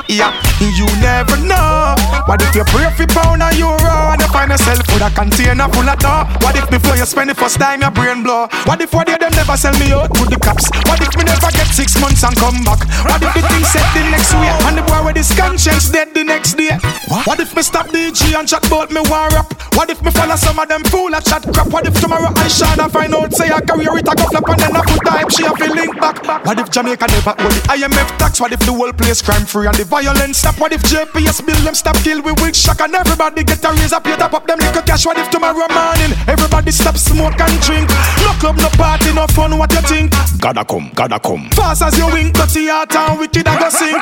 Yeah, 0.09 0.33
you 0.59 0.85
never 0.99 1.37
know. 1.37 1.95
What 2.25 2.41
if 2.41 2.53
you 2.55 2.65
pray 2.65 2.89
for 2.97 3.07
pound 3.07 3.41
or 3.41 3.53
euro 3.53 4.11
and 4.11 4.21
you 4.21 4.27
find 4.27 4.51
yourself 4.51 4.81
with 4.93 5.03
a 5.05 5.11
container 5.13 5.67
full 5.69 5.87
of 5.87 5.99
dough? 5.99 6.25
What 6.41 6.55
if 6.55 6.69
before 6.69 6.95
you 6.95 7.05
spend 7.05 7.29
the 7.29 7.35
first 7.35 7.59
time 7.59 7.81
your 7.81 7.91
brain 7.91 8.23
blow? 8.23 8.47
What 8.65 8.81
if 8.81 8.93
one 8.93 9.05
day 9.05 9.17
them 9.17 9.31
never 9.33 9.57
sell 9.57 9.73
me 9.79 9.91
out 9.91 10.13
to 10.13 10.23
the 10.25 10.37
cops? 10.39 10.69
What 10.89 11.01
if 11.01 11.13
me 11.17 11.23
never 11.23 11.51
get 11.51 11.67
six 11.69 11.99
months 11.99 12.23
and 12.23 12.35
come 12.37 12.63
back? 12.63 12.81
What 13.05 13.21
if 13.21 13.33
the 13.33 13.43
thing 13.45 13.63
set 13.65 13.85
the 13.93 14.03
next 14.09 14.33
week 14.37 14.55
and 14.65 14.77
the 14.77 14.83
boy 14.83 15.01
with 15.05 15.17
his 15.17 15.31
conscience 15.33 15.89
dead 15.89 16.13
the 16.13 16.23
next 16.23 16.55
day? 16.55 16.75
What, 17.07 17.25
what 17.27 17.39
if 17.39 17.55
me 17.55 17.61
stop 17.61 17.87
DJ 17.87 18.37
and 18.37 18.47
chat 18.47 18.65
about 18.67 18.91
me 18.91 19.01
war 19.09 19.29
rap? 19.33 19.49
What 19.75 19.89
if 19.89 20.01
me 20.03 20.11
follow 20.11 20.35
some 20.35 20.59
of 20.59 20.67
them 20.67 20.83
fool 20.91 21.09
that 21.11 21.25
chat 21.25 21.43
crap? 21.53 21.67
What 21.69 21.87
if 21.87 21.95
tomorrow 22.01 22.31
I 22.35 22.47
shine 22.47 22.79
and 22.79 22.91
find 22.91 23.13
out 23.13 23.33
say 23.33 23.49
I 23.49 23.61
career 23.61 23.95
it 23.97 24.07
a 24.07 24.13
go 24.15 24.25
flop 24.27 24.49
and 24.49 24.59
then 24.59 24.75
I 24.75 24.81
put 24.83 25.01
time 25.05 25.29
she 25.29 25.45
a 25.45 25.51
feel 25.55 25.73
link 25.73 25.95
back? 25.99 26.19
What 26.45 26.59
if 26.59 26.69
Jamaica 26.71 27.07
never 27.07 27.33
owe 27.37 27.53
the 27.53 27.61
IMF 27.71 28.09
tax? 28.17 28.41
What 28.41 28.51
if 28.51 28.59
the 28.61 28.73
whole 28.73 28.91
place 28.93 29.21
crime 29.21 29.45
free 29.45 29.67
and 29.67 29.75
the 29.75 29.85
violence 29.85 30.39
stop? 30.39 30.59
What 30.59 30.73
if 30.73 30.81
JPS 30.83 31.45
bill 31.45 31.59
them 31.63 31.75
stop 31.75 31.95
kill 32.03 32.21
we 32.21 32.33
with 32.43 32.55
shock 32.55 32.81
and 32.81 32.95
everybody 32.95 33.43
get 33.43 33.63
a 33.63 33.71
raise 33.71 33.93
up 33.93 34.05
here 34.05 34.17
top 34.17 34.33
up 34.33 34.45
them 34.47 34.59
little 34.59 34.78
cash? 34.81 35.05
What 35.05 35.17
if 35.17 35.29
tomorrow 35.29 35.67
morning 35.71 36.11
everybody 36.27 36.71
stop 36.71 36.97
smoke 36.97 37.39
and 37.39 37.55
drink? 37.61 37.89
No 38.23 38.31
club, 38.39 38.57
no 38.57 38.69
party, 38.77 39.13
no 39.13 39.27
fun. 39.27 39.57
What 39.57 39.71
you 39.73 39.81
think? 39.81 40.13
Gotta 40.39 40.63
come, 40.65 40.91
gotta 40.95 41.19
come. 41.19 41.49
Fast 41.51 41.81
as 41.81 41.97
you 41.97 42.07
wink, 42.07 42.33
dirty 42.33 42.67
heart 42.67 42.95
and 42.95 43.19
wicked 43.19 43.47
I 43.47 43.59
go 43.59 43.69
sink. 43.69 44.01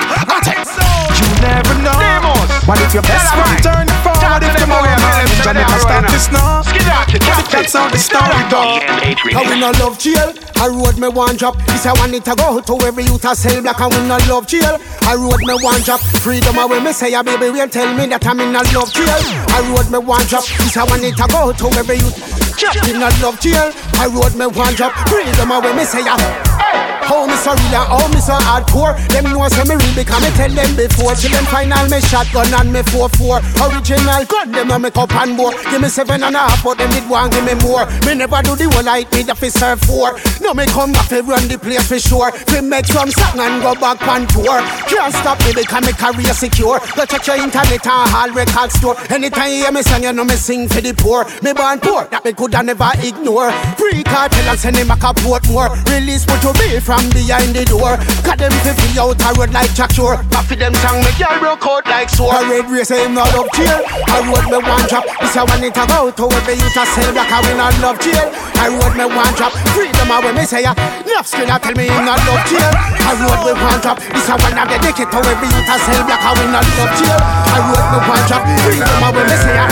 You 1.17 1.27
never 1.41 1.75
know. 1.81 2.35
What 2.67 2.81
if 2.81 2.93
your 2.93 3.03
best 3.03 3.31
friend 3.33 3.63
turn 3.63 3.87
for? 4.03 4.13
What 4.17 4.43
if 4.43 4.55
tomorrow 4.59 4.85
morning 4.85 5.39
start 5.41 6.09
to 6.09 6.19
snow? 6.19 6.61
What 6.67 7.39
if 7.39 7.49
that's 7.51 7.73
how 7.73 7.89
the 7.89 7.97
story 7.97 8.43
go? 8.51 8.81
I 9.33 9.41
we 9.47 9.59
no 9.59 9.71
love 9.79 9.97
jail. 9.99 10.33
I 10.57 10.67
road 10.67 10.97
me 10.97 11.07
one 11.07 11.37
drop. 11.37 11.55
This 11.67 11.85
I 11.85 11.93
want 11.93 12.13
it 12.13 12.25
to 12.25 12.35
go 12.35 12.59
to 12.59 12.85
every 12.85 13.03
youth 13.05 13.25
I 13.25 13.33
sell 13.33 13.61
black. 13.61 13.79
I 13.79 13.87
we 13.87 13.97
no 14.07 14.17
love 14.27 14.47
jail. 14.47 14.77
I 15.03 15.15
road 15.15 15.39
me 15.47 15.55
one 15.63 15.81
drop. 15.81 16.01
Freedom 16.21 16.57
away 16.57 16.79
me 16.83 16.91
say, 16.91 17.13
a 17.13 17.23
baby, 17.23 17.49
will 17.49 17.69
tell 17.69 17.87
me 17.95 18.05
that 18.07 18.25
I'm 18.27 18.39
in 18.41 18.55
a 18.55 18.61
love 18.75 18.91
jail. 18.91 19.21
I 19.55 19.63
road 19.71 19.89
me 19.91 19.99
one 19.99 20.25
drop. 20.27 20.43
This 20.67 20.75
I 20.75 20.83
want 20.83 21.01
it 21.01 21.15
to 21.15 21.25
go 21.31 21.53
to 21.53 21.79
every 21.79 21.95
youth. 21.95 22.57
Trapped 22.59 22.89
in 22.89 22.97
a 22.97 23.07
love 23.23 23.39
jail. 23.39 23.71
I 24.03 24.07
road 24.11 24.35
me 24.35 24.47
one 24.47 24.75
drop. 24.75 24.91
Freedom 25.07 25.49
away 25.49 25.71
me 25.71 25.85
say, 25.85 26.03
a 26.03 26.76
How 27.07 27.25
me 27.25 27.35
so 27.39 27.55
real 27.55 27.71
and 27.71 27.87
how 27.87 28.07
me 28.11 28.19
so 28.19 28.35
hardcore. 28.35 28.93
Them 29.09 29.31
know 29.31 29.47
say 29.47 29.63
me 29.63 29.79
real 29.79 29.95
because 29.95 30.19
me 30.19 30.29
tell 30.35 30.51
them 30.51 30.71
before. 30.75 31.15
Till 31.15 31.31
them 31.31 31.45
final 31.47 31.87
me 31.87 31.99
shotgun 32.03 32.51
and 32.51 32.71
me 32.71 32.81
4-4. 32.91 33.39
Original 33.63 34.23
gun 34.27 34.51
them 34.51 34.71
a 34.71 34.77
me 34.79 34.91
cup 34.91 35.15
and 35.15 35.35
more. 35.35 35.55
Give 35.71 35.81
me 35.81 35.89
seven 35.89 36.23
and 36.23 36.35
a 36.35 36.39
half, 36.39 36.63
but 36.63 36.77
them 36.77 36.91
did 36.91 37.07
one 37.09 37.29
give 37.31 37.45
me 37.47 37.55
more. 37.63 37.87
Me 38.03 38.15
never 38.15 38.41
do 38.43 38.55
the 38.55 38.67
one 38.75 38.85
like 38.85 39.11
me, 39.13 39.23
the 39.23 39.35
fi 39.35 39.49
serve 39.49 39.79
four. 39.81 40.19
No 40.41 40.53
me 40.53 40.65
come 40.67 40.91
back 40.91 41.07
fi 41.07 41.19
run 41.21 41.47
the 41.47 41.57
place 41.57 41.87
for 41.87 41.99
sure. 41.99 42.31
Fi 42.31 42.61
make 42.61 42.85
some 42.85 43.11
song 43.11 43.39
and 43.39 43.61
go 43.63 43.73
back 43.75 44.01
on 44.07 44.27
tour. 44.27 44.59
Can't 44.91 45.13
stop 45.13 45.39
me 45.47 45.55
because 45.55 45.83
me 45.87 45.93
career 45.95 46.33
secure. 46.33 46.79
Go 46.95 47.05
check 47.05 47.25
your 47.27 47.39
internet 47.39 47.87
and 47.87 48.09
hall 48.11 48.31
record 48.31 48.71
store. 48.71 48.95
Anytime 49.09 49.49
you 49.51 49.63
hear 49.63 49.71
me 49.71 49.81
sing, 49.81 50.03
you 50.03 50.13
know 50.13 50.23
me 50.23 50.35
sing 50.35 50.67
for 50.67 50.81
the 50.81 50.93
poor. 50.93 51.23
Me 51.41 51.53
born 51.53 51.79
poor, 51.79 52.03
that 52.11 52.25
me 52.25 52.33
coulda 52.33 52.63
never 52.63 52.91
ignore. 52.99 53.51
Free 53.79 54.03
Kartel 54.03 54.47
and 54.49 54.59
send 54.59 54.75
him 54.75 54.91
a 54.91 54.95
Portmore. 54.95 55.71
Release 55.89 56.25
what 56.27 56.43
you 56.43 56.53
be 56.53 56.79
from 56.79 56.96
behind 57.13 57.53
the 57.53 57.63
door. 57.69 57.97
Cut 58.25 58.41
them 58.41 58.53
fi 58.65 58.73
free 58.73 58.97
out 58.97 59.21
a 59.21 59.29
road 59.37 59.53
like 59.53 59.73
Jack 59.77 59.93
Shore. 59.93 60.17
But 60.33 60.49
for 60.49 60.57
them 60.57 60.73
song 60.81 61.01
me 61.05 61.11
girl 61.19 61.37
broke 61.37 61.65
out 61.67 61.85
like 61.85 62.09
sore. 62.09 62.33
A 62.33 62.41
red 62.49 62.65
race 62.69 62.89
him 62.89 63.13
not 63.13 63.29
up 63.37 63.49
jail. 63.53 63.81
I 63.85 64.25
road 64.25 64.47
me 64.49 64.57
one 64.57 64.85
drop. 64.89 65.05
This 65.21 65.35
a 65.37 65.45
one 65.45 65.63
it 65.63 65.77
about. 65.77 66.17
How 66.17 66.25
we 66.25 66.53
youth 66.57 66.77
a 66.77 66.83
sell 66.93 67.11
black 67.13 67.29
a 67.29 67.37
we 67.45 67.53
not 67.53 67.75
love 67.83 67.99
jail. 68.01 68.25
I 68.57 68.73
road 68.73 68.93
me 68.97 69.05
one 69.05 69.33
drop. 69.37 69.53
Freedom 69.77 70.09
a 70.09 70.17
when 70.23 70.33
me 70.33 70.45
say 70.49 70.65
ya. 70.65 70.73
Enough 71.05 71.27
skin 71.27 71.49
a 71.49 71.57
tell 71.61 71.75
me 71.77 71.85
him 71.85 72.03
not 72.05 72.21
love 72.25 72.45
jail. 72.49 72.71
I 72.73 73.13
road 73.21 73.41
me 73.45 73.53
one 73.53 73.79
drop. 73.83 73.97
This 74.01 74.29
a 74.29 74.33
one 74.39 74.57
of 74.57 74.65
the 74.65 74.77
dick 74.81 74.97
How 74.97 75.21
every 75.21 75.47
youth 75.53 75.69
a 75.69 75.75
sell 75.85 76.01
black 76.07 76.23
a 76.25 76.31
we 76.33 76.45
not 76.49 76.65
love 76.81 76.93
jail. 76.97 77.19
I 77.21 77.59
road 77.67 77.87
me 77.93 77.99
one 78.07 78.23
drop. 78.25 78.43
Freedom 78.65 79.05
a 79.05 79.09
when 79.13 79.25
me 79.29 79.37
say 79.37 79.53
ya. 79.53 79.65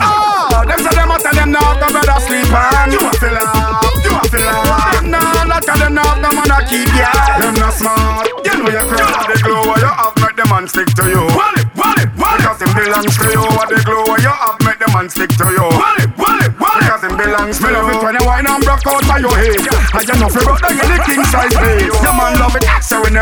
Oh, 0.00 0.64
them 0.64 0.78
say 0.80 0.94
them 0.96 1.12
a 1.12 1.16
tell 1.20 1.34
them 1.36 1.50
now 1.52 1.76
the 1.76 1.86
brother 1.92 2.18
sleep 2.24 2.52
on. 2.54 2.92
You 2.94 3.00
a 3.04 3.10
feel 3.20 3.57
Nah, 5.58 5.74
not 5.74 5.78
them 5.82 5.94
now 5.94 6.14
the 6.14 6.30
man 6.38 6.54
a 6.54 6.58
keep 6.70 6.86
ya. 6.94 7.10
Them 7.42 7.54
not 7.58 7.74
smart. 7.74 8.30
You 8.46 8.62
know 8.62 8.70
you 8.70 8.84
crazy. 8.86 9.10
The 9.26 9.36
glow 9.42 9.66
what 9.66 9.82
you 9.82 9.90
have 9.90 10.14
make 10.22 10.36
them 10.38 10.48
man 10.54 10.68
stick 10.70 10.86
to 10.94 11.02
you. 11.10 11.18
Wally, 11.34 11.66
wally, 11.74 12.06
wally. 12.14 12.38
Because 12.38 12.62
them 12.62 12.70
belongs 12.78 13.18
to 13.18 13.26
you. 13.26 13.42
What 13.42 13.66
the 13.66 13.82
glow 13.82 14.06
what 14.06 14.22
you 14.22 14.30
have 14.30 14.58
make 14.62 14.78
them 14.78 14.94
man 14.94 15.10
stick 15.10 15.34
to 15.34 15.46
you. 15.50 15.66
Wally, 15.66 16.06
wally, 16.14 16.46
wally. 16.62 16.86
Because 16.86 17.02
them 17.02 17.18
belongs 17.18 17.58
to 17.58 17.66
you. 17.66 17.74
Me 17.74 17.74
love 17.74 17.90
it 17.90 17.98
when 18.06 18.14
you 18.14 18.22
wine 18.22 18.46
and 18.46 18.62
broke 18.62 18.86
out 18.86 19.02
of 19.02 19.18
your 19.18 19.34
head. 19.34 19.58
And 19.58 20.06
you 20.06 20.14
know 20.22 20.30
fi 20.30 20.46
rock 20.46 20.62
down 20.62 20.97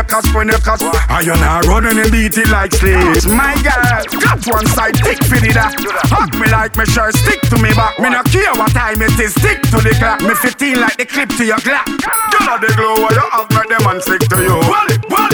So 0.07 0.23
when 0.31 0.47
you 0.47 0.57
cuss, 0.57 0.81
when 0.81 0.87
you 0.87 1.03
cuss, 1.03 1.27
and 1.27 1.41
not 1.41 1.65
running 1.65 1.99
and 1.99 2.11
beat 2.11 2.37
it 2.37 2.47
like 2.47 2.71
slaves. 2.71 3.27
My 3.27 3.59
girl, 3.59 4.07
got 4.23 4.39
one 4.47 4.65
side 4.67 4.95
thick 5.03 5.19
for 5.27 5.35
the 5.35 5.51
that. 5.51 5.75
Hug 6.07 6.31
me 6.39 6.47
like 6.47 6.77
me 6.77 6.85
sure 6.85 7.11
stick 7.11 7.41
to 7.51 7.59
me 7.59 7.75
back. 7.75 7.99
Me 7.99 8.09
no 8.09 8.23
care 8.23 8.55
what 8.55 8.71
time 8.71 9.01
it 9.01 9.19
is, 9.19 9.35
stick 9.35 9.59
to 9.67 9.83
the 9.83 9.91
clock. 9.99 10.23
Me 10.23 10.33
15 10.33 10.79
like 10.79 10.95
the 10.95 11.05
clip 11.05 11.29
to 11.35 11.43
your 11.43 11.59
clock. 11.59 11.87
You 11.87 12.39
know 12.47 12.55
the 12.55 12.71
glow 12.79 13.03
what 13.03 13.11
you 13.19 13.25
have, 13.35 13.51
make 13.51 13.67
them 13.67 13.83
man 13.83 13.99
stick 13.99 14.23
to 14.31 14.37
you. 14.39 14.57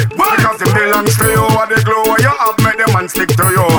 Because 0.09 0.61
it 0.61 0.71
belongs 0.73 1.17
to 1.21 1.27
you. 1.29 1.45
What 1.53 1.69
the 1.69 1.77
glow 1.85 2.01
what 2.09 2.21
you 2.21 2.33
have, 2.33 2.57
make 2.65 2.77
them 2.81 2.89
man 2.97 3.05
stick 3.09 3.29
to 3.29 3.45
you. 3.53 3.72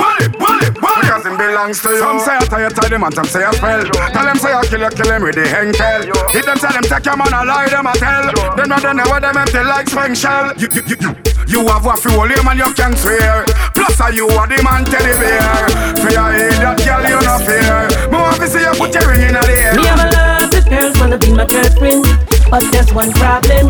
Belongs 1.65 1.81
to 1.81 1.89
you. 1.89 1.99
Some 1.99 2.19
say 2.19 2.35
I 2.35 2.45
tie 2.45 2.63
you, 2.63 2.69
tie 2.69 2.89
them, 2.89 3.03
and 3.03 3.13
some 3.13 3.25
say 3.25 3.43
I 3.43 3.51
spell. 3.51 3.83
Tell 3.83 4.25
them 4.25 4.37
say 4.37 4.53
I 4.53 4.65
kill 4.65 4.81
you, 4.81 4.89
kill 4.89 5.05
them 5.09 5.23
with 5.23 5.35
the 5.35 5.47
henkel. 5.47 6.13
If 6.35 6.45
them 6.45 6.57
say 6.57 6.69
them 6.69 6.83
take 6.83 7.05
your 7.05 7.17
man, 7.17 7.33
I 7.33 7.43
lie 7.43 7.69
them, 7.69 7.87
I 7.87 7.93
tell. 7.97 8.55
Them 8.55 8.69
not 8.69 8.81
done 8.81 8.97
what 9.09 9.21
them 9.21 9.37
empty 9.37 9.63
like 9.63 9.89
spring 9.89 10.13
shell. 10.15 10.53
You, 10.57 10.67
you, 10.73 10.81
you, 10.87 10.97
you. 11.01 11.11
You 11.47 11.67
have 11.67 11.85
what 11.85 11.99
fuel 11.99 12.25
him 12.25 12.47
and 12.47 12.57
you 12.57 12.73
can 12.73 12.97
swear 12.97 13.45
Plus 13.75 14.01
are 14.01 14.11
you 14.11 14.27
are 14.29 14.47
the 14.47 14.57
man 14.63 14.83
teddy 14.83 15.13
bear 15.13 15.69
For 16.01 16.09
your 16.09 16.31
head 16.33 16.57
that 16.57 16.81
girl 16.81 17.05
you 17.05 17.21
no 17.21 17.37
fear 17.45 18.09
Me 18.09 18.17
want 18.17 18.41
to 18.41 18.47
see 18.49 18.65
you 18.65 18.73
put 18.73 18.91
your 18.91 19.05
ring 19.07 19.21
in 19.21 19.33
the 19.37 19.45
air 19.45 19.75
Me 19.77 19.85
have 19.85 19.99
a 20.01 20.17
lot 20.17 20.55
of 20.55 20.65
girls 20.65 20.99
wanna 20.99 21.19
be 21.19 21.31
my 21.31 21.45
girlfriend 21.45 22.34
But 22.49 22.63
there's 22.71 22.93
one 22.93 23.11
problem. 23.13 23.69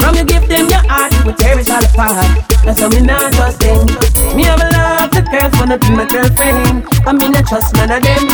From 0.00 0.14
you 0.14 0.24
give 0.24 0.46
them 0.48 0.68
your 0.68 0.84
heart, 0.88 1.12
you 1.24 1.32
tear 1.32 1.58
it 1.58 1.70
all 1.70 1.84
apart. 1.84 2.26
That's 2.64 2.80
how 2.80 2.88
me 2.88 3.00
not 3.00 3.32
trust 3.32 3.60
them. 3.60 3.86
Me 4.36 4.44
have 4.44 4.60
a 4.60 4.68
lot 4.70 5.04
of 5.04 5.10
the 5.10 5.22
girls 5.30 5.52
wanna 5.58 5.78
be 5.78 5.90
my 5.90 6.06
girlfriend. 6.06 6.84
But 7.04 7.14
me 7.14 7.28
not 7.28 7.46
trust 7.46 7.74
none 7.74 7.90
of 7.90 8.02
them. 8.02 8.24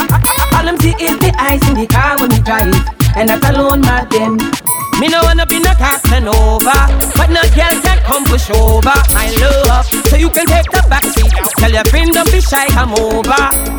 All 0.55 0.64
them 0.64 0.76
see 0.78 0.95
is 1.01 1.18
the 1.18 1.32
eyes 1.39 1.62
in 1.68 1.74
the 1.74 1.87
car 1.87 2.18
when 2.18 2.30
me 2.30 2.41
drive. 2.41 2.74
And 3.16 3.28
that 3.28 3.43
alone 3.49 3.80
mad 3.80 4.11
them 4.11 4.66
me 5.01 5.09
no 5.09 5.20
wanna 5.22 5.47
be 5.47 5.59
no 5.61 5.72
Casanova 5.74 6.88
But 7.16 7.30
no 7.30 7.42
girl 7.55 7.76
can 7.82 7.99
come 8.03 8.24
push 8.24 8.51
over. 8.51 8.97
My 9.12 9.28
love 9.40 9.86
So 10.09 10.16
you 10.16 10.30
can 10.30 10.47
take 10.47 10.70
the 10.70 10.84
back 10.88 11.05
seat. 11.05 11.32
Tell 11.59 11.70
your 11.70 11.84
friend 11.84 12.12
don't 12.12 12.30
be 12.32 12.40
shy, 12.40 12.66
come 12.68 12.94
over. 12.94 13.76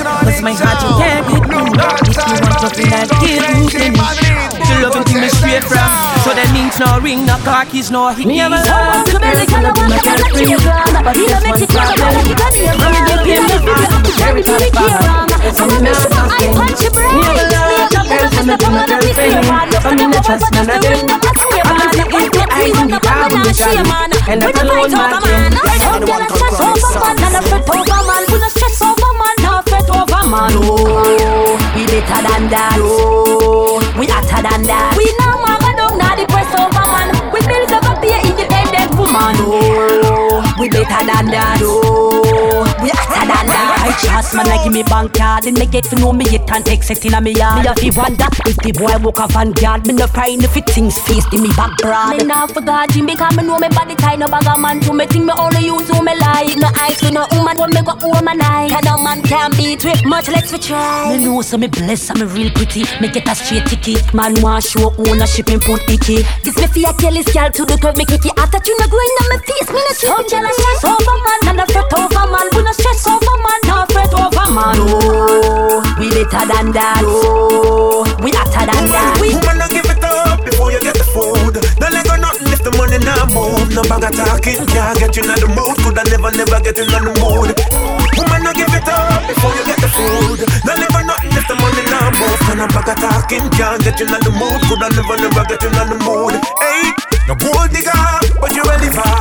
Cause 0.00 0.40
my 0.42 0.52
heart 0.52 0.80
you 0.80 0.92
can't 0.96 1.26
get 1.28 1.42
me 1.48 1.60
If 2.08 2.24
you 2.24 2.38
want 2.40 2.56
to 2.60 2.68
feel 2.72 2.88
like 2.88 3.10
giving 3.20 3.68
to 3.68 3.78
me 3.90 4.00
To 4.00 4.72
love 4.80 4.96
and 4.96 5.20
me 5.20 5.28
straight 5.28 5.64
from. 5.64 5.90
So 6.24 6.32
that 6.32 6.48
means 6.52 6.78
no 6.80 6.98
ring, 7.00 7.26
no 7.26 7.36
car 7.44 7.64
keys, 7.66 7.90
no 7.90 8.08
hickeys 8.12 8.26
Me 8.26 8.38
have 8.38 8.52
a 8.52 8.60
love 8.64 9.04
to 9.06 9.18
girl, 9.18 9.40
so 9.44 9.58
no 9.60 9.70
be 9.76 9.82
my 9.88 9.98
girlfriend. 10.00 10.60
But 11.04 11.14
this 11.16 11.36
one 11.44 11.66
problem 11.68 12.14
When 12.80 12.92
me 12.96 13.14
give 13.28 13.44
him 13.44 13.60
the 13.64 13.72
heart, 13.74 13.92
I'm 13.92 14.04
very 14.16 14.42
very 14.42 14.70
far 14.70 15.39
So 15.50 15.66
me 15.66 15.78
not 15.82 15.98
trust 15.98 16.40
him 16.40 16.54
Me 16.54 17.20
have 17.26 17.36
a 17.36 17.44
love 17.50 17.90
to 17.90 18.00
girl, 18.06 18.26
so 18.30 18.42
no 18.46 18.54
be 18.56 18.66
my 18.70 18.86
girlfriend 18.86 19.46
But 19.82 19.92
me 19.98 20.04
not 20.06 20.24
trust 20.24 20.46
none 20.54 20.70
of 20.70 20.80
them. 20.80 21.10
All 21.66 21.76
I 21.76 21.90
see 21.90 22.06
is 22.06 22.30
the 22.30 22.42
eyes 22.50 22.76
in 22.80 22.88
the 22.88 23.00
car 23.00 23.26
with 23.28 23.42
the 23.44 23.52
shame 23.52 23.86
And 24.30 24.38
that 24.42 24.56
alone 24.62 24.94
man 24.94 25.20
can 25.20 25.52
Some 25.80 26.00
girl 26.06 26.22
a 26.22 26.28
stress 26.30 26.60
over 26.60 26.90
man 27.02 27.18
And 27.20 27.36
a 27.36 27.40
fret 27.44 27.68
over 27.68 28.00
man 28.06 28.22
We 28.30 28.38
no 28.38 28.48
stress 28.48 28.80
over 28.82 29.12
man 29.18 29.36
No 29.42 29.52
fret 29.66 29.88
over 29.90 30.22
man 30.30 30.52
Oh, 30.54 31.58
we 31.74 31.82
better 31.86 32.20
than 32.22 32.48
that. 32.50 32.78
Oh, 32.80 33.80
we 33.98 34.06
hotter 34.06 34.42
than 34.42 34.62
that. 34.70 34.94
We 34.96 35.06
no 35.18 35.34
mama 35.42 35.70
down 35.76 35.98
Now 35.98 36.14
the 36.14 36.24
press 36.30 36.52
over 36.54 36.84
man 36.94 37.10
We 37.34 37.40
bills 37.42 37.72
over 37.74 37.94
pay 38.00 38.22
independent 38.22 38.94
woman. 38.96 39.36
Oh, 39.42 40.09
we 40.60 40.68
better 40.68 41.04
than 41.08 41.26
that 41.32 41.58
Oh, 41.64 42.60
we 42.84 42.92
hotter 42.92 43.24
than 43.24 43.46
that. 43.48 43.80
I 43.80 43.96
trust 43.96 44.36
man 44.36 44.46
like 44.46 44.62
give 44.64 44.72
me 44.72 44.82
bank 44.84 45.14
card. 45.16 45.44
Then 45.44 45.54
me 45.54 45.64
get 45.64 45.84
to 45.88 45.96
know 45.96 46.12
me 46.12 46.28
yet 46.28 46.50
and 46.52 46.64
text 46.64 46.90
it 46.90 47.04
in 47.04 47.14
a 47.14 47.20
me 47.20 47.32
yard. 47.32 47.64
Me 47.64 47.70
a 47.70 47.74
fi 47.74 47.88
wonder 47.96 48.28
if 48.44 48.56
the 48.60 48.72
boy 48.76 48.92
walk 49.00 49.20
a 49.20 49.26
vanguard 49.28 49.86
Me 49.86 49.94
no 49.94 50.06
crying 50.06 50.42
if 50.42 50.56
it 50.56 50.68
things 50.68 50.98
face 51.00 51.24
in 51.32 51.42
me 51.42 51.48
back 51.56 51.76
broad 51.78 52.12
Me 52.12 52.24
nah 52.24 52.46
forgot 52.46 52.90
Jim 52.90 53.06
because 53.06 53.34
me 53.36 53.42
know 53.42 53.58
me 53.58 53.68
body 53.72 53.94
tie 53.96 54.16
no 54.16 54.28
bag 54.28 54.46
of 54.46 54.60
man 54.60 54.80
To 54.80 54.92
me 54.92 55.06
think 55.06 55.24
me 55.24 55.32
only 55.32 55.64
use 55.64 55.88
who 55.88 56.04
me 56.04 56.12
like. 56.16 56.52
No 56.60 56.68
eyes 56.76 57.00
to 57.00 57.10
no 57.10 57.24
woman 57.32 57.56
when 57.56 57.70
me 57.72 57.80
go 57.80 57.96
home 57.96 58.28
a 58.28 58.34
night. 58.36 58.72
And 58.76 58.84
no 58.84 59.00
man 59.00 59.22
can 59.22 59.50
beat 59.56 59.84
with 59.84 60.04
much 60.04 60.28
less 60.28 60.52
for 60.52 60.58
try. 60.60 61.16
Me 61.16 61.24
know 61.24 61.40
so 61.40 61.56
me 61.56 61.68
blessed 61.68 62.10
and 62.12 62.20
me 62.20 62.26
real 62.28 62.50
pretty. 62.52 62.84
Me 63.00 63.08
get 63.08 63.28
a 63.28 63.34
straight 63.34 63.64
ticket. 63.64 64.12
Man 64.12 64.36
want 64.42 64.64
show 64.64 64.92
ownership 65.08 65.48
and 65.48 65.62
put 65.62 65.88
icky. 65.88 66.20
This 66.44 66.56
me 66.60 66.66
fi 66.68 66.90
a 66.90 66.92
tell 66.92 67.14
this 67.16 67.32
girl 67.32 67.48
to 67.48 67.64
the 67.64 67.78
curve 67.80 67.96
Me 67.96 68.04
kick 68.04 68.26
it. 68.28 68.36
That 68.50 68.66
you 68.66 68.74
no 68.82 68.86
growing 68.90 69.14
on 69.22 69.28
me 69.30 69.38
face. 69.46 69.70
Me 69.70 69.78
no 69.78 70.26
girl 70.26 70.49
a 70.50 70.54
stress 70.58 70.84
over 70.84 71.16
man 71.22 71.40
And 71.46 71.60
a 71.62 71.66
fret 71.70 71.92
over 71.94 72.26
man 72.26 72.46
We 72.54 72.62
no 72.66 72.72
stress 72.74 73.06
over 73.06 73.36
man 73.38 73.60
No 73.70 73.86
fret 73.94 74.14
over 74.14 74.48
man 74.50 74.78
Oh, 74.82 75.82
we 75.98 76.10
better 76.10 76.44
than 76.50 76.72
that 76.74 77.02
Oh, 77.06 78.02
we 78.22 78.30
hotter 78.34 78.66
than 78.66 78.86
that 78.90 79.14
Woman, 79.20 79.58
don't 79.62 79.70
give 79.70 79.86
it 79.86 80.02
up 80.02 80.20
before 80.44 80.72
you 80.72 80.80
get 80.80 80.96
the 80.96 81.04
food. 81.04 81.54
No 81.80 81.86
leg 81.88 82.06
or 82.08 82.18
nothing 82.18 82.48
if 82.52 82.62
the 82.64 82.72
money 82.76 82.98
not 83.04 83.28
move. 83.32 83.70
No 83.72 83.82
bag 83.84 84.04
of 84.08 84.12
talking 84.16 84.64
can't 84.66 84.96
get 84.98 85.16
you 85.16 85.24
in 85.24 85.36
the 85.36 85.48
mood. 85.52 85.76
Could 85.84 85.98
I 85.98 86.04
never, 86.08 86.30
never 86.32 86.58
get 86.60 86.78
in 86.80 86.88
the 86.88 87.12
mood. 87.20 87.50
Woman, 88.16 88.40
don't 88.44 88.56
give 88.56 88.72
it 88.72 88.88
up 88.88 89.20
before 89.28 89.52
you 89.56 89.64
get 89.64 89.80
the 89.80 89.90
food. 89.92 90.40
No 90.64 90.72
leg 90.76 90.92
or 90.92 91.04
nothing 91.04 91.32
if 91.32 91.44
the 91.48 91.56
money 91.56 91.84
not 91.88 92.12
move. 92.16 92.40
No 92.56 92.66
bag 92.72 92.88
of 92.88 92.96
talking 93.00 93.46
can't 93.56 93.80
get 93.84 94.00
you 94.00 94.08
in 94.08 94.20
the 94.20 94.32
mood. 94.32 94.60
Could 94.68 94.82
I 94.82 94.88
never, 94.96 95.16
never 95.16 95.44
get 95.48 95.62
in 95.64 95.72
the 95.76 95.98
mood. 96.04 96.34
Hey, 96.60 97.09
no 97.28 97.34
gold 97.34 97.70
digger, 97.70 97.92
but 98.40 98.52
you 98.54 98.62
a 98.62 98.76
liver. 98.80 99.12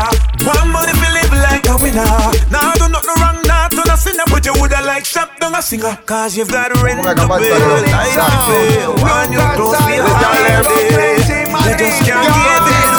One 0.45 0.69
money 0.71 0.93
to 0.93 1.09
live 1.13 1.33
like 1.43 1.65
a 1.67 1.75
winner. 1.77 2.07
Now 2.51 2.73
do 2.79 2.87
nothing 2.89 3.17
wrong, 3.19 3.41
not 3.45 3.71
to 3.71 3.81
a 3.91 3.97
sinner, 3.97 4.23
but 4.31 4.45
you 4.45 4.53
woulda 4.53 4.81
like 4.85 5.05
shop 5.05 5.39
down 5.39 5.55
a 5.55 5.61
singer. 5.61 5.97
Cause 6.05 6.37
you've 6.37 6.51
got 6.51 6.71
rent 6.81 7.03
to 7.03 7.13
pay, 7.13 7.51
life 7.91 8.15
to 8.15 8.27
pay. 8.47 8.87
You 9.29 9.43
close 9.55 9.77
feel 9.83 10.05
hard, 10.07 10.39
you 11.67 11.75
just 11.77 11.99
can't 12.05 12.23
give 12.23 12.67
it 12.71 12.93
away. 12.93 12.98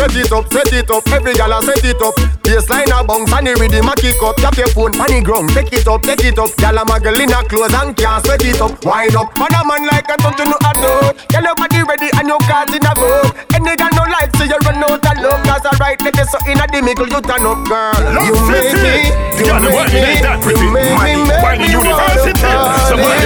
Set 0.00 0.16
it 0.16 0.32
up, 0.32 0.48
set 0.48 0.72
it 0.72 0.88
up, 0.88 1.04
every 1.12 1.36
gal 1.36 1.52
a 1.52 1.60
set 1.60 1.84
it 1.84 2.00
up. 2.00 2.16
Baseline 2.40 2.88
a 2.88 3.04
bounce 3.04 3.28
and 3.36 3.44
the 3.44 3.52
rhythm 3.60 3.84
a 3.84 3.92
kick 4.00 4.16
up. 4.24 4.32
Tap 4.40 4.56
your 4.56 4.72
phone, 4.72 4.96
panic 4.96 5.28
ground, 5.28 5.52
take 5.52 5.68
it 5.76 5.84
up, 5.84 6.00
take 6.00 6.24
it 6.24 6.40
up. 6.40 6.48
Gal 6.56 6.80
a 6.80 6.88
in 6.88 7.28
a 7.28 7.44
clothes 7.44 7.76
and 7.76 7.92
can't 7.92 8.24
sweat 8.24 8.40
it 8.40 8.56
up. 8.64 8.80
Wind 8.80 9.12
up, 9.12 9.28
man 9.36 9.52
a 9.52 9.60
man 9.60 9.84
like 9.92 10.08
a 10.08 10.16
don't 10.16 10.40
you 10.40 10.48
know 10.48 10.56
a 10.56 10.72
dog 10.80 11.20
Gal 11.28 11.44
your 11.44 11.52
body 11.52 11.84
ready 11.84 12.08
and 12.16 12.32
your 12.32 12.40
cards 12.48 12.72
in 12.72 12.80
a 12.80 12.96
vote. 12.96 13.28
Any 13.52 13.76
gal 13.76 13.92
no 13.92 14.08
like 14.08 14.32
so 14.40 14.48
you 14.48 14.56
run 14.64 14.80
out 14.80 15.04
of 15.04 15.20
love. 15.20 15.44
Cause 15.44 15.68
a 15.68 15.72
right 15.76 16.00
let 16.00 16.16
you 16.16 16.24
so 16.32 16.40
in 16.48 16.56
a 16.56 16.64
middle 16.80 17.04
you 17.04 17.20
turn 17.20 17.44
up 17.44 17.60
girl. 17.68 18.00
You 18.24 18.32
make 18.48 18.72
me, 18.80 19.12
you 19.36 19.52
make 19.52 19.84
me, 19.92 20.16
you 20.16 20.72
make 20.72 20.96
me, 20.96 21.28
make 21.28 21.60
me 21.60 21.76
wanna 21.76 21.92
fall 21.92 22.24
in 22.24 22.40
love 22.40 22.72
with 22.72 22.88
you 22.88 23.20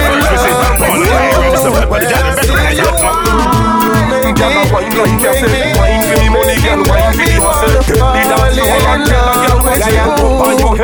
Girl, 2.11 2.35
a 2.99 3.64
wine 4.33 5.19
yourself 5.21 5.53
Wine 5.77 6.01
for 6.09 6.17
me 6.21 6.29
money, 6.29 6.57
girl, 6.63 6.81
wine 6.89 7.13
for 7.13 7.45
hustle 7.45 7.99
The 8.15 8.21
dance 8.25 8.57
floor 8.57 8.81
and 8.89 9.03
girl, 9.05 9.45
girl, 9.45 9.65
on 10.41 10.57
your 10.59 10.75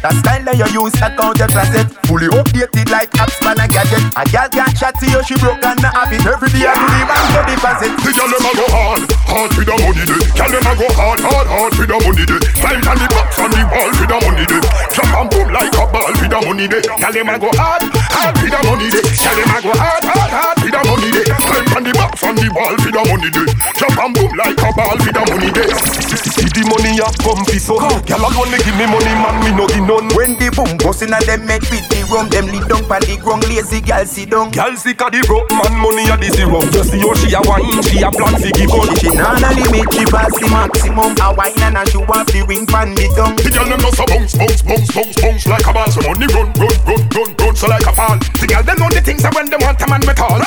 That 0.00 0.16
style 0.24 0.40
that 0.48 0.56
you 0.56 0.64
use, 0.80 0.96
that 0.96 1.12
your 1.12 1.48
closet. 1.52 1.84
Fully 2.08 2.32
updated 2.32 2.88
like 2.88 3.12
apps, 3.20 3.36
man, 3.44 3.60
a 3.60 3.68
gadget. 3.68 4.00
A 4.16 4.24
chat 4.72 4.96
to 4.96 5.04
you, 5.04 5.20
she 5.28 5.36
broke 5.36 5.60
and 5.60 5.76
not. 5.84 5.92
Every 5.92 6.48
day 6.48 6.64
I 6.64 6.72
do 6.72 6.88
the. 6.88 7.60
The 8.00 8.16
a 8.16 8.50
go 8.56 8.64
hard, 8.72 9.04
hard 9.28 9.52
the 9.52 9.76
money 9.76 10.04
day. 10.08 10.24
A 10.40 10.72
go 10.72 10.88
hard, 10.96 11.20
hard, 11.20 11.46
hard 11.52 11.72
the 11.76 11.96
money 12.00 12.24
day. 12.24 12.40
Climb 12.64 12.80
on 12.80 12.96
the 12.96 13.06
box 13.12 13.36
on 13.36 13.52
the 13.52 13.60
wall 13.68 13.92
the 13.92 14.16
money 14.24 14.44
day. 14.48 14.64
And 14.64 15.28
boom 15.28 15.48
like 15.52 15.76
a 15.76 15.84
ball 15.84 16.16
the 16.16 16.38
money 16.48 16.64
day. 16.64 16.80
A 16.80 17.36
go 17.36 17.52
hard, 17.60 17.84
hard 17.92 18.40
the 18.40 18.58
money 18.64 18.88
day. 18.88 19.04
A 19.04 19.60
go 19.60 19.72
hard, 19.76 20.04
hard, 20.08 20.32
hard 20.32 20.56
the 20.64 20.80
money 20.88 21.12
day. 21.12 21.28
Climb 21.60 21.76
on 21.76 21.84
the 21.84 21.92
box 21.92 22.24
on 22.24 22.34
the 22.40 22.48
wall 22.56 22.72
with 22.72 22.88
the 22.88 23.02
money 23.04 23.28
day. 23.28 23.44
Jump 23.76 24.00
and 24.00 24.12
boom 24.16 24.32
like 24.32 24.56
a 24.56 24.70
ball 24.72 24.96
with 24.96 25.12
the 25.12 25.22
money 25.28 25.52
day. 25.52 25.68
See 26.16 26.48
the 26.48 26.64
money 26.72 26.96
a 26.96 27.08
come 27.20 27.44
fi 27.44 27.60
so. 27.60 27.76
Gal 28.08 28.24
alone 28.24 28.48
me 28.48 28.56
give 28.64 28.76
me 28.80 28.88
money, 28.88 29.12
man, 29.20 29.36
me 29.44 29.52
no 29.52 29.68
give 29.68 29.84
none. 29.84 30.08
When 30.16 30.40
the 30.40 30.48
boom 30.56 30.80
bust 30.80 31.04
inna 31.04 31.20
them 31.28 31.44
make 31.44 31.68
with 31.68 31.84
the 31.92 32.00
rum, 32.08 32.32
them 32.32 32.48
lead 32.48 32.64
down 32.64 32.88
pon 32.88 33.04
the 33.04 33.20
ground, 33.20 33.44
lazy 33.44 33.84
gal 33.84 34.08
sit 34.08 34.32
down. 34.32 34.48
Gal 34.56 34.72
sick 34.72 35.04
of 35.04 35.12
the 35.12 35.20
broke 35.28 35.52
man, 35.52 35.74
money 35.76 36.08
a 36.08 36.16
the 36.16 36.32
zero. 36.32 36.64
Just 36.72 36.96
see 36.96 37.04
how 37.04 37.12
she 37.20 37.28
a 37.36 37.40
wine, 37.44 37.76
she 37.84 38.00
a 38.00 38.08
plan 38.08 38.40
fi 38.40 38.50
give 38.56 38.72
up. 38.72 38.88
She 38.96 39.12
nah 39.12 39.36
nah 39.36 39.52
limit, 39.52 39.84
she 39.92 40.04
pass 40.08 40.32
the 40.32 40.48
maximum. 40.48 41.12
A 41.20 41.28
wine 41.36 41.60
and 41.60 41.76
a 41.76 41.84
show 41.92 42.08
off 42.08 42.24
the 42.32 42.40
ring 42.48 42.64
pon 42.64 42.96
the 42.96 43.04
tongue. 43.12 43.36
The 43.36 43.52
gal 43.52 43.68
them 43.68 43.84
just 43.84 44.00
a 44.00 44.04
bounce, 44.08 44.32
bounce, 44.32 44.64
bounce, 44.64 44.88
bounce, 44.96 45.16
bounce 45.20 45.44
like 45.44 45.68
a 45.68 45.72
ball. 45.76 45.92
So 45.92 46.00
money 46.08 46.24
run, 46.32 46.48
run, 46.56 46.72
run, 46.88 47.02
run, 47.12 47.30
run, 47.36 47.52
so 47.52 47.68
like 47.68 47.84
a 47.84 47.92
fall. 47.92 48.16
The 48.40 48.48
gal 48.48 48.64
them 48.64 48.80
know 48.80 48.88
the 48.88 49.04
things 49.04 49.20
that 49.28 49.36
when 49.36 49.44
them 49.52 49.60
want 49.60 49.76
a 49.76 49.86
man 49.92 50.00
we 50.08 50.16
call. 50.16 50.40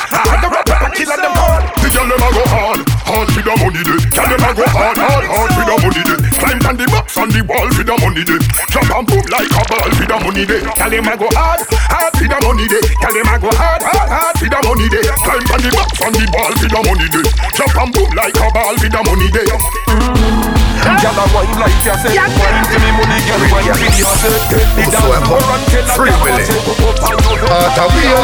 Killer 1.04 1.20
them 1.20 1.36
all. 1.36 1.60
The 1.84 1.88
gal 1.92 2.08
them 2.08 2.16
a 2.16 2.28
go 2.32 2.44
hard, 2.48 2.80
hard 3.04 3.28
for 3.28 3.44
the 3.44 3.52
money 3.60 3.84
day. 3.84 4.00
Gal 4.08 4.24
them 4.24 4.40
a 4.40 4.50
go 4.56 4.64
hard, 4.72 4.96
hard, 4.96 5.24
hard 5.28 5.50
for 5.52 5.64
the 5.68 5.76
money 5.84 6.00
day. 6.00 6.16
Climb 6.32 6.64
on 6.64 6.76
the 6.80 6.86
box 6.88 7.06
on 7.20 7.28
the 7.28 7.44
wall 7.44 7.68
for 7.76 7.84
the 7.84 7.92
money 8.00 8.24
day. 8.24 8.40
Jump 8.72 8.88
and 8.88 9.04
boom 9.04 9.20
like 9.28 9.52
a 9.52 9.62
ball 9.68 9.90
for 9.92 10.06
the 10.08 10.16
money 10.24 10.44
day. 10.48 10.64
Gal 10.64 10.88
them 10.88 11.04
a 11.04 11.12
go 11.20 11.28
hard, 11.36 11.60
hard 11.92 12.12
for 12.16 12.24
the 12.24 12.38
money 12.40 12.64
day. 12.72 12.80
Gal 13.04 13.12
them 13.12 13.28
a 13.28 13.36
go 13.36 13.52
hard, 13.52 13.82
hard, 13.84 14.08
hard 14.08 14.34
for 14.40 14.48
the 14.48 14.60
money 14.64 14.88
day. 14.88 15.04
Climb 15.28 15.44
on 15.52 15.60
the 15.60 15.70
box 15.76 15.92
on 16.00 16.12
the 16.16 16.24
wall 16.32 16.52
for 16.56 16.68
the 16.72 16.80
money 16.88 17.08
day. 17.12 17.26
Jump 17.52 17.76
and 17.84 17.90
boom 17.92 18.08
like 18.16 18.36
a 18.40 18.46
ball 18.48 18.72
for 18.80 18.88
the 18.88 19.00
money 19.04 19.28
day. 19.28 20.63
Gyal 21.00 21.16
a 21.16 21.24
wine 21.34 21.56
like 21.58 21.72
you 21.84 21.94
say 21.96 22.12
Wine 22.16 22.64
to 22.68 22.76
me 22.80 22.90
money, 22.96 23.18
gyal 23.24 23.40
wine 23.52 23.64
to 23.64 23.80
me 23.80 23.88
say 23.92 24.32
The 24.48 24.84
dance 24.84 25.00
floor 25.24 25.40
and 25.40 25.64
tell 25.72 25.84
a 25.84 25.94
Free 25.96 26.14
Willy. 26.22 26.44
to 26.44 26.56
go 26.64 26.72
up 26.88 27.00
and 27.00 27.18
go 27.24 27.32
down. 27.40 27.48
Out 27.50 27.78
of 27.80 27.88
wheel. 27.96 28.22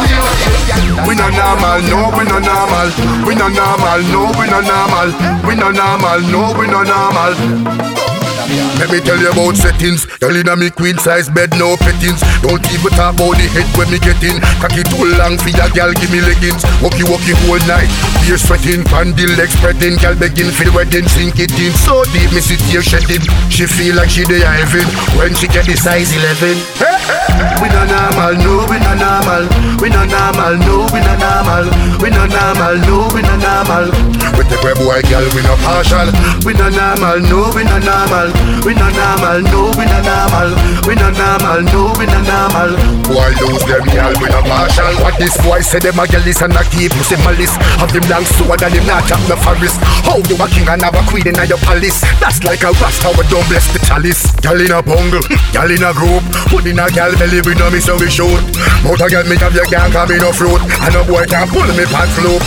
We 1.08 1.14
no 1.16 1.28
normal, 1.32 1.80
no, 1.88 1.98
we 2.16 2.24
no 2.28 2.38
normal. 2.38 2.88
We 3.26 3.34
no 3.34 3.48
normal, 3.48 4.00
no, 4.12 4.22
we 4.38 4.44
no 4.48 4.60
normal. 4.60 5.08
We 5.46 5.54
no 5.56 5.70
normal, 5.70 6.20
no, 6.28 6.52
we 6.58 6.66
no 6.66 6.82
normal. 6.84 8.19
Let 8.78 8.90
me 8.90 8.98
tell 9.00 9.18
you 9.18 9.30
about 9.30 9.56
settings. 9.56 10.06
Girl 10.18 10.34
inna 10.34 10.56
me 10.56 10.70
queen 10.70 10.98
size 10.98 11.28
bed, 11.28 11.54
no 11.54 11.76
pettings. 11.76 12.18
Don't 12.42 12.64
even 12.74 12.90
talk 12.98 13.14
about 13.14 13.36
the 13.38 13.46
head 13.54 13.68
when 13.78 13.90
me 13.92 13.98
get 14.02 14.18
in. 14.26 14.40
Cocky 14.58 14.82
too 14.90 15.06
long 15.20 15.38
for 15.38 15.52
ya, 15.54 15.68
girl, 15.70 15.92
give 15.94 16.10
me 16.10 16.20
leggings. 16.24 16.64
Walkie 16.82 17.06
walkie 17.06 17.36
whole 17.46 17.62
night, 17.70 17.90
beer 18.24 18.38
sweating, 18.40 18.82
pandy 18.84 19.26
legs 19.38 19.54
spreading. 19.54 19.94
Girl 20.02 20.16
begging 20.16 20.50
the 20.50 20.72
wedding, 20.74 21.06
sink 21.08 21.38
it 21.38 21.52
in 21.60 21.72
so 21.86 22.02
deep, 22.10 22.32
me 22.32 22.40
sit 22.40 22.60
here 22.72 22.82
shedding. 22.82 23.22
She 23.52 23.66
feel 23.66 23.94
like 23.94 24.10
she 24.10 24.24
dey 24.24 24.40
heaven 24.42 24.86
when 25.14 25.34
she 25.38 25.46
get 25.46 25.66
the 25.66 25.76
size 25.76 26.10
11. 26.10 26.58
We 27.62 27.68
no 27.72 27.82
normal, 27.86 28.34
no, 28.36 28.52
we 28.68 28.76
no 28.80 28.92
normal. 28.96 29.44
We 29.80 29.88
no 29.88 30.04
normal, 30.04 30.56
no, 30.60 30.76
we 30.92 31.00
no 31.00 31.14
normal. 31.16 31.64
We 32.02 32.08
no 32.10 32.24
normal, 32.26 32.74
no, 32.84 32.96
we 33.14 33.22
no 33.22 33.34
normal. 33.38 33.86
With 34.36 34.48
the 34.48 34.58
grab 34.60 34.76
boy 34.80 35.00
girl, 35.08 35.24
we 35.36 35.40
no 35.44 35.56
partial. 35.64 36.08
We 36.44 36.52
no 36.56 36.68
normal, 36.68 37.20
no, 37.28 37.52
we 37.54 37.64
no 37.64 37.78
normal. 37.80 38.28
We 38.64 38.74
no 38.76 38.88
normal, 38.92 39.40
no, 39.48 39.72
we 39.76 39.84
no 39.88 39.98
normal. 40.04 40.50
We 40.86 40.94
no 40.94 41.08
normal, 41.10 41.60
no, 41.72 41.92
we 41.96 42.04
no 42.06 42.20
normal. 42.22 42.70
Boy 43.08 43.30
lose 43.40 43.64
them 43.64 43.84
girl, 43.88 44.12
we 44.20 44.28
no 44.28 44.40
partial. 44.44 44.94
What 45.00 45.16
this 45.18 45.36
boy 45.40 45.60
say 45.60 45.80
them 45.80 45.98
a 45.98 46.06
girl 46.06 46.26
is 46.26 46.40
and 46.42 46.52
a 46.52 46.62
keep 46.68 46.92
pussy 46.92 47.16
malice. 47.24 47.56
Have 47.80 47.92
them 47.92 48.04
long 48.08 48.24
sword 48.36 48.62
and 48.62 48.74
him 48.74 48.86
not 48.86 49.08
chop 49.08 49.20
no 49.28 49.36
forest. 49.40 49.80
How 50.04 50.20
you 50.20 50.36
a 50.36 50.46
king 50.48 50.68
and 50.68 50.82
have 50.84 50.94
a 50.94 51.02
queen 51.08 51.26
in 51.26 51.40
your 51.48 51.60
palace? 51.64 52.00
That's 52.20 52.42
like 52.44 52.62
a 52.62 52.72
rasta 52.76 53.08
we 53.16 53.24
don't 53.32 53.46
bless 53.48 53.66
the 53.72 53.80
chalice. 53.84 54.28
Girl 54.44 54.60
in 54.60 54.72
a 54.72 54.82
bungle, 54.82 55.24
girl 55.52 55.70
in 55.70 55.82
a 55.82 55.92
group. 55.96 56.22
Put 56.52 56.66
in 56.68 56.78
a 56.78 56.86
girl 56.92 57.12
belly 57.16 57.40
we 57.40 57.54
know 57.56 57.70
me 57.70 57.80
so 57.80 57.96
we 57.96 58.08
shoot. 58.12 58.40
Mouth 58.84 59.00
a 59.00 59.08
girl 59.08 59.24
me 59.24 59.36
have 59.40 59.54
your 59.56 59.66
gang 59.72 59.90
come 59.90 60.08
me 60.08 60.18
no 60.20 60.32
fruit. 60.32 60.60
And 60.84 60.92
no 60.94 61.04
boy 61.08 61.24
can 61.24 61.48
pull 61.48 61.66
me 61.72 61.84
pants 61.88 62.16
loop. 62.20 62.44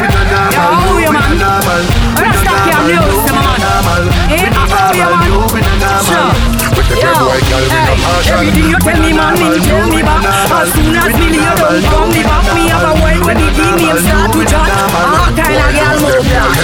We 0.00 0.08
no 0.08 0.20
normal, 0.24 0.56
no, 0.56 0.96
we 0.96 1.04
no 1.04 1.24
normal. 1.36 1.82
We 2.16 2.24
no 2.24 2.40
normal, 2.40 2.88
no, 2.88 2.88
we 2.88 2.96
no 2.96 3.60
normal. 3.60 5.29
We 5.30 5.60
no 5.60 5.78
normal, 5.78 6.59
no, 6.70 6.80
we 6.80 6.86
no 6.86 6.86
normal. 6.86 6.86
With 6.86 6.88
the 6.88 6.96
grab 7.00 7.18
boy 7.18 7.40
girl 7.50 7.64
we 7.66 7.78
no 7.82 7.94
partial. 8.00 8.34
Everything 8.38 8.68
you 8.70 8.78
tell 8.78 9.00
me, 9.00 9.10
man, 9.12 9.34
me 9.38 9.48
tell 9.60 9.86
me 9.90 10.00
back. 10.02 10.24
As 10.50 10.68
soon 10.72 10.94
as 10.94 11.12
me 11.18 11.26
lay 11.34 11.54
down, 11.58 11.82
come 11.90 12.10
me 12.10 12.22
back. 12.22 12.44
Me 12.54 12.62
have 12.70 12.86
a 12.86 12.94
word 13.02 13.20
when 13.26 13.36
the 13.38 13.48
D 13.50 13.60
start 14.00 14.30
to 14.32 14.40
chat. 14.46 14.68
All 14.70 15.30
kind 15.34 15.58
of 15.58 15.70
girl 15.74 15.96
move 16.00 16.24
black. 16.30 16.54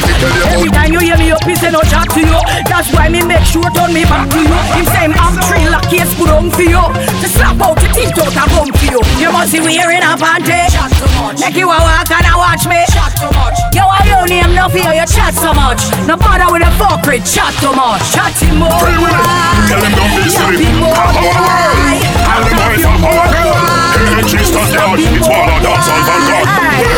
Every 0.54 0.70
time 0.70 0.92
you 0.92 1.00
hear 1.00 1.18
me 1.18 1.30
up, 1.32 1.42
he 1.44 1.54
say 1.56 1.70
no 1.70 1.82
chat 1.82 2.08
to 2.14 2.20
you. 2.20 2.40
That's 2.70 2.88
why 2.94 3.08
me 3.08 3.22
make 3.22 3.44
sure 3.44 3.66
turn 3.74 3.92
me 3.92 4.04
back 4.06 4.30
to 4.30 4.38
you. 4.40 4.58
Him 4.76 4.86
say 4.86 5.04
him 5.06 5.12
have 5.12 5.36
three 5.46 5.66
lock 5.68 5.86
case 5.90 6.12
put 6.14 6.30
on 6.30 6.50
for 6.50 6.62
you. 6.62 6.82
To 7.22 7.26
slap 7.28 7.60
out 7.60 7.78
your 7.82 7.92
teeth 7.92 8.16
out 8.18 8.34
and 8.34 8.50
bum 8.54 8.68
for 8.72 8.88
you. 8.88 9.00
You 9.18 9.30
must 9.32 9.52
be 9.52 9.60
wearing 9.60 10.02
a 10.02 10.14
panty. 10.16 10.70
Chat 10.70 10.90
too 10.96 11.10
much. 11.18 11.40
Make 11.40 11.56
you 11.56 11.68
a 11.68 11.78
walk 11.78 12.10
and 12.10 12.26
a 12.26 12.34
watch 12.38 12.64
me. 12.66 12.80
Chat 12.92 13.12
too 13.18 13.30
much. 13.34 13.58
You 13.74 13.84
are 13.84 14.06
your 14.06 14.24
name, 14.26 14.54
no 14.54 14.68
fear 14.68 14.92
you 14.94 15.06
chat 15.06 15.34
so 15.34 15.52
much. 15.52 15.82
No 16.06 16.16
bother 16.16 16.48
with 16.52 16.62
a 16.62 16.70
fuckery, 16.80 17.20
chat 17.20 17.52
too 17.60 17.72
much. 17.72 18.00
Chatting 18.12 18.56
more. 18.56 18.72
Tell 18.72 19.80
them 19.80 19.95
silly. 19.96 20.28
Chatting 20.30 20.80
more. 20.80 20.94
Come 20.94 21.16
on, 21.16 21.24
world. 21.24 22.16
Stand 25.82 26.26
yard. 26.26 26.36
It's 26.36 26.44
a 26.44 26.52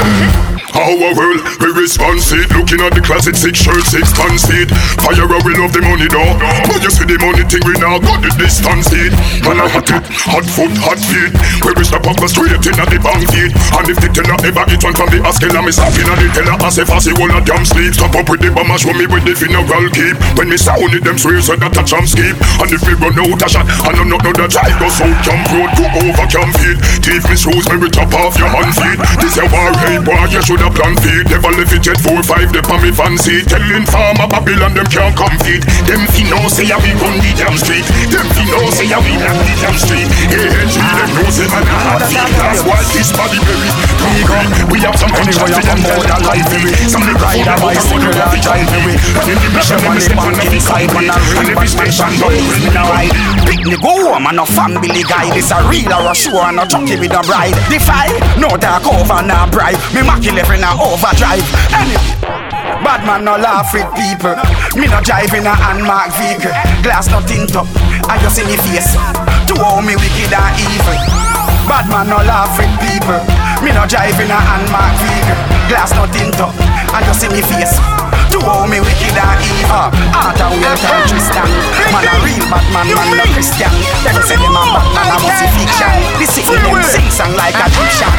dance 0.05 0.37
on 0.37 0.48
Vanguard. 0.73 0.89
Our 0.89 1.15
world, 1.17 1.41
we 1.61 1.69
response 1.85 2.33
it 2.33 2.49
Looking 2.53 2.81
at 2.81 2.93
the 2.93 3.01
closet, 3.01 3.37
six 3.37 3.61
shirts, 3.61 3.93
six 3.93 4.13
pants 4.13 4.49
it 4.49 4.69
Fire, 5.01 5.25
we 5.45 5.53
love 5.57 5.73
the 5.73 5.81
money 5.85 6.09
though. 6.09 6.33
But 6.69 6.81
you 6.85 6.93
see 6.93 7.05
the 7.09 7.17
money 7.21 7.45
thing, 7.45 7.65
we 7.65 7.77
now 7.81 7.97
got 8.01 8.21
the 8.21 8.33
distance 8.37 8.93
it 8.93 9.13
Man, 9.45 9.61
I 9.61 9.69
hot 9.69 9.89
it, 9.89 10.05
hot 10.05 10.45
foot, 10.45 10.73
hot 10.81 11.01
feet. 11.01 11.33
We 11.65 11.73
up 11.73 12.17
the 12.17 12.29
straight 12.29 12.57
in 12.57 12.77
at 12.77 12.89
the 12.89 13.01
bank 13.01 13.25
feet 13.33 13.53
And 13.53 13.87
if 13.89 13.99
the 14.01 14.09
teller 14.13 14.37
ever 14.45 14.65
get 14.69 14.81
one 14.85 14.97
from 14.97 15.09
the 15.09 15.19
asking 15.25 15.57
And 15.57 15.65
me 15.65 15.73
stopping 15.73 16.09
at 16.09 16.19
the 16.21 16.29
teller 16.37 16.57
as 16.65 16.77
if 16.77 16.89
I 16.89 16.99
see 17.01 17.15
all 17.17 17.33
a 17.33 17.41
damn 17.41 17.65
sleep. 17.65 17.93
Stop 17.97 18.15
up 18.17 18.29
with 18.29 18.45
the 18.45 18.53
bomber, 18.53 18.77
show 18.77 18.93
me 18.93 19.09
with 19.09 19.25
the 19.25 19.33
funeral 19.33 19.89
keep. 19.93 20.17
When 20.37 20.53
me 20.53 20.59
sound 20.61 20.93
it, 20.93 21.05
them 21.05 21.17
swear 21.17 21.41
so 21.41 21.57
that 21.57 21.77
a 21.77 21.83
jump 21.85 22.09
skip. 22.09 22.37
And 22.61 22.69
if 22.69 22.83
me 22.85 22.93
run 22.97 23.17
out 23.17 23.41
a 23.41 23.49
shot, 23.49 23.67
I 23.69 23.93
know 23.97 24.05
not 24.05 24.25
know 24.25 24.35
the 24.37 24.47
drive 24.49 24.77
Go 24.77 24.89
so 24.93 25.07
jump 25.25 25.45
road, 25.53 25.71
go 25.81 25.85
over 26.01 26.27
camp 26.29 26.53
feet. 26.61 26.79
Thief 27.05 27.25
me 27.25 27.37
shoes, 27.37 27.65
me 27.73 27.77
we 27.81 27.89
chop 27.89 28.13
off 28.21 28.37
your 28.37 28.53
hand 28.53 28.73
feet. 28.77 28.99
This 29.21 29.37
a 29.41 29.45
war, 29.49 29.73
hey 29.85 29.99
boy, 30.01 30.25
you 30.29 30.43
should 30.45 30.58
have 30.63 30.75
plan 30.75 30.95
feet 31.03 31.25
Never 31.31 31.53
left 31.55 31.75
it 31.75 31.83
jet 31.83 31.99
4-5, 32.03 32.53
they 32.53 32.63
on 32.63 32.79
me 32.83 32.91
fancy. 32.91 33.43
Telling 33.47 33.87
farmer 33.87 34.29
Babylon, 34.29 34.75
them 34.75 34.87
can't 34.91 35.15
come 35.15 35.37
feet 35.43 35.63
Them 35.87 36.03
fi 36.13 36.23
know 36.29 36.47
say 36.51 36.69
a 36.69 36.77
we 36.79 36.93
run 36.99 37.17
the 37.23 37.31
damn 37.39 37.57
street. 37.59 37.87
Them 38.11 38.27
fi 38.35 38.43
know 38.51 38.67
say 38.75 38.91
a 38.91 38.99
we 38.99 39.15
knock 39.17 39.39
the 39.47 39.55
damn 39.63 39.77
street. 39.79 40.09
ANG, 40.35 40.75
them 40.75 41.11
know 41.15 41.29
say 41.31 41.49
man 41.49 41.65
a 41.65 41.77
hard 41.87 42.03
feet. 42.11 42.31
That's 42.39 42.63
why 42.67 42.81
this 42.93 43.11
body 43.15 43.39
berry 43.47 43.71
concrete 44.29 44.69
We 44.73 44.79
have 44.85 44.97
some 44.99 45.13
contract 45.13 45.39
for 45.39 45.65
them 45.65 45.81
more 45.85 46.05
than 46.05 46.21
life 46.29 46.49
Some 46.89 47.03
nigga 47.03 47.23
ride 47.23 47.49
a 47.49 47.55
bicycle 47.61 48.03
and 48.05 48.43
drive 48.43 48.69
away 48.69 48.97
But 49.15 49.27
in 49.29 49.39
the 49.41 49.49
mission, 49.55 49.79
them 49.81 49.97
step 50.01 50.21
on 50.21 50.35
every 50.37 50.61
side 50.61 50.91
And 50.93 51.49
every 51.49 51.69
station, 51.69 52.11
don't 52.21 52.37
bring 52.49 52.69
now 52.75 52.89
Pick 53.49 53.65
me 53.65 53.77
go 53.81 54.13
home 54.13 54.27
and 54.27 54.37
no 54.37 54.45
family 54.45 55.03
guy. 55.05 55.33
This 55.35 55.51
a 55.51 55.59
real 55.69 55.93
or 55.93 56.11
a 56.11 56.15
show 56.15 56.37
and 56.43 56.61
a 56.61 56.67
jockey 56.67 56.97
with 57.01 57.17
a 57.17 57.23
bride. 57.25 57.57
Defy, 57.73 58.13
no 58.37 58.57
dark 58.57 58.85
over, 58.87 59.23
no 59.25 59.49
bribe. 59.51 59.79
Me 59.95 60.03
macky 60.49 60.61
level 60.61 60.61
na 60.61 60.73
overdrive. 60.83 61.45
Anyway 61.73 62.15
Bad 62.85 63.05
man 63.05 63.25
no 63.25 63.37
laugh 63.37 63.73
with 63.75 63.89
people. 63.95 64.37
Me 64.79 64.87
no 64.87 65.01
drive 65.03 65.35
in 65.35 65.47
a 65.47 65.55
unmarked 65.71 66.17
vehicle. 66.17 66.53
Glass 66.83 67.11
no 67.11 67.21
tint 67.21 67.55
up 67.57 67.67
I 68.09 68.19
just 68.23 68.39
in 68.39 68.47
the 68.47 68.57
face. 68.63 68.95
To 69.49 69.63
all 69.63 69.83
me 69.83 69.97
wicked 69.97 70.33
and 70.33 70.57
evil. 70.57 70.97
Bad 71.69 71.89
man 71.91 72.09
no 72.09 72.17
laugh 72.25 72.57
with 72.57 72.71
people. 72.81 73.21
Me 73.63 73.73
no 73.73 73.85
drive 73.87 74.19
in 74.21 74.31
a 74.31 74.39
unmarked 74.39 74.99
vehicle. 75.03 75.39
Glass 75.69 75.93
no 75.93 76.07
tint 76.07 76.41
up 76.41 76.55
I 76.95 77.03
just 77.05 77.25
in 77.25 77.31
the 77.31 77.43
face 77.43 78.18
To 78.33 78.39
how 78.45 78.67
me 78.69 78.79
wicked 78.81 79.17
and 79.17 79.41
evil 79.45 79.89
Art 80.13 80.41
and 80.41 80.57
wealth 80.61 80.85
and 80.85 81.05
Tristan 81.09 81.49
Man 81.93 82.05
a 82.05 82.15
real 82.25 82.45
bad 82.53 82.65
man, 82.73 82.87
man 82.93 83.17
no 83.17 83.25
Christian 83.33 83.73
Them 84.05 84.19
say 84.25 84.37
them 84.37 84.57
a 84.57 84.63
bad 84.73 84.87
man 84.93 85.09
a 85.13 85.17
must 85.21 85.45
fiction 85.57 85.93
This 86.21 86.37
is 86.37 86.49
them 86.49 86.83
sing 86.85 87.09
song 87.09 87.33
like 87.37 87.57
a 87.57 87.67
Egyptian 87.69 88.13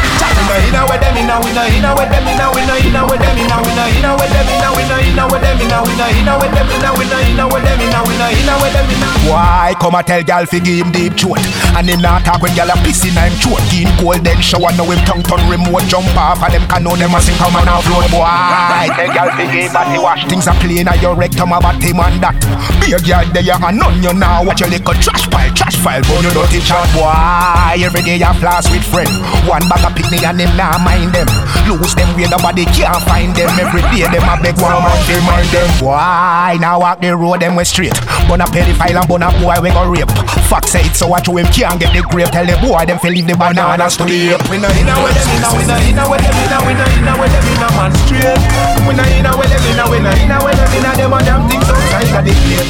inna 0.70 0.86
with 0.86 1.02
them 1.02 1.18
inna 1.18 1.36
we 1.42 1.52
no 1.54 1.64
inna 1.66 1.92
with 1.98 2.10
them 2.10 2.28
inna 2.28 2.46
we 2.54 2.62
no 2.66 2.76
inna 2.78 3.02
with 3.06 3.20
them 3.20 3.38
inna 3.38 3.58
we 3.62 3.72
no 3.74 3.86
inna 3.90 4.12
with 4.16 4.32
them 4.32 4.48
inna 4.50 4.70
we 4.74 4.84
no 4.86 4.98
inna 5.02 5.24
with 5.30 5.42
them 5.42 5.58
inna 5.60 5.80
we 5.84 5.94
no 5.98 6.08
inna 6.10 6.34
with 6.40 6.52
them 6.54 6.68
inna 6.70 6.90
we 6.94 7.06
no 7.10 7.18
inna 7.20 7.46
with 7.50 7.64
them 7.66 7.80
inna 7.82 8.00
we 8.06 8.14
inna 8.16 8.56
with 8.62 8.74
them 8.74 8.88
inna 8.90 9.10
Why 9.30 9.76
come 9.80 9.96
a 9.96 10.04
tell 10.04 10.24
gal 10.24 10.46
fi 10.46 10.60
give 10.60 10.86
him 10.86 10.92
deep 10.92 11.14
throat 11.18 11.42
And 11.76 11.90
him 11.90 12.02
not 12.02 12.26
talk 12.26 12.42
when 12.42 12.54
gal 12.56 12.70
a 12.70 12.76
piss 12.86 13.04
in 13.06 13.18
him 13.18 13.34
throat 13.42 13.62
Teen 13.70 13.90
golden 13.98 14.40
shower 14.42 14.72
now 14.78 14.90
him 14.90 15.02
tongue 15.06 15.24
turn 15.24 15.42
remote 15.50 15.86
Jump 15.90 16.10
off 16.18 16.42
of 16.42 16.52
them 16.52 16.66
can 16.70 16.84
know 16.84 16.96
them 16.96 17.14
a 17.16 17.20
sing 17.22 17.38
come 17.38 17.56
and 17.58 17.70
offload 17.70 18.10
Boy 18.14 18.90
tell 18.94 19.12
gal 19.14 19.30
fi 19.34 19.46
give 19.50 19.74
body 20.00 20.04
wash. 20.04 20.30
Things 20.30 20.48
are 20.48 20.56
clean 20.60 20.88
at 20.88 21.02
your 21.02 21.16
rectum 21.16 21.52
about 21.52 21.82
him 21.82 22.00
and 22.00 22.22
that. 22.24 22.36
Be 22.80 22.94
a 22.96 23.00
girl 23.00 23.26
there 23.34 23.56
and 23.56 23.78
none 23.78 24.04
you 24.04 24.14
now. 24.14 24.44
Watch 24.44 24.62
your 24.62 24.70
little 24.70 24.94
trash 24.96 25.30
pile, 25.30 25.52
trash 25.54 25.78
file, 25.78 26.02
but 26.02 26.24
you 26.24 26.32
dirty 26.32 26.60
chat 26.64 26.88
boy. 26.96 27.84
Every 27.84 28.02
day 28.04 28.22
I 28.22 28.34
floss 28.40 28.70
with 28.72 28.84
friend. 28.84 29.12
One 29.48 29.64
bag 29.68 29.84
of 29.86 29.96
picnic 29.96 30.24
and 30.24 30.40
them 30.40 30.52
nah 30.56 30.80
mind 30.80 31.14
them. 31.14 31.28
Lose 31.68 31.94
them 31.96 32.10
where 32.16 32.30
nobody 32.30 32.66
can't 32.66 33.02
find 33.04 33.36
them. 33.36 33.52
Every 33.60 33.84
day 33.92 34.08
them 34.08 34.26
a 34.26 34.36
beg 34.40 34.56
one 34.60 34.80
man 34.80 34.98
they 35.08 35.20
mind 35.24 35.50
them. 35.52 35.68
Why 35.84 36.58
now 36.60 36.80
walk 36.80 37.02
the 37.02 37.16
road 37.16 37.42
them 37.42 37.56
way 37.56 37.68
straight. 37.68 37.96
Bun 38.28 38.42
a 38.42 38.46
pedophile 38.48 39.00
and 39.00 39.08
bun 39.08 39.24
a 39.24 39.30
boy 39.40 39.58
we 39.62 39.70
go 39.70 39.84
rape. 39.90 40.12
Fuck 40.48 40.66
say 40.66 40.86
it 40.86 40.96
so 40.96 41.12
I 41.14 41.22
show 41.22 41.38
him 41.38 41.46
can't 41.52 41.80
get 41.80 41.94
the 41.94 42.02
grape. 42.02 42.32
Tell 42.32 42.46
the 42.46 42.58
boy 42.62 42.86
them 42.86 43.00
fi 43.00 43.10
leave 43.10 43.28
the 43.28 43.36
banana 43.36 43.90
straight. 43.90 44.38
We 44.50 44.58
no 44.58 44.70
inna 44.80 44.96
with 45.02 45.14
them 45.14 45.28
inna, 45.36 45.50
we 45.54 45.64
no 45.66 45.76
inna 45.78 46.04
with 46.10 46.22
them 46.24 46.38
inna, 46.42 46.58
we 46.66 46.74
no 46.74 46.86
inna 46.98 47.14
with 47.18 47.32
them 47.34 47.46
inna 47.54 47.70
man 47.78 47.92
straight. 48.06 48.42
We 48.86 48.94
no 48.94 49.04
inna 49.06 49.32
with 49.38 49.50
them 49.50 49.64
inna, 49.70 49.86
we 49.90 50.00
no 50.00 50.12
inna 50.14 50.38
with 50.46 50.56
them 50.56 50.70
inna. 50.78 50.94
Them 50.96 51.14
a 51.14 51.20
damn 51.26 51.50
things 51.50 51.66
outside 51.66 52.06
of 52.14 52.24
the 52.26 52.34
gate. 52.46 52.70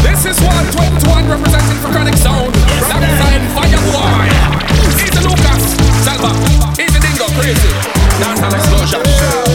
This 0.00 0.24
is 0.24 0.40
121 0.40 1.28
representing 1.28 1.78
for 1.84 1.92
Chronic 1.92 2.16
Sound. 2.16 2.48
Alongside 2.88 3.44
Fireboy. 3.52 4.32
Easy 4.96 5.20
Lucas. 5.20 5.76
Salva. 6.00 6.32
Easy 6.80 6.98
Dingo. 6.98 7.28
Crazy. 7.36 7.72
Dancehall 8.16 8.56
explosion. 8.56 9.04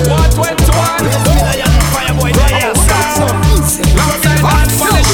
121. 0.06 1.10
Fireboy. 1.94 2.32
Alongside 3.98 4.42
Bad 4.46 4.70
Polish. 4.78 5.12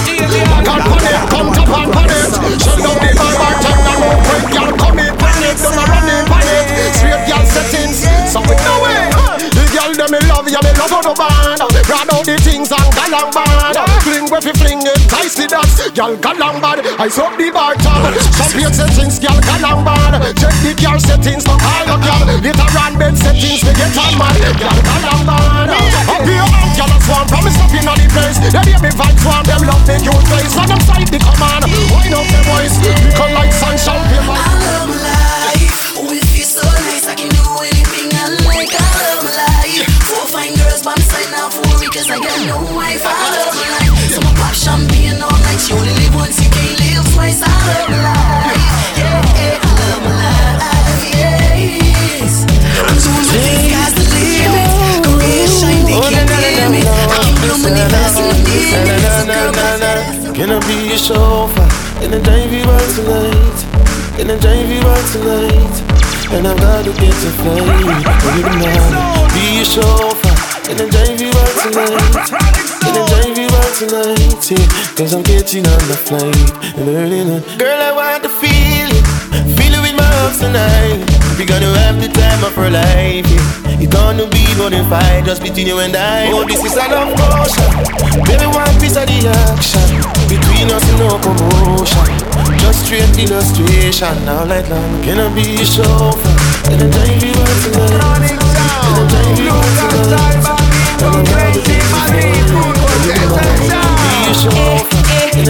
Come 0.68 0.92
on 0.92 1.08
it, 1.08 1.16
come 1.32 1.50
to 1.56 1.64
pan 1.64 1.88
pan. 1.92 2.10
Shut 2.60 2.78
down 2.84 3.13
you, 10.54 10.62
me 10.62 10.72
love 10.78 10.94
how 10.94 11.02
the 11.02 11.14
band. 11.18 11.60
Run 11.90 12.08
out 12.14 12.26
the 12.26 12.38
things 12.38 12.70
and 12.70 12.90
galang 12.94 13.34
bad. 13.34 13.76
Fling 14.06 14.30
where 14.30 14.42
fi 14.42 14.54
fling 14.54 14.86
it, 14.86 15.02
nice 15.10 15.34
the 15.34 15.50
dance. 15.50 15.82
Girl 15.98 16.14
galang 16.22 16.62
bad, 16.62 16.86
I 17.02 17.10
suck 17.10 17.34
the 17.38 17.50
bar 17.50 17.74
top. 17.82 18.14
Champion 18.38 18.70
settings, 18.70 19.18
girl 19.18 19.40
galang 19.42 19.82
bad. 19.82 20.22
Check 20.38 20.54
the 20.62 20.72
girl 20.78 21.00
settings, 21.02 21.44
no 21.50 21.58
call 21.58 21.84
your 21.90 21.98
girl. 21.98 22.22
Later 22.38 22.70
on 22.78 22.94
bed 23.02 23.18
settings, 23.18 23.66
we 23.66 23.74
get 23.74 23.98
on 23.98 24.14
man. 24.22 24.36
Girl 24.62 24.78
galang 24.78 25.26
bad. 25.26 25.74
Up 25.74 26.22
here, 26.22 26.46
girl 26.78 26.94
a 26.94 26.98
swarm, 27.02 27.26
promise 27.26 27.58
up 27.58 27.74
in 27.74 27.86
the 27.90 28.06
place. 28.14 28.38
They 28.38 28.62
hear 28.70 28.80
me 28.84 28.92
vibes 28.94 29.22
swarm, 29.26 29.44
them 29.50 29.66
love 29.66 29.84
the 29.90 29.98
cute 29.98 30.26
face. 30.30 30.54
And 30.54 30.70
them 30.70 30.82
side 30.86 31.10
the 31.10 31.18
command. 31.18 31.66
Wind 31.90 32.14
up 32.14 32.28
the 32.30 32.40
voice, 32.46 32.78
because 32.78 33.34
like 33.34 33.54
sunshine, 33.54 34.06
paper. 34.06 34.38
I 34.38 35.03
I. 42.50 43.00
I 43.06 43.16
love 43.40 43.56
my 43.56 43.68
life. 43.80 43.96
So 44.12 44.20
my 44.20 44.34
pop 44.36 44.54
champagne 44.54 45.22
all 45.24 45.32
night. 45.32 45.64
You 45.70 45.80
only 45.80 45.94
live 45.96 46.16
once, 46.16 46.44
you 46.44 46.50
can't 46.52 46.76
live 46.76 47.08
twice. 47.16 47.40
I 47.40 47.48
love 47.48 47.88
life. 47.88 48.60
Yeah, 49.00 49.64
I 49.64 49.72
love 49.80 50.04
life. 50.04 51.08
Yes. 51.08 52.44
I'm 52.84 53.00
doing 53.00 53.24
my 53.24 53.38
thing, 53.40 53.64
sky's 53.72 53.94
the 53.96 54.04
limit. 54.12 54.68
Career 55.08 55.48
shine, 55.48 55.88
they 55.88 55.96
can't 55.96 56.72
me. 56.72 56.84
I 56.84 57.18
can 57.24 57.36
blow 57.40 57.58
money 57.64 57.84
fast 57.88 58.20
in 58.20 58.28
the 58.28 58.40
minute. 58.44 58.84
Can 60.36 60.50
I 60.52 60.60
be 60.68 60.76
your 60.90 60.98
chauffeur? 60.98 61.68
Can 62.02 62.14
I 62.14 62.20
drive 62.20 62.52
you 62.52 62.68
out 62.68 62.90
tonight? 62.92 63.60
Can 64.18 64.32
I 64.32 64.36
drive 64.40 64.70
you 64.70 64.84
out 64.84 65.06
tonight? 65.16 65.76
And 66.34 66.48
I've 66.48 66.58
got 66.58 66.84
to 66.84 66.92
get 66.92 67.14
to 67.14 67.30
flight 67.40 67.64
the 67.64 68.04
Be 69.34 69.44
your 69.58 69.66
chauffeur 69.66 70.33
Can 70.74 70.88
I 70.88 70.90
drive 70.90 71.22
you 71.22 71.30
out 71.30 71.54
tonight? 71.62 72.02
Can 72.82 72.98
I 72.98 73.06
drive 73.06 73.38
you 73.38 73.46
out 73.46 73.74
tonight? 73.78 74.42
Yeah, 74.50 74.98
Cause 74.98 75.14
I'm 75.14 75.22
getting 75.22 75.70
on 75.70 75.84
the 75.86 75.94
flight 75.94 76.50
And 76.74 76.90
early 76.90 77.22
night 77.22 77.46
Girl, 77.62 77.78
I 77.78 77.94
want 77.94 78.26
to 78.26 78.30
feel 78.42 78.90
it 78.90 79.06
Feel 79.54 79.70
it 79.70 79.82
with 79.86 79.94
my 79.94 80.10
arms 80.26 80.42
tonight 80.42 81.06
We 81.38 81.46
gonna 81.46 81.70
have 81.78 82.02
the 82.02 82.10
time 82.10 82.42
of 82.42 82.58
our 82.58 82.74
life 82.74 83.22
yeah. 83.30 83.86
It 83.86 83.94
gonna 83.94 84.26
be 84.26 84.50
more 84.58 84.74
than 84.74 84.90
fight 84.90 85.30
Just 85.30 85.46
between 85.46 85.70
you 85.70 85.78
and 85.78 85.94
I 85.94 86.34
Oh, 86.34 86.42
this 86.42 86.58
is 86.66 86.74
a 86.74 86.90
love 86.90 87.14
potion 87.22 88.26
Baby, 88.26 88.50
one 88.50 88.74
piece 88.82 88.98
of 88.98 89.06
the 89.06 89.30
action 89.30 90.02
Between 90.26 90.74
us, 90.74 90.82
no 90.98 91.22
commotion 91.22 92.18
Just 92.58 92.90
straight 92.90 93.14
illustration 93.22 94.26
All 94.26 94.50
night 94.50 94.66
long 94.74 94.90
Can 95.06 95.22
I 95.22 95.30
be 95.38 95.54
your 95.54 95.70
chauffeur? 95.70 96.34
Can 96.66 96.82
I 96.82 96.90
drive 96.90 97.22
you 97.22 97.30
out 97.30 97.62
tonight? 97.62 98.42
Can 98.90 98.98
I 98.98 99.06
drive 99.06 99.38
you 99.38 100.53
the 101.04 101.44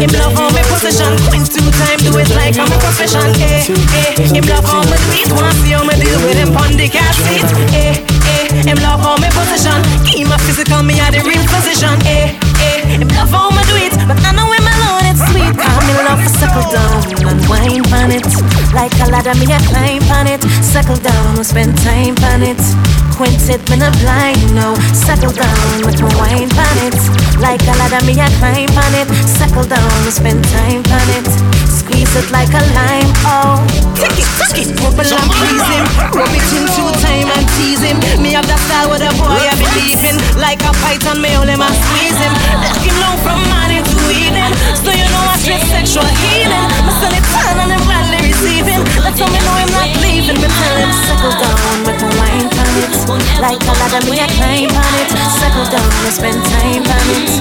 Him 0.04 0.10
love 0.20 0.34
position 0.74 1.14
Queen 1.30 1.46
two 1.46 1.70
time 1.78 2.00
do 2.02 2.18
it 2.18 2.30
like 2.36 2.58
I'm 2.58 2.72
a 2.72 2.78
profession 2.82 3.30
eh, 3.40 3.64
eh. 3.94 4.34
Him 4.34 4.46
love 4.50 4.66
Wanna 5.32 5.52
see 5.62 5.72
how 5.72 5.84
me 5.84 5.96
with 6.26 6.38
him 6.38 6.56
on 6.58 6.78
the 6.78 6.88
seat 7.14 7.46
eh, 7.74 8.02
eh. 8.26 8.64
Him 8.66 8.78
love 8.82 9.02
Keep 10.06 10.28
my 10.28 10.38
physical 10.38 10.84
me 10.84 11.00
at 11.00 11.12
the 11.12 11.22
real 11.22 11.44
position 11.46 11.94
eh, 12.06 12.38
eh. 12.60 13.00
Him 13.00 13.08
love 13.10 13.30
how 13.30 13.50
me 13.50 13.64
do 13.70 13.76
it 13.78 13.94
But 14.08 14.20
I 14.26 14.32
know 14.34 14.53
me 15.88 15.94
love 16.04 16.22
to 16.24 16.30
settle 16.30 16.66
down. 16.72 17.02
And 17.28 17.42
wine 17.48 17.84
on 17.94 18.12
it. 18.12 18.28
Like 18.74 18.94
a 19.00 19.08
ladder 19.12 19.36
me 19.40 19.46
a 19.52 19.60
climb 19.70 20.04
on 20.12 20.28
it. 20.28 20.42
Settle 20.64 20.98
down 20.98 21.38
and 21.38 21.46
spend 21.46 21.78
time 21.84 22.16
on 22.32 22.44
it. 22.44 22.60
Quintet 23.16 23.62
me 23.70 23.78
not 23.78 23.94
blind 24.02 24.42
no. 24.56 24.76
Settle 24.94 25.32
down 25.32 25.86
with 25.86 26.00
my 26.02 26.10
wine 26.20 26.52
on 26.52 26.78
it. 26.88 26.98
Like 27.40 27.62
a 27.68 27.74
ladder 27.78 28.04
me 28.06 28.18
a 28.20 28.28
climb 28.40 28.72
on 28.74 28.94
it. 28.96 29.10
Settle 29.28 29.66
down 29.66 29.92
and 30.06 30.14
spend 30.14 30.44
time 30.56 30.84
on 30.88 31.08
it. 31.18 31.28
Squeeze 31.70 32.16
it 32.16 32.32
like 32.32 32.54
a 32.54 32.64
lime 32.74 33.12
oh. 33.28 33.60
Take 34.00 34.18
it, 34.18 34.30
take 34.40 34.66
it, 34.66 34.70
bubble 34.80 35.04
and 35.04 35.30
please 35.36 35.68
him. 35.68 35.86
Rub 36.16 36.32
it 36.32 36.48
in 36.56 36.66
two 36.74 36.90
time 37.04 37.28
and 37.28 37.46
tease 37.60 37.84
him. 37.84 37.98
Me 38.24 38.34
have 38.34 38.48
that 38.48 38.62
style 38.68 38.90
with 38.90 39.04
a 39.04 39.12
boy 39.20 39.42
I 39.42 39.56
believe 39.60 40.02
in. 40.02 40.16
Like 40.40 40.64
a 40.64 40.72
python 40.80 41.22
me 41.22 41.36
only 41.36 41.56
man 41.60 41.74
squeeze 41.76 42.18
him. 42.18 42.34
Lock 42.64 42.82
him 42.82 42.96
low 43.04 43.16
from 43.22 43.40
morning 43.52 43.93
to 44.04 44.12
evening 44.12 44.52
So 44.84 44.92
you 44.92 45.08
know 45.08 45.24
I 45.24 45.36
stress 45.40 45.64
sexual 45.72 46.08
healing. 46.24 46.68
My 46.84 46.94
son 47.00 47.14
it 47.16 47.26
turn 47.32 47.58
and 47.64 47.72
him 47.72 47.84
gladly 47.88 48.20
receiving. 48.28 48.84
That's 49.00 49.20
how 49.20 49.30
me 49.32 49.40
know 49.40 49.56
him 49.60 49.72
not 49.72 49.90
leaving. 50.04 50.40
Me 50.40 50.48
tell 50.48 50.76
him 50.76 50.92
settle 51.08 51.36
down 51.40 51.78
with 51.88 52.00
my 52.04 52.12
wine 52.20 52.48
on 52.52 52.74
it. 52.84 52.94
Like 53.40 53.64
a 53.64 53.74
ladder 53.80 54.04
me 54.10 54.20
a 54.20 54.28
climb 54.36 54.74
on 54.76 54.94
it. 55.00 55.10
Settle 55.40 55.68
down 55.72 55.92
and 56.04 56.14
spend 56.14 56.40
time 56.52 56.84
on 56.84 57.08
it. 57.16 57.32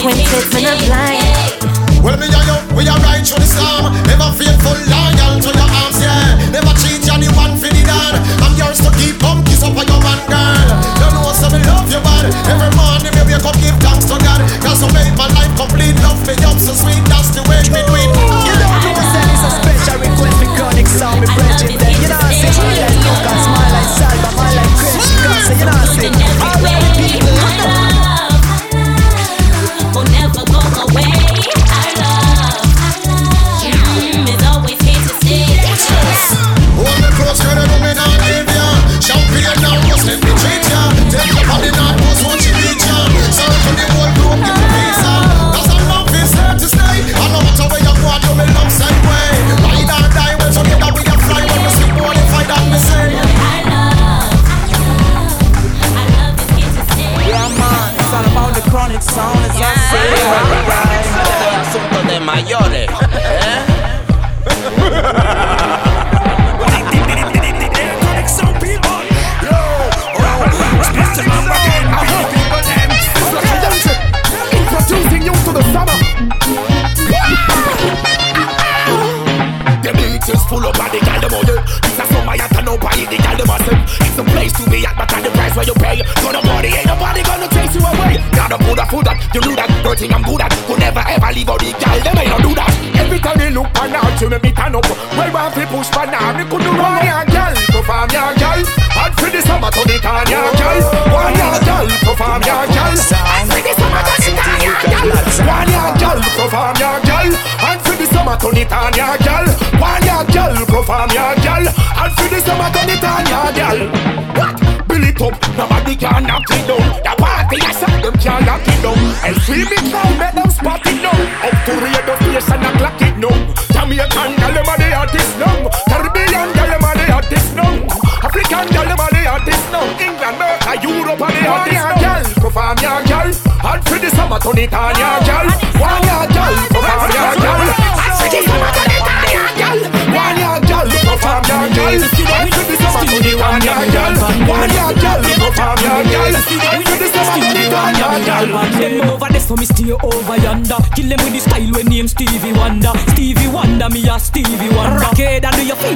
Quintet 0.00 0.46
me 0.54 0.60
not 0.64 0.78
blind 0.84 1.79
Well, 2.00 2.16
me 2.16 2.32
and 2.32 2.46
you, 2.48 2.56
we 2.72 2.88
are 2.88 2.96
right 3.04 3.20
through 3.20 3.44
the 3.44 3.48
storm. 3.48 3.92
Never 4.08 4.32
faithful, 4.32 4.72
loyal 4.88 5.36
to 5.36 5.50
your 5.52 5.68
arms, 5.68 6.00
yeah. 6.00 6.48
Never 6.48 6.72
cheat, 6.80 7.04
you 7.04 7.12
the 7.12 7.28
one 7.36 7.60
for 7.60 7.68
the 7.68 7.82
dad. 7.84 8.16
I'm 8.40 8.56
yours 8.56 8.80
to 8.80 8.88
keep 8.96 9.20
on, 9.20 9.44
kiss 9.44 9.60
up 9.60 9.76
on 9.76 9.84
your 9.84 10.00
man, 10.00 10.16
girl. 10.24 10.64
You 10.96 11.08
know, 11.12 11.28
so 11.36 11.52
me 11.52 11.60
love 11.68 11.92
you, 11.92 12.00
bad. 12.00 12.32
Every 12.48 12.72
morning, 12.72 13.12
me 13.12 13.22
wake 13.28 13.44
up, 13.44 13.52
give 13.60 13.76
thanks 13.84 14.08
to 14.08 14.16
God. 14.16 14.40
Cause 14.64 14.80
you 14.80 14.88
make 14.96 15.12
my 15.12 15.28
life 15.36 15.52
complete. 15.60 15.92
Love 16.00 16.24
me 16.24 16.40
up 16.40 16.56
so 16.56 16.72
sweet, 16.72 17.04
that's 17.04 17.36
the 17.36 17.44
way 17.44 17.60
me 17.68 17.84
do 17.84 17.92
it. 17.92 18.08
You 18.48 18.54
don't 18.56 18.80
understand, 18.80 19.28
it's 19.36 19.44
a 19.44 19.50
special 19.60 19.96
request 20.00 20.36
for 20.40 20.48
chronic 20.56 20.88
sound, 20.88 21.20
me 21.20 21.28
bridging. 21.36 21.76
You 21.76 22.08
know, 22.08 22.16
I 22.16 22.32
say, 22.32 22.48
you 22.48 22.80
like 22.80 22.96
Lucas, 22.96 23.44
smile 23.44 23.59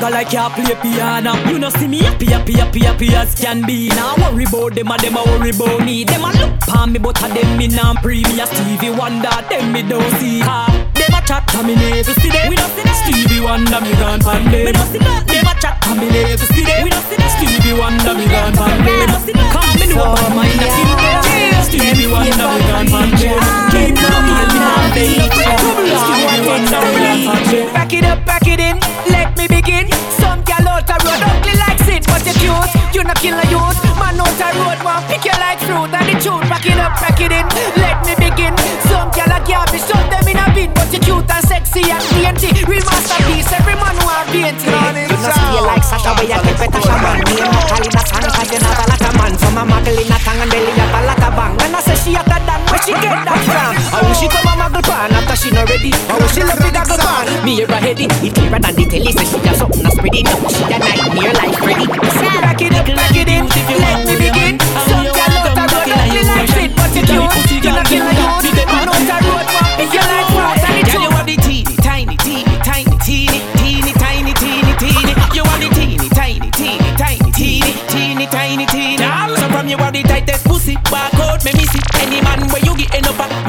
and 0.05 0.11
finger 0.11 0.11
like 0.11 0.33
you 0.33 0.65
play 0.65 0.75
piano. 0.83 1.35
You 1.51 1.59
know 1.59 1.71
see 1.71 1.89
me 1.89 1.99
happy, 1.99 2.27
happy, 2.27 2.53
happy, 2.55 2.81
happy 2.81 3.15
as 3.15 3.35
can 3.35 3.63
be. 3.67 3.89
Now 3.89 4.15
worry 4.17 4.45
about 4.45 4.75
them, 4.75 4.91
a 4.91 4.97
them 4.97 5.17
a 5.17 5.23
worry 5.25 5.51
about 5.51 5.85
me. 5.85 6.05
Them 6.05 6.25
a 6.25 6.33
look 6.33 6.61
pon 6.61 6.93
me, 6.93 6.99
but 6.99 7.19
a 7.23 7.29
them 7.33 7.57
me 7.57 7.69
nah 7.69 7.95
pre 8.01 8.23
me 8.23 8.41
a 8.41 8.47
Stevie 8.47 8.91
Wonder. 8.91 9.31
Them 9.49 9.73
me 9.73 9.83
don't 9.83 10.11
see 10.19 10.41
her. 10.41 10.67
Them 10.95 11.15
a 11.15 11.21
chat 11.27 11.47
to 11.49 11.63
me 11.63 11.75
never 11.75 12.13
see 12.21 12.31
them. 12.31 12.51
We 12.51 12.57
don't 12.57 12.71
see 12.73 12.83
that. 12.83 12.97
Stevie 13.05 13.41
Wonder, 13.41 13.81
me 13.81 13.93
gone 13.93 14.21
pan 14.21 14.45
them. 14.51 14.65
Me 14.65 14.73
don't 14.73 14.89
see 14.89 14.99
that. 14.99 15.27
Them 15.27 15.47
a 15.47 15.55
chat 15.61 15.81
to 15.83 15.95
me 15.95 16.09
never 16.09 16.47
see 16.47 16.65
them. 16.65 16.85
We 16.85 16.91
don't 16.91 17.05
see 17.05 17.17
that. 17.17 17.31
Stevie 17.37 17.79
Wonder, 17.79 18.15
me 18.15 18.27
gone 18.29 18.55
You 33.25 33.33
not 33.33 33.49
kill 33.49 33.57
a 33.57 33.73
youth, 33.73 33.81
man 33.97 34.21
out 34.21 34.37
the 34.37 34.49
road 34.61 34.85
want 34.85 35.09
pick 35.09 35.25
you 35.25 35.33
like 35.41 35.57
fruit 35.65 35.89
and 35.89 36.13
the 36.13 36.15
truth. 36.21 36.45
Back 36.45 36.69
it 36.69 36.77
up, 36.77 36.93
back 37.01 37.17
it 37.17 37.33
in, 37.33 37.47
let 37.81 38.05
me 38.05 38.13
begin. 38.21 38.53
Some 38.85 39.09
gal 39.17 39.33
a 39.33 39.41
garbage, 39.41 39.81
shove 39.89 40.13
them 40.13 40.29
in 40.29 40.37
a 40.37 40.45
bin, 40.53 40.69
but 40.77 40.93
you 40.93 41.01
cute 41.01 41.25
and 41.25 41.45
sexy 41.49 41.89
and 41.89 42.05
dainty. 42.13 42.53
Real 42.69 42.85
masterpiece, 42.85 43.49
every 43.49 43.81
man 43.81 43.97
want 44.05 44.29
painting. 44.29 44.69
You 44.69 45.09
know 45.09 45.33
stay 45.33 45.57
like 45.65 45.81
Sasha, 45.81 46.13
where 46.21 46.29
you 46.29 46.37
keep 46.37 46.69
it 46.69 46.77
a 46.77 46.81
shaman. 46.85 47.17
Me 47.25 47.41
and 47.41 47.49
Makalina 47.49 48.03
sang, 48.05 48.29
cause 48.29 48.51
you 48.53 48.61
have 48.61 48.77
a 48.77 48.85
lot 48.93 49.01
of 49.09 49.13
man. 49.17 49.33
Some 49.41 49.57
a 49.57 49.63
muggle 49.73 49.97
in 50.05 50.13
a 50.13 50.19
tongue 50.21 50.45
and 50.45 50.51
belly 50.53 50.73
up 50.77 50.93
a 50.93 51.01
lot 51.09 51.25
of 51.25 51.33
bang. 51.33 51.53
And 51.65 51.77
I 51.77 51.81
say 51.81 51.97
she 51.97 52.13
hotter 52.13 52.41
than 52.45 52.61
where 52.69 52.83
she 52.85 52.93
get 52.93 53.25
that 53.25 53.41
from. 53.49 53.73
I 53.73 53.99
wish 54.05 54.21
she 54.21 54.29
come 54.29 54.53
a 54.53 54.55
muggle 54.61 54.85
pan 54.85 55.17
after 55.17 55.37
she 55.41 55.49
not 55.49 55.65
ready. 55.73 55.97
I 56.13 56.21
wish 56.21 56.37
she 56.37 56.45
left 56.45 56.61
the 56.61 56.69
goggle 56.69 57.01
pan. 57.01 57.25
Me 57.41 57.65
hear 57.65 57.73
her 57.73 57.81
heady, 57.81 58.05
it 58.05 58.37
clearer 58.37 58.61
than 58.61 58.75
the 58.77 58.85
telly. 58.85 59.13
Say 59.17 59.25
she 59.25 59.41
just 59.41 59.65
something 59.65 59.81
that's 59.81 59.97
pretty. 59.97 60.21
No, 60.29 60.37
she 60.53 60.61
a 60.69 60.77
nightmare 60.77 61.33
like 61.41 61.57
Freddy. 61.57 61.89
Back 61.89 62.61
it 62.61 62.77
up, 62.77 62.85
back 62.85 63.14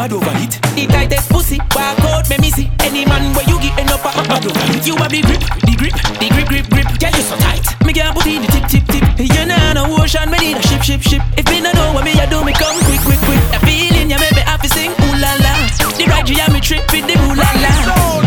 mad 0.06 0.14
over 0.14 0.38
it. 0.38 0.54
The 0.78 0.86
tightest 0.86 1.30
pussy, 1.30 1.58
barcode 1.74 2.30
me 2.30 2.38
miss 2.38 2.58
it. 2.60 2.70
Any 2.86 3.06
man 3.06 3.34
where 3.34 3.46
you 3.50 3.58
get 3.60 3.78
end 3.78 3.90
up 3.90 4.06
a 4.06 4.12
mad 4.30 4.46
over 4.46 4.66
it. 4.78 4.86
You 4.86 4.96
have 5.02 5.10
the 5.10 5.22
grip, 5.26 5.42
the 5.66 5.74
grip, 5.74 5.96
the 6.22 6.28
grip, 6.30 6.48
grip, 6.48 6.68
grip. 6.70 6.88
Girl, 7.02 7.14
you 7.16 7.26
so 7.26 7.36
tight. 7.42 7.66
Me 7.86 7.92
can't 7.94 8.14
put 8.14 8.28
in 8.30 8.42
the 8.42 8.50
tip, 8.54 8.70
tip, 8.70 8.86
tip. 8.86 9.04
You 9.18 9.46
know 9.50 9.74
no 9.74 9.84
ocean, 9.98 10.30
me 10.30 10.38
need 10.38 10.58
a 10.58 10.64
ship, 10.70 10.82
ship, 10.86 11.02
ship. 11.02 11.24
If 11.38 11.50
me 11.50 11.62
no 11.62 11.72
know 11.74 11.94
what 11.94 12.06
me 12.06 12.14
a 12.22 12.30
do, 12.30 12.44
me 12.46 12.54
come 12.54 12.78
quick, 12.86 13.02
quick, 13.02 13.22
quick. 13.26 13.42
The 13.50 13.60
feeling 13.66 14.14
you 14.14 14.20
make 14.22 14.36
me 14.38 14.44
happy 14.46 14.70
sing 14.70 14.94
ooh 14.94 15.16
la 15.18 15.34
la. 15.42 15.54
The 15.98 16.06
ride 16.06 16.30
you 16.30 16.38
me 16.54 16.62
trip 16.62 16.86
with 16.94 17.06
the 17.10 17.16
ooh 17.18 17.34
la 17.34 17.50
la. 17.66 17.72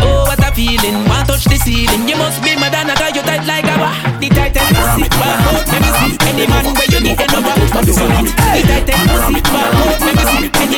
Oh 0.03 0.27
what 0.27 0.43
a 0.43 0.51
feeling, 0.51 1.07
want 1.07 1.31
touch 1.31 1.47
the 1.47 1.55
ceiling. 1.63 2.03
You 2.09 2.19
must 2.19 2.43
be 2.43 2.59
Madonna, 2.59 2.95
cause 2.99 3.15
you 3.15 3.23
tight 3.23 3.47
like 3.47 3.63
a 3.63 3.75
wa. 3.79 3.95
The 4.19 4.27
tightest 4.27 4.67
pussy, 4.75 5.07
barcode 5.15 5.67
me 5.71 5.77
miss 5.79 5.99
it. 6.11 6.13
Any 6.27 6.43
man 6.43 6.65
where 6.75 6.89
you 6.91 6.99
need 6.99 7.19
a 7.23 7.25
number, 7.31 7.55
the 7.55 7.67
tightest 7.71 8.03
pussy, 8.03 9.39
barcode 9.47 10.01
me 10.03 10.11
miss 10.19 10.68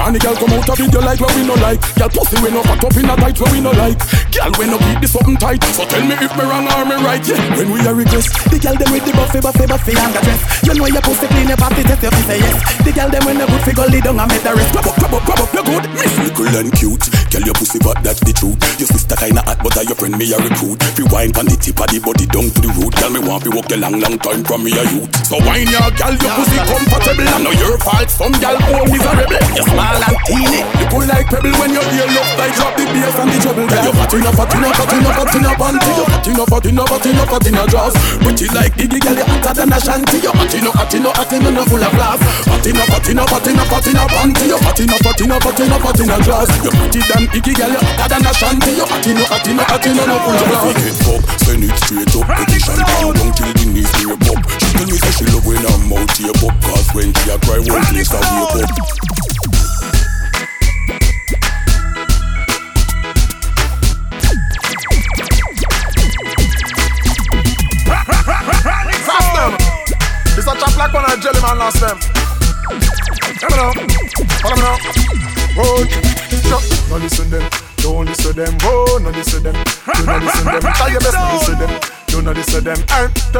Granny 0.00 0.16
girl 0.16 0.32
come 0.32 0.56
out 0.56 0.64
of 0.64 0.80
it 0.80 0.88
you 0.96 1.02
like 1.04 1.20
what 1.20 1.28
we 1.36 1.44
no 1.44 1.52
like. 1.60 1.76
Girl 2.00 2.08
pussy 2.08 2.40
we 2.40 2.48
no 2.48 2.64
fat 2.64 2.80
up 2.80 2.96
in 2.96 3.04
a 3.04 3.14
tight 3.20 3.36
what 3.36 3.52
we 3.52 3.60
no 3.60 3.68
like. 3.76 4.00
Girl 4.32 4.48
we 4.56 4.64
no 4.64 4.80
keep 4.80 4.96
this 5.04 5.12
something 5.12 5.36
tight. 5.36 5.60
So 5.76 5.84
tell 5.84 6.00
me 6.00 6.16
if 6.16 6.32
me 6.40 6.44
wrong 6.48 6.64
or 6.72 6.88
me 6.88 6.96
right. 7.04 7.20
Yeah. 7.20 7.36
When 7.60 7.68
we 7.68 7.84
a 7.84 7.92
request 7.92 8.32
The 8.48 8.56
girl 8.56 8.80
them 8.80 8.88
with 8.96 9.04
the 9.04 9.12
buffy, 9.12 9.44
buffy, 9.44 9.68
buffy 9.68 9.92
and 9.92 10.12
the 10.16 10.20
dress. 10.24 10.40
You 10.64 10.72
know 10.72 10.88
your 10.88 11.04
pussy 11.04 11.28
clean, 11.28 11.52
your 11.52 11.60
body 11.60 11.84
test, 11.84 12.00
you 12.00 12.08
fi 12.16 12.22
say 12.24 12.38
yes. 12.40 12.56
The 12.80 12.90
girl 12.96 13.12
them 13.12 13.28
when 13.28 13.36
the 13.36 13.44
good 13.44 13.60
figure 13.60 13.88
lay 13.92 14.00
down 14.00 14.16
and 14.16 14.28
make 14.32 14.40
the 14.40 14.56
rest. 14.56 14.72
Grab 14.72 14.88
up, 14.88 14.96
grab 14.96 15.12
up, 15.12 15.22
grab 15.28 15.40
up, 15.44 15.52
you 15.52 15.64
good 15.68 15.84
Miss. 15.92 16.12
Little 16.16 16.56
and 16.56 16.72
cute. 16.72 17.04
Girl 17.28 17.44
your 17.44 17.56
pussy 17.60 17.78
fat 17.84 18.00
that's 18.00 18.24
the 18.24 18.32
truth. 18.32 18.56
Your 18.80 18.88
sister 18.88 19.20
kinda 19.20 19.44
hot 19.44 19.60
but 19.60 19.76
are 19.76 19.84
your 19.84 20.00
friend 20.00 20.16
me 20.16 20.32
a 20.32 20.40
recruit. 20.40 20.80
Fi 20.96 21.04
wine 21.12 21.32
pon 21.36 21.44
the 21.44 21.60
tip 21.60 21.76
of 21.76 21.92
the 21.92 22.00
body 22.00 22.24
down 22.24 22.48
to 22.48 22.60
the 22.64 22.72
root. 22.80 22.96
Girl 22.96 23.12
me 23.12 23.20
want 23.20 23.44
fi 23.44 23.52
walk 23.52 23.68
the 23.68 23.76
long 23.76 24.00
long 24.00 24.16
time 24.16 24.40
from 24.48 24.64
me 24.64 24.72
a 24.72 24.82
youth. 24.96 25.12
So 25.28 25.36
wine 25.44 25.68
your 25.68 25.92
girl 25.92 26.16
your 26.16 26.32
pussy 26.40 26.56
comfortable. 26.64 27.28
And 27.36 27.44
know 27.44 27.52
your 27.52 27.76
fault 27.84 28.08
some 28.08 28.32
girl 28.40 28.56
own 28.72 28.88
miserable. 28.88 29.44
You 29.52 29.68
small 29.90 30.06
and 30.06 30.18
teeny 30.26 30.62
Little 30.78 31.04
like 31.06 31.26
pebble 31.26 31.54
when 31.58 31.70
your 31.74 31.86
ear 31.90 32.06
look 32.14 32.28
like 32.38 32.54
drop 32.54 32.74
the 32.76 32.84
bass 32.86 33.16
and 33.18 33.30
the 33.30 33.38
treble 33.42 33.66
Girl 33.66 33.84
you 33.84 33.92
fat 33.92 34.14
enough, 34.14 34.34
fat 34.38 34.54
enough, 34.54 34.76
fat 34.78 34.92
enough, 34.94 35.16
fat 35.18 35.34
enough 35.34 35.58
panty 35.58 35.90
You 35.90 36.06
fat 36.06 36.26
enough, 36.26 36.48
fat 36.48 36.66
enough, 36.66 36.88
fat 36.88 37.06
enough, 37.06 37.30
fat 37.30 37.46
enough 37.46 37.68
jaws 37.70 37.94
Pretty 38.22 38.46
like 38.54 38.74
Iggy 38.78 38.98
girl 39.00 39.18
you 39.18 39.26
hotter 39.26 39.52
than 39.54 39.72
a 39.72 39.78
shanty 39.80 40.18
You 40.22 40.32
hot 40.32 40.54
enough, 40.54 40.74
hot 40.74 40.94
enough, 40.94 41.16
hot 41.16 41.32
enough, 41.32 41.54
no 41.54 41.62
full 41.66 41.82
of 41.82 41.94
laughs 41.98 42.22
Fat 42.46 42.66
enough, 42.66 42.88
fat 42.90 43.08
enough, 43.10 43.30
fat 43.30 43.46
enough, 43.50 43.68
fat 43.70 43.86
enough 43.90 44.10
panty 44.10 44.44
You 44.46 44.58
fat 44.58 44.80
enough, 44.80 45.02
fat 45.02 45.20
enough, 45.20 45.42
fat 45.42 45.60
enough, 45.60 45.82
fat 45.82 46.00
enough 46.00 46.22
jaws 46.22 46.50
You 46.62 46.70
pretty 46.70 47.00
than 47.10 47.24
Iggy 47.34 47.52
girl 47.58 47.72
you 47.74 47.82
hotter 47.82 48.08
than 48.10 48.26
a 48.26 48.32
shanty 48.34 48.72
You 48.78 48.86
hot 48.86 49.06
enough, 49.06 49.30
hot 49.30 49.46
enough, 49.48 49.68
hot 49.70 49.86
enough, 49.86 50.06
no 50.06 50.16
full 50.22 50.38
of 50.38 50.50
laughs 50.54 50.74
Get 50.78 50.96
fuck, 51.02 51.22
send 51.42 51.64
it 51.66 51.74
straight 51.82 52.14
up 52.14 52.26
Position 52.38 52.78
down, 52.78 53.12
down 53.18 53.30
till 53.34 53.52
the 53.58 53.64
knees 53.66 53.90
scrape 53.90 54.28
up 54.30 54.38
She 54.60 54.68
tell 54.74 54.86
me 54.86 54.96
say 54.98 55.12
she 55.18 55.24
love 55.34 55.46
when 55.46 55.62
her 55.62 55.78
mouth 55.90 56.10
tape 56.14 56.42
up 56.46 56.54
Cause 56.62 56.88
when 56.94 57.10
she 57.10 57.30
a 57.30 57.36
cry, 57.42 57.58
one 57.66 57.84
place 57.90 58.12
a 58.14 58.20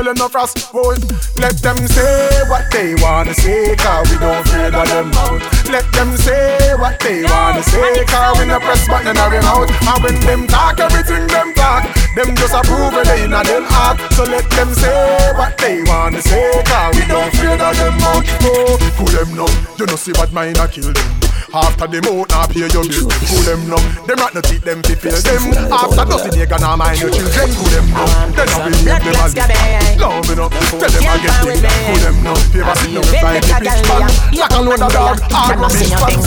I 0.01 0.03
tell 0.03 0.15
them 0.15 0.19
no 0.19 0.29
fast. 0.31 0.71
Oh, 0.73 0.97
let 1.37 1.61
them 1.61 1.77
say 1.87 2.41
what 2.49 2.65
they 2.73 2.95
wanna 3.05 3.35
say. 3.35 3.77
Cause 3.77 4.09
we 4.09 4.17
don't 4.17 4.49
fear 4.49 4.73
by 4.73 4.87
them 4.87 5.11
mouth. 5.11 5.45
Let 5.69 5.85
them 5.93 6.17
say 6.17 6.73
what 6.81 6.99
they 7.01 7.23
wanna 7.25 7.63
say. 7.63 8.05
Cause 8.07 8.39
we 8.39 8.47
no 8.47 8.61
press 8.61 8.89
button 8.89 9.09
in 9.09 9.19
our 9.19 9.29
mouth. 9.29 9.69
And 9.69 10.03
when 10.03 10.21
them 10.25 10.47
talk, 10.47 10.81
everything 10.81 11.27
them 11.27 11.53
talk. 11.53 11.85
Them 12.17 12.35
just 12.35 12.55
approve 12.55 12.97
it 12.97 13.09
in 13.21 13.35
a 13.35 13.45
them 13.45 13.65
heart. 13.69 14.01
So 14.15 14.25
let 14.25 14.49
them 14.49 14.73
say 14.73 15.33
what 15.37 15.59
they 15.59 15.83
wanna 15.83 16.23
say. 16.23 16.49
Cause 16.65 16.97
we 16.97 17.05
don't 17.05 17.31
fear 17.37 17.59
that 17.59 17.77
oh, 17.77 17.85
them 17.85 17.97
mouth. 18.01 18.25
Oh, 18.41 18.79
cool 18.97 19.13
them 19.13 19.37
now. 19.37 19.77
You 19.77 19.85
know 19.85 19.97
see 19.97 20.13
what 20.13 20.33
mine 20.33 20.57
a 20.57 20.67
kill 20.67 20.95
them. 20.95 21.20
After 21.51 21.91
the 21.91 21.99
out, 22.07 22.31
now 22.31 22.47
pay 22.47 22.63
your 22.63 22.87
bills. 22.87 23.11
Who 23.27 23.43
them 23.43 23.67
up. 23.75 23.83
Them 24.07 24.23
rat 24.23 24.35
no 24.35 24.41
cheat 24.41 24.63
them 24.63 24.83
to 24.87 24.95
fail 24.95 25.19
them. 25.19 25.51
After 25.67 26.07
dozen 26.07 26.39
you 26.39 26.47
gonna 26.47 26.79
mind 26.79 27.03
your 27.03 27.11
children. 27.11 27.51
Who 27.59 27.67
them 27.75 27.91
up. 27.99 28.07
Then 28.39 28.47
I 28.47 28.71
be 28.71 28.79
make 28.87 29.03
them 29.03 29.19
as 29.19 29.35
Love 29.35 30.23
me 30.31 30.35
no. 30.39 30.47
Tell 30.47 30.87
them 30.87 31.11
I 31.11 31.19
get 31.19 31.43
it. 31.43 31.67
Who 31.91 31.99
them 31.99 32.17
know? 32.23 32.39
Favor 32.55 32.75
see 32.79 32.95
no 32.95 33.03
reply 33.03 33.43
to 33.43 33.51
pitch 33.59 33.83
man. 33.91 34.07
Like 34.31 34.55
a 34.55 34.61
load 34.63 34.79
of 34.79 34.95
dog, 34.95 35.19
I 35.27 35.59
go 35.59 35.67
fish 35.75 35.91
pan. 35.91 36.23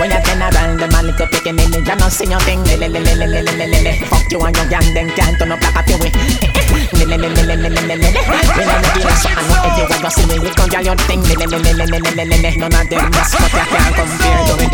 When 0.00 0.08
you 0.08 0.20
turn 0.24 0.40
around, 0.40 0.80
the 0.80 0.88
man 0.88 1.04
little 1.12 1.28
picking 1.28 1.60
in 1.60 1.68
it. 1.68 1.84
You 1.84 1.96
no 2.00 2.08
see 2.08 2.32
your 2.32 2.40
thing. 2.40 2.64
Fuck 2.64 4.32
you 4.32 4.40
and 4.40 4.56
your 4.56 4.68
gang, 4.72 4.88
them 4.96 5.12
can't 5.12 5.36
turn 5.36 5.52
up 5.52 5.60
like 5.60 5.76
a 5.76 5.82
pewee. 5.84 6.49
Le 6.92 7.04
le 7.06 7.16
le 7.16 7.28
le 7.28 7.42
le 7.42 7.54
le 7.54 7.68
le 7.68 7.80
le 7.80 7.94
le 7.94 7.96
le. 7.96 8.08
When 8.10 8.68
I'm 8.68 8.82
ready, 8.82 9.02
so 9.14 9.28
I 9.30 9.42
know 9.46 9.62
everywhere 9.62 10.00
you 10.02 10.10
see 10.10 10.26
me, 10.26 10.34
you 10.42 10.50
come 10.54 10.68
girl 10.68 10.82
your 10.84 10.96
thing, 11.06 11.22
le 11.22 11.34
le 11.34 11.46
le 11.46 11.58
le 11.58 11.72
le 11.72 11.84
le 11.86 11.98
le 11.98 12.12
le 12.14 12.24
le 12.24 12.36
le. 12.42 12.50
None 12.58 12.74
of 12.74 12.88
them 12.90 13.10
just 13.12 13.34
but 13.38 13.52
you 13.52 13.64
can't 13.70 13.94
compare 13.94 14.42
to 14.46 14.54
it. 14.58 14.70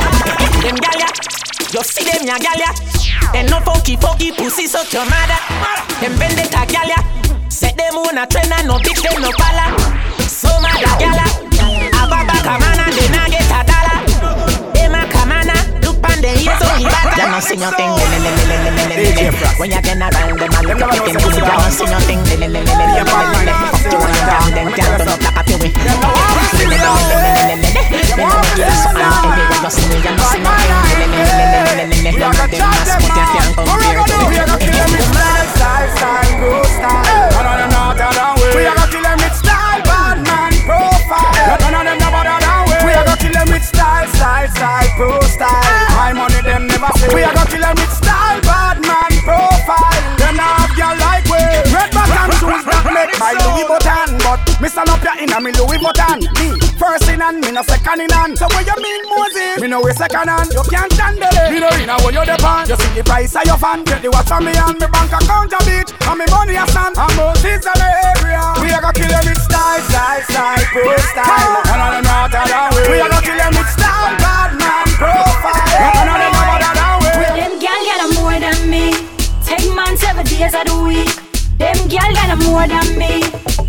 Them 0.64 0.76
gal 0.80 0.98
ya, 0.98 1.08
you 1.72 1.82
see 1.84 2.04
them 2.04 2.22
ya 2.26 2.36
gal 2.38 2.58
ya. 2.58 2.70
Them 3.32 3.46
no 3.46 3.60
funky 3.60 3.96
funky 3.96 4.32
pussy 4.32 4.66
so 4.66 4.80
your 4.90 5.04
mother. 5.04 5.40
Them 6.00 6.14
vendetta 6.16 6.64
gal 6.66 6.88
ya. 6.88 6.98
Set 7.48 7.76
them 7.76 7.96
on 7.98 8.18
a 8.18 8.26
trend 8.26 8.52
and 8.52 8.66
no 8.66 8.78
bitch 8.78 9.02
them 9.02 9.20
no 9.20 9.30
pala. 9.36 9.76
So 10.26 10.48
mad 10.60 10.80
a 10.80 10.92
gal 10.98 11.14
ya. 11.14 11.26
Have 11.94 12.12
a 12.12 12.24
back 12.26 12.46
a 12.48 12.54
man 12.58 12.80
and 12.80 12.92
they 12.96 13.08
not 13.12 13.30
get 13.30 13.44
a 13.44 13.60
dollar 13.62 13.85
the 16.26 16.34
ears 16.42 16.58
on 16.58 16.82
the 16.82 16.90
back. 16.90 17.14
You 17.14 17.30
know, 17.30 17.38
see 17.38 17.54
your 17.56 17.70
thing. 17.78 17.90
When 19.58 19.70
you 19.70 19.80
get 19.80 19.94
around 19.94 20.38
them, 20.38 20.50
I 20.50 20.60
look 20.66 20.82
up 20.82 20.90
them. 20.90 21.06
You 21.06 21.46
know, 21.46 21.70
see 21.70 21.86
your 21.86 22.02
thing. 22.02 22.20
Fuck 22.26 22.34
you 22.34 23.38
to 23.38 24.18
down 24.26 24.50
them. 24.50 24.66
Down 24.74 24.98
them, 25.06 25.18
black 25.22 25.38
at 25.38 25.46
you. 25.46 25.58
Lifestyle, 35.16 36.38
grow 36.38 36.62
style. 36.64 37.35
Style, 44.16 44.48
style, 44.48 44.88
pro 44.96 45.20
style. 45.28 45.86
My 45.94 46.12
money 46.12 46.40
them 46.42 46.66
never 46.66 46.90
say. 46.96 47.12
We 47.14 47.22
are 47.22 47.32
gonna 47.32 47.50
kill 47.50 47.60
them 47.60 47.76
with 47.76 47.92
style, 47.92 48.40
bad 48.42 48.80
man 48.80 49.12
profile. 49.22 50.02
Them 50.16 50.36
not 50.36 50.52
have 50.64 50.72
girl 50.76 50.96
like 50.96 51.26
we. 51.28 51.40
Red 51.72 51.90
button 51.92 52.30
shoes 52.40 52.64
that 52.64 52.84
make 52.90 53.12
by 53.20 53.36
Louis 53.36 53.66
Vuitton, 53.68 54.16
but 54.24 54.40
me 54.60 54.68
stand 54.68 54.88
up 54.88 55.04
here 55.04 55.16
in 55.20 55.32
a 55.32 55.38
me 55.40 55.52
Louis 55.52 55.80
Vuitton. 55.80 56.18
Me 56.40 56.56
first 56.80 57.08
in 57.08 57.20
and 57.20 57.40
me 57.40 57.52
no 57.52 57.62
second 57.62 58.00
in 58.00 58.10
hand. 58.10 58.38
So 58.38 58.48
what 58.52 58.64
you 58.64 58.76
mean, 58.80 59.02
Moses? 59.12 59.60
Me 59.60 59.68
know 59.68 59.80
we 59.80 59.92
second 59.92 60.28
hand. 60.28 60.48
You 60.52 60.64
can't 60.68 60.92
handle 60.96 61.28
it. 61.28 61.52
Me 61.52 61.60
know 61.60 61.72
in 61.76 61.90
a 61.92 61.96
what 62.00 62.14
you 62.14 62.24
depend. 62.24 62.68
You 62.68 62.76
see 62.76 62.92
the 62.96 63.04
price 63.04 63.36
of 63.36 63.44
your 63.44 63.58
fan. 63.60 63.84
Get 63.84 64.02
the 64.02 64.10
watch 64.10 64.28
from 64.28 64.44
me 64.44 64.52
and 64.56 64.76
me 64.80 64.86
bank 64.88 65.12
account 65.12 65.52
a 65.52 65.60
bitch. 65.64 65.92
And 66.08 66.16
me 66.18 66.26
money 66.32 66.56
a 66.56 66.64
stand. 66.72 66.96
And 66.96 67.12
more 82.56 82.64
than 82.64 82.88
me. 82.96 83.20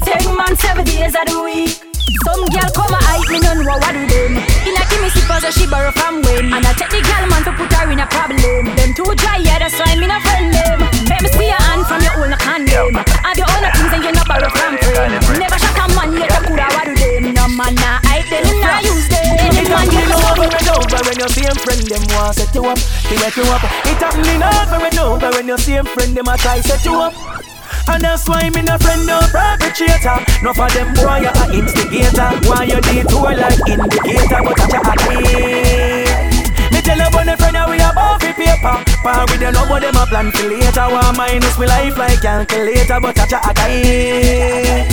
Take 0.07 0.23
man 0.31 0.55
seven 0.55 0.87
days 0.87 1.11
of 1.11 1.27
the 1.27 1.37
week. 1.43 1.75
Some 2.23 2.47
gal 2.55 2.71
come 2.71 2.95
a 2.95 2.99
hype 3.03 3.27
me, 3.27 3.43
no 3.43 3.51
know 3.59 3.75
what 3.83 3.91
do 3.91 4.03
them. 4.07 4.39
In 4.63 4.79
a 4.79 4.83
give 4.87 5.03
me 5.03 5.11
slippers 5.11 5.43
so 5.43 5.51
she 5.51 5.67
borrow 5.67 5.91
from 5.91 6.23
when. 6.23 6.55
And 6.55 6.63
I 6.63 6.71
take 6.71 6.91
the 6.95 7.03
gal 7.03 7.27
man 7.27 7.43
to 7.43 7.51
put 7.51 7.67
her 7.75 7.83
in 7.91 7.99
a 7.99 8.07
problem. 8.07 8.71
Them 8.79 8.95
too 8.95 9.11
dry, 9.19 9.43
yeah, 9.43 9.59
that's 9.59 9.75
why 9.75 9.91
me 9.99 10.07
no 10.07 10.15
friend 10.23 10.55
them. 10.55 10.79
Make 11.11 11.19
me 11.19 11.29
see 11.35 11.51
your 11.51 11.59
hand 11.67 11.83
from 11.83 11.99
your 11.99 12.15
own 12.15 12.31
condom. 12.39 12.95
Have 13.27 13.35
your 13.35 13.51
own 13.51 13.65
things 13.75 13.91
and 13.91 14.03
you 14.07 14.13
no 14.15 14.23
borrow 14.23 14.47
from 14.55 14.79
friend. 14.79 15.13
Never 15.35 15.59
shot 15.59 15.79
a 15.83 15.85
man 15.91 16.09
yet 16.15 16.31
you 16.31 16.41
coulda 16.47 16.67
what 16.71 16.87
do 16.87 16.95
them. 16.95 17.23
No 17.35 17.43
man 17.59 17.75
nah 17.75 17.99
hype 18.07 18.31
them, 18.31 18.47
nah 18.63 18.79
use 18.87 19.07
them. 19.11 19.35
Any 19.35 19.67
man 19.67 19.87
you 19.91 20.03
know. 20.07 20.31
over 20.31 20.47
and 20.47 20.69
over 20.71 20.99
when 21.03 21.17
your 21.19 21.31
same 21.35 21.57
friend 21.59 21.83
them 21.91 22.03
want 22.15 22.39
set 22.39 22.55
you 22.55 22.63
up, 22.63 22.79
they 23.11 23.19
wake 23.19 23.35
you 23.35 23.47
up. 23.51 23.63
It 23.83 23.99
happening 23.99 24.39
over 24.39 24.79
and 24.79 24.99
over 25.03 25.29
when 25.35 25.45
your 25.51 25.59
same 25.59 25.83
friend 25.91 26.15
them 26.15 26.31
a 26.31 26.39
try 26.39 26.63
set 26.63 26.83
you 26.87 26.95
up. 26.95 27.11
And 27.89 28.03
that's 28.03 28.27
why 28.27 28.49
me 28.49 28.61
no 28.61 28.77
friend 28.77 29.05
no 29.07 29.19
perpetrator. 29.31 30.19
No 30.43 30.53
for 30.53 30.69
them 30.69 30.93
boy 30.93 31.23
you 31.23 31.31
a 31.31 31.43
instigator. 31.55 32.29
Why 32.47 32.63
you 32.63 32.81
detour 32.81 33.33
like 33.35 33.59
indicator, 33.67 34.41
but 34.43 34.59
I 34.59 34.77
a 34.77 34.93
Me 36.71 36.79
tell 36.81 36.97
you 36.97 37.09
the 37.27 37.35
friend 37.37 37.57
we 37.69 37.79
above 37.79 38.19
the 38.19 38.33
paper. 38.33 38.77
Par 39.03 39.25
with 39.27 39.39
the 39.39 39.51
love, 39.51 39.69
but 39.69 39.81
them 39.81 39.95
a 39.95 40.05
plan 40.05 40.31
for 40.31 40.47
later. 40.47 40.87
One 40.87 41.15
minus 41.17 41.57
me 41.57 41.65
life 41.65 41.97
like 41.97 42.21
calculator, 42.21 42.99
but 42.99 43.17
I 43.19 43.25
a 43.33 44.85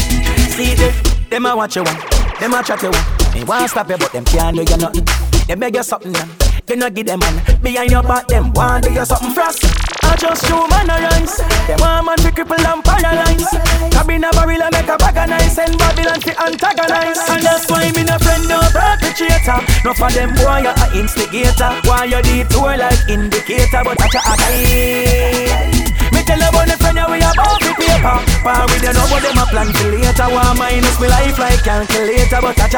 See 0.51 0.75
them, 0.75 0.95
them 1.31 1.47
a 1.47 1.57
watch 1.57 1.77
you 1.77 1.83
one, 1.83 1.99
them 2.39 2.55
a 2.55 2.63
chat 2.63 2.83
you 2.83 2.91
one. 2.91 3.05
Me 3.35 3.45
want 3.45 3.71
stop 3.71 3.91
you, 3.91 3.97
but 3.99 4.13
them 4.13 4.25
can't 4.25 4.57
do 4.57 4.63
you 4.63 4.77
nothing. 4.77 5.05
They 5.47 5.55
beg 5.57 5.75
you 5.75 5.83
something, 5.83 6.13
now. 6.13 6.29
They 6.67 6.77
not 6.77 6.95
give 6.95 7.07
them 7.07 7.19
man 7.19 7.61
behind 7.61 7.91
your 7.91 8.03
back. 8.03 8.29
Them 8.29 8.53
want 8.53 8.85
do 8.85 8.93
you 8.93 9.05
something 9.05 9.31
frost. 9.33 9.94
I 10.15 10.17
just 10.17 10.47
show 10.47 10.63
man 10.71 10.87
a. 10.87 11.43
Them 11.67 11.83
man 12.07 12.15
to 12.23 12.31
cripple 12.31 12.55
and 12.55 12.79
paralyze. 12.87 13.51
Cabin 13.91 14.23
a 14.23 14.31
barrel 14.31 14.63
and 14.63 14.71
make 14.71 14.87
a 14.87 14.95
bag 14.95 15.19
of 15.19 15.27
nice 15.27 15.59
and 15.59 15.75
Babylon 15.75 16.23
to 16.23 16.31
antagonize. 16.39 17.19
And 17.35 17.43
that's 17.43 17.67
why 17.67 17.91
me 17.91 18.07
no 18.07 18.15
friend 18.23 18.47
no 18.47 18.63
perpetrator. 18.71 19.59
No 19.83 19.91
for 19.91 20.15
them 20.15 20.31
boy 20.39 20.63
you 20.63 20.71
a 20.71 20.87
instigator. 20.95 21.67
Why 21.83 22.07
you 22.07 22.23
detour 22.23 22.79
like 22.79 23.03
indicator, 23.11 23.83
but 23.83 23.99
I 23.99 24.07
a 24.07 25.91
me 26.15 26.23
tell 26.23 26.39
you 26.39 26.47
about 26.47 26.71
the 26.71 26.79
friend 26.79 26.95
you 26.95 27.11
we 27.11 27.19
above 27.19 27.59
the 27.59 27.75
paper 27.75 28.23
Par 28.47 28.71
with 28.71 28.87
you 28.87 28.95
know 28.95 29.11
what 29.11 29.19
them 29.19 29.35
a 29.35 29.51
plan 29.51 29.67
for 29.75 29.91
later 29.91 30.31
One 30.31 30.55
minus 30.55 30.95
me 31.01 31.09
life 31.09 31.39
like 31.43 31.65
calculator 31.67 32.39
But 32.39 32.55
I 32.55 32.71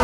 a 0.00 0.03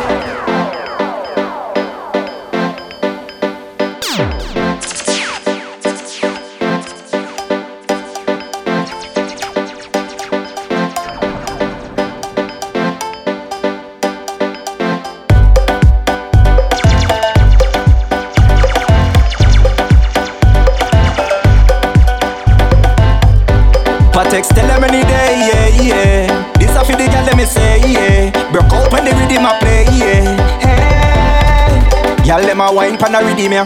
pan 33.01 33.17
a 33.17 33.19
rhythm, 33.25 33.57
yeah. 33.57 33.65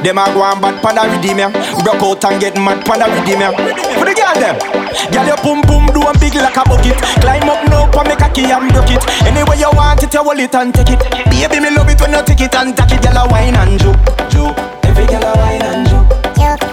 Them 0.00 0.16
a 0.16 0.24
go 0.32 0.40
and 0.40 0.56
bad 0.56 0.80
pan 0.80 0.96
a 0.96 1.04
rhythm, 1.04 1.38
yeah. 1.38 1.52
Broke 1.84 2.00
out 2.00 2.24
and 2.24 2.40
get 2.40 2.56
mad 2.56 2.80
pan 2.88 3.04
a 3.04 3.06
rhythm, 3.12 3.44
yeah. 3.44 3.52
For 4.00 4.08
the 4.08 4.16
girl, 4.16 4.32
them. 4.40 4.56
Girl, 5.12 5.26
your 5.28 5.36
pum 5.44 5.60
pum 5.68 5.92
do 5.92 6.00
a 6.00 6.12
big 6.16 6.34
like 6.40 6.56
a 6.56 6.64
bucket. 6.64 6.96
Climb 7.20 7.48
up 7.52 7.60
now, 7.68 7.84
pa 7.92 8.02
make 8.08 8.24
a 8.24 8.28
key 8.32 8.48
and 8.48 8.72
broke 8.72 8.90
it. 8.90 9.04
Anyway 9.28 9.60
you 9.60 9.70
want 9.76 10.02
it, 10.02 10.12
you 10.12 10.24
hold 10.24 10.40
it 10.40 10.54
and 10.56 10.72
take 10.72 10.96
it. 10.96 11.00
Baby, 11.28 11.60
me 11.60 11.70
love 11.76 11.92
it 11.92 12.00
when 12.00 12.16
you 12.16 12.24
take 12.24 12.40
it 12.40 12.54
and 12.56 12.72
take 12.72 12.96
it. 12.96 13.04
Girl, 13.04 13.20
a 13.20 13.28
wine 13.28 13.54
and 13.54 13.76
juke, 13.78 14.00
juke. 14.32 14.56
Every 14.88 15.04
girl 15.06 15.28
a 15.28 15.32
wine 15.36 15.62
and 15.62 15.84
juke. 15.86 16.08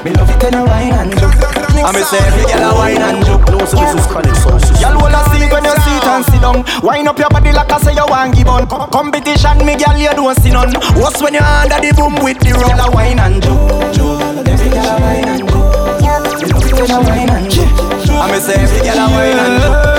Me 0.03 0.09
love 0.15 0.31
it 0.31 0.41
when 0.41 0.53
you 0.57 0.65
wine 0.65 0.95
and 0.95 1.11
juke. 1.19 1.35
I 1.77 1.93
me 1.93 2.01
say 2.01 2.17
every 2.25 2.43
girl 2.49 2.65
a 2.65 2.73
wine 2.73 3.03
and 3.03 3.21
juke. 3.21 3.45
No, 3.53 3.61
so 3.67 3.77
this 3.77 3.93
is 3.93 4.07
Chronic 4.09 4.33
Sound. 4.33 4.63
Girl, 4.81 4.95
wanna 4.97 5.21
see 5.29 5.45
when 5.45 5.63
you 5.63 5.75
sit 5.85 5.86
and 6.17 6.25
sit 6.25 6.41
down. 6.41 6.65
Wine 6.81 7.07
up 7.07 7.19
your 7.19 7.29
body 7.29 7.51
like 7.51 7.71
I 7.71 7.77
say 7.79 7.93
you 7.93 8.05
want 8.09 8.35
give 8.35 8.47
on. 8.47 8.65
Competition, 8.67 9.57
me 9.65 9.77
girl, 9.77 9.97
you 9.97 10.09
don't 10.09 10.35
see 10.41 10.49
none. 10.49 10.73
What's 10.97 11.21
when 11.21 11.33
you 11.33 11.41
under 11.41 11.77
the 11.77 11.93
boom 11.93 12.15
with 12.23 12.39
the 12.41 12.53
roll 12.57 12.81
a 12.81 12.89
wine 12.91 13.19
and 13.19 13.41
juke, 13.41 13.93
juke. 13.93 14.47
Every 14.47 14.69
girl 14.69 14.89
a 14.89 14.95
wine 14.97 15.29
and 15.29 15.45
love 15.45 16.65
it 16.65 16.73
when 16.73 16.89
you 16.89 17.01
wine 17.05 17.29
and 17.29 17.51
juke. 17.51 17.69
I 18.09 18.31
me 18.31 18.39
say 18.39 18.55
every 18.57 18.81
girl 18.81 18.97
a 18.97 19.05
wine 19.13 19.37
and 19.37 19.61
juke. 19.61 19.96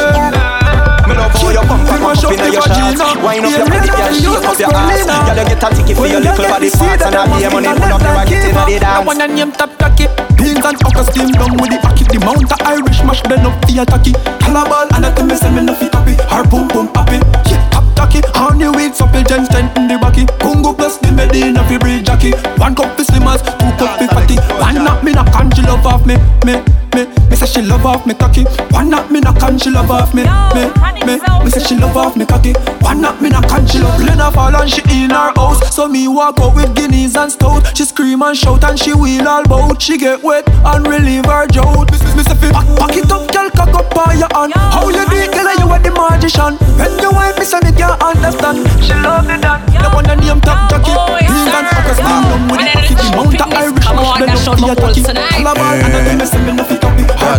Me 2.24 2.36
love 2.36 2.42
how 2.42 2.50
you 2.50 2.58
pump 2.58 2.58
and 2.58 2.58
pump 2.58 2.58
inna 2.58 2.58
your 2.58 2.66
shots. 2.68 3.18
Wine 3.22 3.44
up 3.44 3.52
your 3.54 3.68
body, 3.68 3.88
girl, 3.88 4.12
shake 4.12 4.48
up 4.48 4.58
your 4.58 4.74
ass. 4.74 5.06
Girl, 5.06 5.38
you 5.38 5.44
get 5.46 5.62
a 5.62 5.68
ticket 5.74 5.96
for 5.96 6.06
your 6.06 6.20
little 6.20 6.44
body 6.48 6.70
parts 6.70 7.02
and 7.04 7.14
I 7.14 7.24
be 7.28 7.42
your 7.42 7.52
money 7.52 7.68
put 7.68 7.92
up 7.92 8.02
never 8.02 8.24
get 8.26 8.44
inna 8.48 8.62
the 8.66 8.76
dance. 8.78 9.06
One 9.06 9.20
and 9.22 9.34
name 9.34 9.52
top 9.52 9.72
cocky. 9.78 10.06
Beans 10.34 10.64
and 10.64 10.78
fucker 10.82 11.04
steam 11.06 11.30
down 11.34 11.54
with 11.58 11.70
the 11.70 11.78
hockey. 11.82 12.04
The 12.08 12.18
mount 12.24 12.46
of 12.46 12.60
Irish 12.66 13.00
mash 13.06 13.22
bend 13.26 13.46
up 13.46 13.54
for 13.64 13.72
your 13.72 13.86
tacky. 13.86 14.12
Cannibal 14.42 14.86
and 14.94 15.06
I 15.06 15.10
tell 15.14 15.26
me 15.26 15.36
say 15.36 15.50
me 15.50 15.62
no 15.62 15.74
fit 15.74 15.94
happy. 15.94 16.14
Her 16.30 16.42
boom 16.46 16.68
boom 16.68 16.88
happy. 16.94 17.22
Yeah, 17.50 17.62
top 17.70 17.86
tacky. 17.94 18.20
Honey 18.34 18.68
weed 18.68 18.94
supple 18.94 19.22
gen 19.22 19.46
stand 19.46 19.70
in 19.78 19.86
the 19.88 19.98
backy. 19.98 20.26
Congo 20.42 20.72
plus 20.72 20.98
the 20.98 21.12
Medina 21.12 21.62
fi 21.66 21.78
bridge 21.78 22.06
jockey. 22.06 22.32
One 22.58 22.74
cup 22.74 22.96
fi 22.96 23.02
slimmers, 23.04 23.42
two 23.42 23.70
cup 23.78 23.98
fi 23.98 24.06
fatty. 24.08 24.36
One 24.58 24.82
knock 24.84 25.02
me 25.04 25.12
knock 25.12 25.30
and 25.38 25.54
she 25.54 25.62
love 25.62 25.86
off 25.86 26.06
me, 26.06 26.16
me, 26.46 26.62
me. 26.98 27.28
Me 27.30 27.36
say 27.36 27.46
she 27.46 27.62
love 27.62 27.86
off 27.86 28.06
me 28.06 28.14
cocky. 28.14 28.44
One 28.70 28.90
knock 28.90 29.10
me 29.10 29.20
knock 29.20 29.42
and 29.42 29.60
she 29.60 29.70
love 29.70 29.90
off 29.90 30.14
me, 30.14 30.24
me, 30.54 30.64
me. 31.06 31.20
Me 31.44 31.50
say 31.50 31.62
she 31.62 31.76
love 31.76 31.96
off 31.96 32.16
me 32.16 32.26
cocky. 32.26 32.52
One 32.80 33.00
knock 33.00 33.20
me 33.20 33.30
knock 33.30 33.50
and 33.52 33.68
she 33.68 33.78
love. 33.78 34.00
Lena 34.00 34.30
fall 34.30 34.54
and 34.54 34.70
she 34.70 34.82
in 34.90 35.10
her 35.10 35.32
house. 35.36 35.74
So 35.74 35.88
me 35.88 36.08
walk 36.08 36.40
out 36.40 36.54
with 36.54 36.74
guineas 36.74 37.16
and 37.16 37.30
stout. 37.30 37.76
She 37.76 37.84
scream 37.84 38.22
and 38.22 38.36
shout 38.36 38.64
and 38.64 38.78
she 38.78 38.94
wheel 38.94 39.28
all 39.28 39.44
bout. 39.44 39.80
She 39.80 39.98
get 39.98 40.22
wet 40.22 40.48
and 40.48 40.86
relieve 40.86 41.26
her 41.26 41.46
drought. 41.46 41.90
Me, 41.92 41.98
me 42.16 42.22
say 42.22 42.34
fi 42.34 42.50
pack, 42.50 42.66
pack 42.78 42.96
it 42.96 43.08
on 43.12 44.18
your 44.18 44.28
hand. 44.34 44.52
How 44.54 44.88
you 44.88 45.04
do 45.06 45.16
it, 45.16 45.32
girl? 45.32 45.48
You 45.58 45.68
are 45.70 45.78
the 45.78 45.90
magician. 45.90 46.56
When 46.78 46.98
your 46.98 47.12
wife 47.12 47.38
is 47.38 47.52
a 47.52 47.60
me 47.62 47.72
can't 47.72 48.00
understand. 48.02 48.66
She 48.82 48.94
love 48.94 49.26
me 49.26 49.36
that. 49.38 49.62
The 49.68 49.88
one 49.94 50.04
that 50.04 50.18
name 50.18 50.40
top 50.40 50.70
jockey. 50.70 50.94
Beans 51.22 51.54
and 51.54 51.66
fuckers, 51.70 52.00
man, 52.02 52.22
come 52.26 52.48
with 52.50 52.60
the 52.60 52.70
pocket. 52.74 52.98
The 52.98 53.06
mount 53.14 53.40
of 53.40 53.52
Irish 53.52 53.86
mash, 53.86 54.18
then 54.18 54.30
up 54.34 54.56
the 54.58 54.66
attacky. 54.74 55.02
Calabar 55.06 55.74
and 55.78 55.94
the 55.94 56.00
them 56.02 56.20
say 56.26 56.40
me 56.42 56.52
no 56.52 56.64
fit 56.64 56.87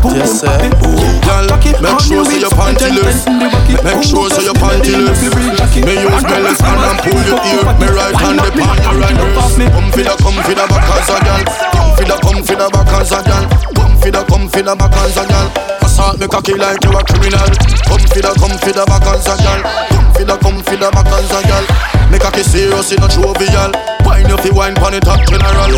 boom 0.02 0.14
boom. 0.80 1.20
Girl, 1.26 1.48
make 1.82 2.00
sure 2.02 2.26
say 2.26 2.40
your 2.40 2.54
panty 2.54 2.90
loose. 2.94 3.26
Make 3.84 4.04
sure 4.04 4.30
say 4.30 4.44
your 4.44 4.54
panty 4.56 4.94
loose. 4.96 5.22
Me 5.86 5.94
use 5.94 6.24
my 6.24 6.40
left 6.40 6.62
hand 6.62 6.82
and 6.82 7.00
pull 7.04 7.22
your 7.26 7.40
ear. 7.42 7.64
Me 7.80 7.88
right 7.90 8.16
hand 8.16 8.40
the 8.40 8.52
pan 8.52 8.78
your 8.84 8.96
right 9.00 9.18
wrist. 9.18 9.58
Come 9.58 9.92
for 9.92 10.04
the, 10.04 10.16
come 10.22 10.40
for 10.44 10.54
the 10.54 10.66
back 10.70 10.90
as 10.98 11.10
a 11.10 11.18
girl. 11.26 11.44
Come 11.74 11.96
for 11.96 12.06
the, 12.06 12.16
come 12.22 12.44
for 12.44 12.56
the 12.56 12.70
back 12.70 12.94
as 13.00 13.12
a 13.12 13.20
girl. 13.24 13.89
Come 14.10 14.26
for 14.26 14.26
the, 14.26 14.26
come 14.26 14.50
for 14.50 14.62
the 14.66 14.74
back 14.74 14.96
as 15.06 15.18
a 15.22 15.24
girl. 15.30 15.48
Assault 15.86 16.18
me 16.18 16.26
cocky 16.26 16.58
like 16.58 16.82
you 16.82 16.90
a 16.98 17.02
criminal. 17.06 17.46
Come 17.86 18.02
for 18.10 18.26
the, 18.26 18.34
come 18.42 18.58
for 18.58 18.74
the 18.74 18.82
back 18.90 19.06
as 19.06 19.28
a 19.30 19.38
girl. 19.38 19.62
Come 19.62 20.10
for 20.18 20.26
the, 20.26 20.36
come 20.42 20.60
for 20.66 20.78
the 20.82 20.90
back 20.90 21.14
as 21.14 21.30
a 21.30 21.40
girl. 21.46 21.66
Me 22.10 22.18
cocky 22.18 22.42
serious 22.42 22.90
in 22.90 23.06
a 23.06 23.08
jovial. 23.08 23.70
Wine 24.02 24.26
you 24.26 24.38
fi 24.42 24.50
wine 24.50 24.74
pon 24.74 24.98
the 24.98 25.00
top 25.06 25.22
general. 25.30 25.78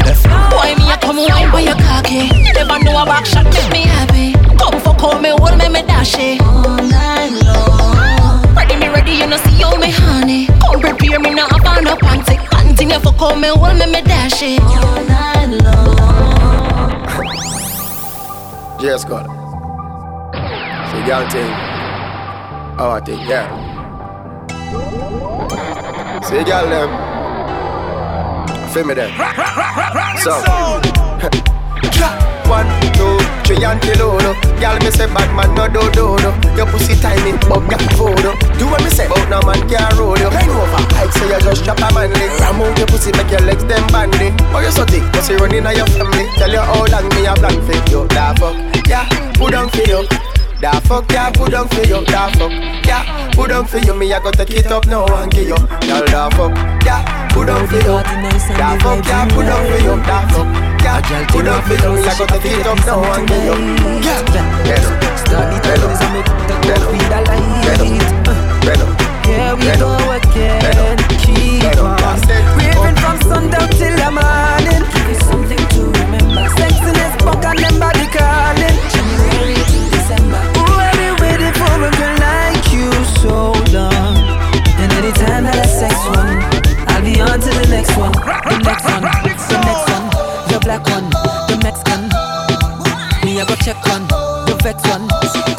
Why 0.55 0.71
me 0.79 0.87
a 0.87 0.95
come 0.95 1.19
wine 1.19 1.51
by 1.51 1.59
your 1.59 1.75
cocky? 1.75 2.31
Never 2.55 2.79
know 2.79 2.95
a 2.95 3.03
back 3.03 3.27
shot 3.27 3.43
make 3.51 3.67
me 3.67 3.83
happy. 3.83 4.31
Come 4.55 4.79
for 4.79 4.95
call 4.95 5.19
me, 5.19 5.35
hold 5.35 5.59
me, 5.59 5.67
me 5.67 5.83
dash 5.83 6.15
it. 6.15 6.39
All 6.39 6.79
night 6.79 7.35
long. 7.43 8.47
Ready 8.55 8.79
me 8.79 8.87
ready, 8.87 9.19
you 9.19 9.27
know 9.27 9.43
see 9.43 9.59
how 9.59 9.75
me 9.75 9.91
honey. 9.91 10.47
Come 10.63 10.79
prepare 10.79 11.19
me 11.19 11.35
now, 11.35 11.51
I 11.51 11.59
found 11.59 11.83
a 11.83 11.99
panty. 11.99 12.39
Panty 12.47 12.87
you 12.95 12.99
for 13.03 13.11
call 13.11 13.35
me, 13.35 13.51
hold 13.51 13.75
me, 13.75 13.91
me 13.91 13.99
dash 13.99 14.39
it. 14.39 14.63
All 14.63 15.03
night 15.03 15.51
long. 15.67 16.10
Yes, 18.81 19.05
God. 19.05 19.27
See, 20.89 21.03
girl 21.05 21.29
thing. 21.29 21.51
How 22.77 22.89
I 22.89 22.99
think, 22.99 23.21
yeah. 23.29 23.47
See, 26.23 26.43
girl 26.43 26.67
them. 26.67 26.89
Feel 28.73 28.85
me 28.85 28.93
there. 28.95 29.11
So. 30.21 30.31
One, 32.49 32.67
three 33.51 33.65
and 33.65 33.81
till 33.81 34.15
no. 34.15 34.33
Girl, 34.59 34.77
me 34.79 34.91
say 34.91 35.07
bad 35.11 35.29
man 35.35 35.51
no 35.55 35.67
do 35.67 35.83
do 35.91 36.15
do. 36.23 36.31
Your 36.55 36.67
pussy 36.71 36.95
tiny, 36.95 37.35
but 37.49 37.59
got 37.67 37.83
photo. 37.99 38.31
Do 38.55 38.65
what 38.71 38.83
me 38.83 38.89
say, 38.89 39.07
but 39.07 39.27
no 39.27 39.41
man 39.43 39.59
can 39.67 39.91
roll 39.97 40.17
you. 40.17 40.29
Bend 40.31 40.49
over, 40.49 40.81
like 40.95 41.11
say 41.11 41.27
you 41.27 41.39
just 41.43 41.65
chop 41.65 41.79
a 41.83 41.91
man 41.93 42.11
leg. 42.13 42.31
Ram 42.39 42.61
out 42.61 42.77
your 42.77 42.87
pussy, 42.87 43.11
make 43.11 43.31
your 43.31 43.41
legs 43.41 43.65
them 43.65 43.83
bandy. 43.91 44.31
Oh 44.55 44.63
you 44.63 44.71
so 44.71 44.85
thick, 44.85 45.03
pussy 45.11 45.35
running 45.35 45.65
on 45.65 45.75
your 45.75 45.87
family. 45.91 46.27
Tell 46.39 46.51
you 46.51 46.63
how 46.63 46.85
long 46.87 47.07
me 47.11 47.25
a 47.27 47.33
plan 47.35 47.57
for 47.65 47.75
you. 47.91 48.07
Da 48.07 48.33
fuck, 48.39 48.55
yeah, 48.87 49.07
put 49.35 49.53
on 49.53 49.69
for 49.69 49.83
you. 49.83 50.07
Da 50.61 50.79
fuck, 50.85 51.11
yeah, 51.11 51.31
put 51.31 51.53
on 51.53 51.67
for 51.69 51.83
you. 51.83 52.05
Da 52.05 52.29
fuck, 52.37 52.53
yeah, 52.85 53.31
put 53.33 53.51
on 53.51 53.65
for 53.65 53.79
you. 53.79 53.93
Me 53.95 54.13
I 54.13 54.19
go 54.21 54.31
take 54.31 54.51
it 54.51 54.71
up 54.71 54.85
now 54.87 55.05
and 55.21 55.31
give 55.31 55.47
you. 55.47 55.57
Girl, 55.57 56.05
da 56.05 56.29
fuck, 56.29 56.55
yeah, 56.85 57.01
put 57.33 57.49
on 57.49 57.67
for 57.67 57.75
you. 57.75 57.97
Da 58.57 58.77
fuck, 58.79 59.05
yeah, 59.05 59.27
put 59.27 59.47
on 59.47 59.63
for 59.67 59.79
you. 59.79 59.95
Da 60.03 60.27
fuck, 60.31 60.47
yeah, 60.83 61.27
put 61.27 61.47
on 61.47 61.61
for 61.63 61.75
you. 61.75 61.91
I 62.03 62.13
go 62.17 62.25
take 62.27 62.59
it 62.59 62.67
up 62.67 62.79
now 62.85 63.03
and 63.03 63.27
give 63.27 63.43
you. 63.43 63.55
Yeah, 64.05 64.21
the 64.23 65.47
better, 65.63 65.81
tunes 65.81 66.01
and 66.01 66.11
make 66.13 66.29
the 66.47 66.55
go 66.63 66.75
feel 66.91 67.13
alive. 67.17 67.71
better, 68.65 68.89
Here 69.25 69.55
we 69.55 69.67
go 69.79 69.91
again. 70.11 70.97
Keep 71.23 71.79
on 71.79 71.97
raving 72.57 72.97
from 73.01 73.17
sundown 73.21 73.69
till 73.69 73.95
the 73.95 74.11
morning. 74.11 74.50
Black 90.71 90.87
one, 90.87 91.09
the 91.49 91.59
Mexican. 91.63 92.07
Me 93.25 93.39
I 93.39 93.45
go 93.45 93.55
check 93.55 93.75
on 93.91 94.07
the 94.47 94.55
vex 94.63 94.79
one. 94.87 95.07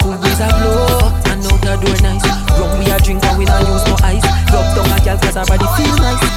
Cool 0.00 0.16
breeze 0.16 0.40
a 0.40 0.48
blow, 0.56 1.12
I 1.28 1.36
know 1.36 1.52
the 1.60 1.76
door 1.84 1.96
nice. 2.00 2.24
Rum 2.56 2.78
we 2.78 2.90
a 2.90 2.98
drink 2.98 3.22
and 3.24 3.38
we 3.38 3.44
not 3.44 3.60
use 3.68 3.84
no 3.84 3.96
ice. 4.02 4.24
Rub 4.52 4.64
down 4.74 4.88
a 4.88 5.04
girl 5.04 5.18
'cause 5.18 5.34
her 5.34 5.44
body 5.44 5.66
feel 5.76 5.96
nice. 5.96 6.31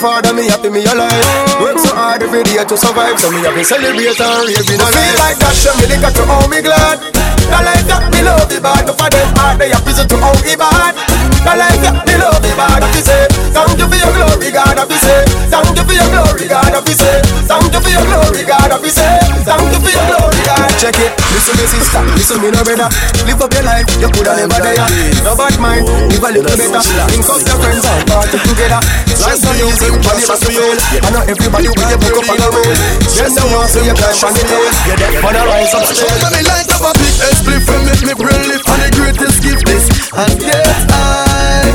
You 0.00 0.08
Father, 0.08 0.32
me 0.32 0.48
happy 0.48 0.72
me 0.72 0.80
alive. 0.88 1.60
Work 1.60 1.76
so 1.76 1.92
hard 1.92 2.24
every 2.24 2.40
day 2.40 2.56
to 2.64 2.72
survive, 2.72 3.20
so 3.20 3.28
me 3.28 3.44
happy 3.44 3.60
celebrate 3.60 4.16
and 4.16 4.48
rave 4.48 4.64
in 4.64 4.80
a 4.80 4.88
Feel 4.88 5.16
like 5.20 5.36
that, 5.36 5.52
show 5.52 5.76
me 5.76 5.92
the 5.92 6.00
got 6.00 6.16
to 6.16 6.24
hold 6.24 6.48
me 6.48 6.64
glad. 6.64 7.04
The 7.12 7.60
life 7.60 7.84
that 7.84 8.08
me 8.08 8.24
love 8.24 8.48
the 8.48 8.64
bad, 8.64 8.88
for 8.88 9.08
them 9.12 9.28
heart 9.36 9.60
they 9.60 9.68
happy 9.68 9.92
to 9.92 10.16
hold 10.16 10.40
me 10.40 10.56
bad. 10.56 10.96
The 11.44 11.52
life 11.52 11.84
that 11.84 12.00
me 12.08 12.16
love 12.16 12.40
the 12.40 12.48
bad, 12.56 12.80
happy 12.80 13.04
say. 13.04 13.28
Thank 13.52 13.76
you 13.76 13.88
for 13.92 13.98
your 14.00 14.12
glory, 14.16 14.48
God, 14.48 14.72
happy 14.80 14.96
say. 15.04 15.20
Thank 15.52 15.76
you 15.76 15.84
for 15.84 15.92
your 15.92 16.08
glory, 16.08 16.48
God, 16.48 16.72
happy 16.72 16.96
say. 16.96 17.20
Thank 17.44 17.68
you 17.68 17.80
for 17.84 17.92
your 17.92 18.04
glory, 18.08 18.42
God, 18.48 18.70
happy 18.72 18.88
say. 18.88 19.20
Thank 19.44 19.68
you 19.68 19.80
for 19.84 19.92
your 19.92 20.06
glory, 20.16 20.40
God. 20.48 20.70
Check 20.80 20.96
it, 20.96 21.12
listen 21.32 21.54
me 21.56 21.66
sister, 21.66 22.02
listen 22.16 22.38
me 22.42 22.48
no 22.50 22.60
brother. 22.62 22.88
Live 23.26 23.40
up 23.40 23.52
your 23.54 23.64
life, 23.64 23.86
you 23.98 24.08
coulda 24.10 24.36
never 24.36 24.60
there. 24.60 24.82
No 25.24 25.32
bad 25.36 25.56
mind, 25.60 25.86
live 25.86 26.24
a 26.24 26.28
little 26.34 26.56
better. 26.56 26.82
Link 27.10 27.26
up 27.26 27.40
your 27.42 27.58
friends 27.58 27.84
and 27.86 28.02
party 28.06 28.38
together. 28.42 28.80
Life 29.20 29.42
no 29.44 29.52
easy, 29.60 29.88
it 29.92 30.00
must 30.00 30.44
fail. 30.44 30.74
I 31.04 31.08
know 31.12 31.22
everybody 31.28 31.68
will 31.68 31.88
you 31.90 31.98
book 32.00 32.18
up 32.20 32.30
on 32.30 32.38
the 32.40 32.48
road. 32.50 32.76
Then 33.14 33.30
the 33.36 33.44
one 33.52 33.68
say 33.68 33.84
you 33.84 33.94
climb 33.94 34.16
on 34.16 34.32
the 34.32 34.42
hill. 34.48 34.64
You're 34.88 34.98
dead, 34.98 35.22
but 35.22 35.36
I 35.36 35.42
rise 35.46 35.74
upstairs. 35.74 36.20
Let 36.24 36.32
me 36.34 36.42
light 36.48 36.70
up 36.72 36.84
a 36.88 36.92
big 36.96 37.14
split 37.36 37.62
from 37.66 37.80
make 37.84 38.02
me 38.02 38.14
brain 38.16 38.42
lift 38.48 38.66
and 38.68 38.80
the 38.80 38.90
greatest 38.96 39.38
gift 39.44 39.64
this 39.66 39.84
and 40.16 40.34
get 40.40 40.66
high. 40.88 41.68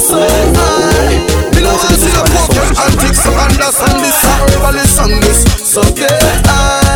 So 0.00 0.18
high. 0.24 1.20
Me 1.52 1.60
no 1.60 1.76
want 1.76 1.88
to 1.92 1.96
see 2.00 2.12
the 2.12 2.22
broken 2.24 2.70
antics 2.72 3.20
to 3.22 3.30
understand 3.36 3.98
this 4.00 4.18
and 4.24 4.48
overly 4.56 4.86
song 4.88 5.14
this. 5.20 5.44
So 5.60 5.82
get 5.92 6.22
high. 6.46 6.87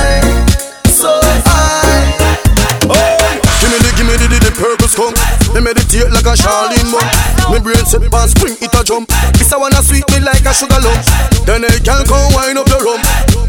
Purple 4.92 5.14
skunk. 5.14 5.54
Me 5.54 5.60
meditate 5.60 6.10
like 6.12 6.26
a 6.26 6.34
Shaolin 6.36 6.84
monk. 6.92 7.08
Me 7.50 7.58
brain 7.60 7.84
set 7.84 8.04
pan 8.10 8.28
spring, 8.28 8.56
it 8.60 8.74
a 8.74 8.84
jump. 8.84 9.08
This 9.34 9.52
I 9.52 9.56
wanna 9.56 9.82
sweet 9.82 10.04
me 10.10 10.20
like 10.20 10.44
a 10.44 10.52
sugar 10.52 10.80
lump. 10.80 11.00
Then 11.44 11.64
a 11.64 11.70
girl 11.80 12.04
come 12.04 12.32
wind 12.34 12.58
up 12.58 12.68
your 12.68 12.84
rum. 12.84 13.00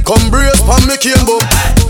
Come 0.03 0.29
brace 0.31 0.61
pan 0.63 0.83
me 0.87 0.97
cane 0.97 1.23
bum. 1.25 1.41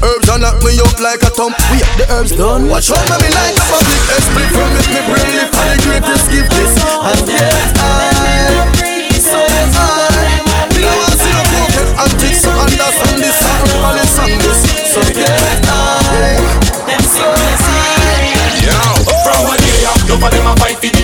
Herbs 0.01 0.29
and 0.29 0.41
knock 0.41 0.61
me 0.63 0.77
up 0.81 0.99
like 0.99 1.21
a 1.23 1.29
thump. 1.29 1.57
We 1.71 1.81
have 1.81 1.97
the 1.97 2.05
herbs 2.13 2.31
done. 2.33 2.69
Watch 2.69 2.91
out, 2.91 3.05
me 3.21 3.29
like 3.29 3.57
a 3.57 3.65
public 3.69 4.01
split 4.21 4.49
from 4.53 4.69
make 4.73 4.89
me 4.89 5.01
brain 5.09 5.29
lift 5.37 5.53
and 5.53 5.69
the 5.69 5.77
greatest 5.85 6.25
gift 6.29 6.49
this. 6.51 6.73
And 6.81 7.21
get 7.27 7.77
high, 7.77 8.82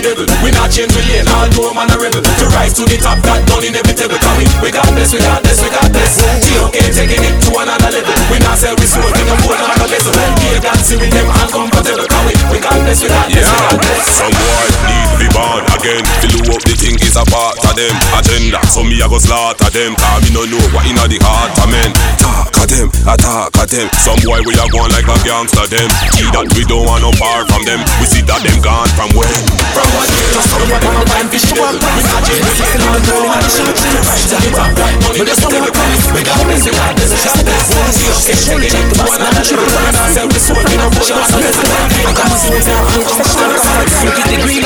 the 0.00 0.08
devil. 0.08 0.26
We 0.42 0.50
not 0.52 0.72
change 0.72 0.92
the 0.92 1.02
lane, 1.04 1.28
all 1.28 1.48
know 1.52 1.72
man 1.76 1.90
a 1.92 1.96
rebel. 2.00 2.22
To 2.24 2.46
rise 2.56 2.72
to 2.74 2.84
the 2.88 2.96
top, 2.96 3.20
that 3.24 3.44
done 3.46 3.64
inevitable. 3.64 4.16
Cause 4.16 4.36
we, 4.40 4.44
we 4.64 4.68
God 4.72 4.88
bless, 4.96 5.12
we 5.12 5.20
God 5.20 5.44
we 5.58 5.68
got 5.74 5.90
this. 5.90 6.22
GOK 6.46 6.78
taking 6.94 7.22
it 7.26 7.34
to 7.42 7.50
another 7.58 7.90
level. 7.90 8.14
We 8.30 8.38
not 8.46 8.54
sell 8.54 8.78
we 8.78 8.86
in 8.86 9.26
the 9.26 9.34
board 9.42 9.58
on 9.58 9.74
the 9.82 9.86
vessel. 9.90 10.14
When 10.14 10.30
we 10.38 10.62
dancing 10.62 11.02
with 11.02 11.10
them 11.10 11.26
uncomfortable 11.26 12.06
coming. 12.06 12.38
We 12.54 12.62
got 12.62 12.78
this, 12.86 13.02
we 13.02 13.10
got 13.10 13.26
this, 13.26 13.42
we 13.42 13.58
got 13.58 13.82
this. 13.82 14.06
Some 14.14 14.30
boy 14.30 14.66
need 14.86 15.06
to 15.10 15.16
be 15.18 15.28
born 15.34 15.62
again. 15.74 16.02
Fill 16.22 16.54
up 16.54 16.62
the 16.62 16.74
thing 16.78 16.94
is 17.02 17.18
a 17.18 17.26
part 17.26 17.58
of 17.66 17.74
them 17.74 17.94
agenda. 18.14 18.62
So 18.70 18.86
me 18.86 19.02
I 19.02 19.10
go 19.10 19.18
slaughter 19.18 19.70
them. 19.74 19.98
Cause 19.98 20.22
me 20.22 20.30
no 20.30 20.46
know 20.46 20.62
what 20.70 20.86
inna 20.86 21.10
the 21.10 21.18
heart 21.26 21.50
of 21.58 21.66
men. 21.66 21.90
Talk 22.22 22.54
of 22.54 22.70
them, 22.70 22.86
attack 23.10 23.50
of 23.58 23.66
them. 23.66 23.90
Some 23.98 24.22
boy 24.22 24.38
we 24.46 24.54
are 24.62 24.70
going 24.70 24.94
like 24.94 25.10
a 25.10 25.16
gangster 25.26 25.66
them. 25.66 25.90
See 26.14 26.30
that 26.30 26.46
we 26.54 26.62
don't 26.68 26.86
want 26.86 27.02
no 27.02 27.10
part 27.18 27.50
from 27.50 27.66
them. 27.66 27.82
We 27.98 28.06
see 28.06 28.22
that 28.30 28.44
them 28.46 28.58
gone 28.62 28.90
from 28.94 29.10
when. 29.18 29.34
From 29.74 29.88
to 29.90 30.40
some 30.46 30.62
boy 30.70 30.78
come 30.78 30.94
up 30.94 31.10
and 31.18 31.26
fish 31.32 31.48
them. 31.50 31.74
We 31.74 32.02
not 32.06 32.22
change 32.22 32.44
the 32.44 32.52
system 32.54 32.86
on 32.86 32.92
the 32.94 33.02
road. 33.10 33.24
We 33.24 33.28
not 33.34 33.50
change 33.50 33.98
the 33.98 34.04
system. 34.04 34.38
We 34.44 34.50
got 34.54 34.70
right 34.78 34.98
money, 35.00 35.24
just 35.26 35.42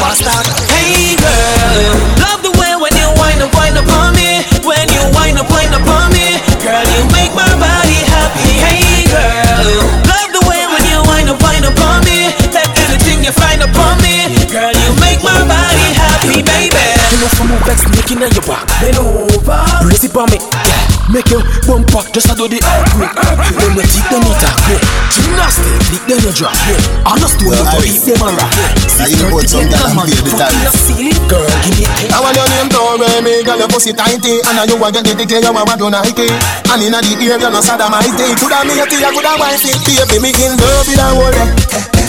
master. 0.05 0.31
Hey 0.71 1.17
girl, 1.17 1.97
love 2.21 2.41
the 2.45 2.53
way 2.61 2.73
when 2.77 2.93
you 2.95 3.09
wind 3.19 3.41
up, 3.43 3.51
wind 3.57 3.79
up 3.79 3.89
on 3.99 4.15
me. 4.15 4.45
When 4.63 4.87
you 4.93 5.03
wind 5.17 5.39
up, 5.39 5.49
wind 5.51 5.75
up 5.75 5.87
on 5.89 6.13
me, 6.13 6.39
girl, 6.63 6.87
you 6.95 7.03
make 7.11 7.33
my 7.35 7.49
body 7.59 7.99
happy. 8.15 8.53
Hey 8.63 9.09
girl, 9.09 9.65
love 10.07 10.31
the 10.37 10.43
way 10.47 10.63
when 10.71 10.85
you 10.87 10.99
wind 11.09 11.29
up, 11.33 11.41
wind 11.43 11.67
up 11.67 11.81
on 11.81 12.05
me. 12.05 12.31
Anything 12.85 13.25
you 13.25 13.33
find 13.33 13.61
me, 14.05 14.17
girl, 14.53 14.73
you 14.73 14.91
make 15.01 15.23
my 15.23 15.41
body 15.49 15.89
happy, 15.99 16.43
baby. 16.43 16.84
Know 17.25 17.33
some 17.41 17.57
vex 17.65 17.89
making 17.89 18.21
on 18.21 18.29
your 18.37 18.45
back. 18.45 18.69
Bend 18.85 19.01
over, 19.01 19.57
brace 19.81 20.05
it 20.05 20.13
on 20.13 20.29
me. 20.29 20.37
Yeah, 20.37 21.09
make 21.09 21.25
your 21.33 21.41
bump 21.65 21.89
back 21.89 22.13
just 22.13 22.29
to 22.29 22.37
do 22.37 22.53
the 22.53 22.61
earthquake. 22.61 23.17
When 23.65 23.81
you 23.81 23.85
teeth 23.89 24.13
them 24.13 24.29
attack, 24.29 24.53
yeah. 24.69 24.85
Gymnastic, 25.09 25.73
lick 25.89 26.05
them 26.05 26.21
you 26.21 26.33
drop. 26.37 26.53
Yeah, 26.69 27.09
I 27.09 27.17
know 27.17 27.25
stone 27.25 27.57
you 27.57 27.65
go 27.65 27.81
beat 27.81 28.05
them 28.05 28.21
rock. 28.29 28.53
Now 29.01 29.09
you 29.09 29.17
know 29.17 29.41
about 29.41 29.49
some 29.49 29.65
and 29.65 30.05
play 30.05 30.21
the 30.21 30.33
dance. 30.37 30.85
Girl, 31.25 31.49
give 31.65 31.81
me 31.81 31.89
I 32.13 32.21
want 32.21 32.37
your 32.37 32.45
name 32.53 32.69
to 32.69 33.25
me, 33.25 33.41
girl, 33.41 33.57
your 33.57 33.73
pussy 33.73 33.97
tighty 33.97 34.45
And 34.45 34.61
now 34.61 34.69
you 34.69 34.77
want 34.77 34.93
get 34.93 35.09
the 35.09 35.17
dick, 35.17 35.33
you 35.33 35.49
want 35.49 35.81
to 35.81 35.89
Nike 35.89 36.29
And 36.29 36.85
inna 36.85 37.01
the 37.01 37.25
ear, 37.25 37.41
you 37.41 37.49
no 37.49 37.65
sodomite 37.65 38.13
Coulda 38.37 38.69
me 38.69 38.77
a 38.77 38.85
tea, 38.85 39.01
coulda 39.01 39.33
wifey 39.41 39.73
Baby, 39.81 40.21
me 40.21 40.31
in 40.45 40.61
love 40.61 40.85
with 40.85 41.01
a 41.01 41.09
whole 41.09 42.04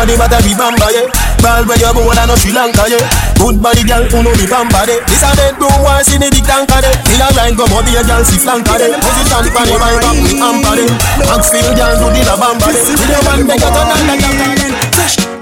body, 0.00 0.16
but 0.16 0.32
I 0.32 0.40
bamba, 0.56 0.88
yeah. 0.88 1.04
Ball 1.44 1.64
where 1.68 1.76
you 1.76 1.92
born, 1.92 2.16
I 2.16 2.24
no 2.24 2.34
Sri 2.36 2.52
Lanka, 2.56 2.88
yeah. 2.88 3.04
Good 3.36 3.60
body, 3.60 3.84
girl, 3.84 4.04
who 4.08 4.24
know 4.24 4.32
me 4.32 4.46
bamba, 4.48 4.88
yeah. 4.88 5.04
This 5.04 5.20
a 5.20 5.28
bedroom, 5.36 5.76
why 5.84 6.00
see 6.00 6.16
me 6.16 6.32
big 6.32 6.44
tanker, 6.48 6.80
yeah. 6.80 6.96
Me 7.04 7.20
a 7.20 7.28
ride, 7.36 7.56
go 7.56 7.68
more, 7.68 7.84
a 7.84 8.00
girl, 8.00 8.24
see 8.24 8.40
flanker, 8.40 8.80
yeah. 8.80 8.96
Position, 8.96 9.40
the 9.44 9.50
panny, 9.52 9.76
vibe 9.76 10.04
up, 10.08 10.16
me 10.16 10.32
hamper, 10.40 10.74
yeah. 10.80 11.28
Maxfield, 11.28 11.76
girl, 11.76 11.94
do 12.00 12.06
the 12.16 12.22
la 12.24 12.34
bamba, 12.40 12.68
yeah. 12.72 12.96
With 12.96 13.12
your 13.12 13.22
man, 13.28 13.40
make 13.44 13.60
a 13.60 13.68
turn 13.68 13.88
the 14.08 14.14
girl, 14.16 14.80
Fresh 14.80 14.89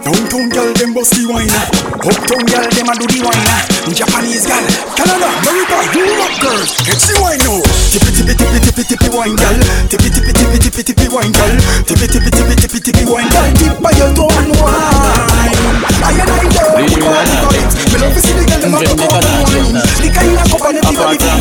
Downtown 0.08 0.48
girl, 0.48 0.72
them 0.72 0.96
bust 0.96 1.12
the 1.20 1.28
wine. 1.28 1.52
Uptown 2.00 2.40
girl, 2.48 2.64
them 2.64 2.88
a 2.88 2.96
do 2.96 3.04
the 3.12 3.20
wine. 3.28 3.68
Japanese 3.92 4.48
girl, 4.48 4.64
Canada, 4.96 5.28
America, 5.28 5.78
Europe 5.92 6.36
girls 6.40 6.72
Catch 6.80 7.12
the 7.12 7.20
wine 7.20 7.36
now. 7.44 7.60
Tippy 7.92 8.16
tippy 8.16 8.32
tippy 8.32 8.58
tippy 8.64 8.84
tippy 8.88 9.08
wine 9.12 9.36
girl. 9.36 9.56
Tippy 9.92 10.08
tippy 10.08 10.32
tippy 10.32 10.58
tippy 10.64 10.80
tippy 10.80 11.06
wine 11.12 11.28
girl. 11.28 11.52
Tippy 11.84 12.08
tippy 12.08 12.30
tippy 12.32 12.56
tippy 12.56 12.80
tippy 12.88 13.04
wine 13.04 13.28
girl. 13.28 13.52
Tip 13.52 13.76
by 13.84 13.92
your 14.00 14.08
toe 14.16 14.32
and 14.32 14.48
wine. 14.56 15.76
I 16.00 16.16
and 16.16 16.30
I 16.30 16.40
girl, 16.56 16.72
we 16.72 16.88
it. 16.88 17.68
Me 17.92 17.96
love 18.00 18.12
to 18.16 18.20
see 18.24 18.32
the 18.32 18.48
girl, 18.48 18.60
them 18.64 18.72
a 18.72 18.88
cup 18.88 19.12
up 19.12 19.24
and 19.28 19.44
wine. 19.44 19.76
The 19.76 20.08
kind 20.08 20.40
of 20.40 20.48
cup 20.48 20.72
the 20.72 20.80
people 20.88 21.04
live 21.04 21.20
in 21.20 21.36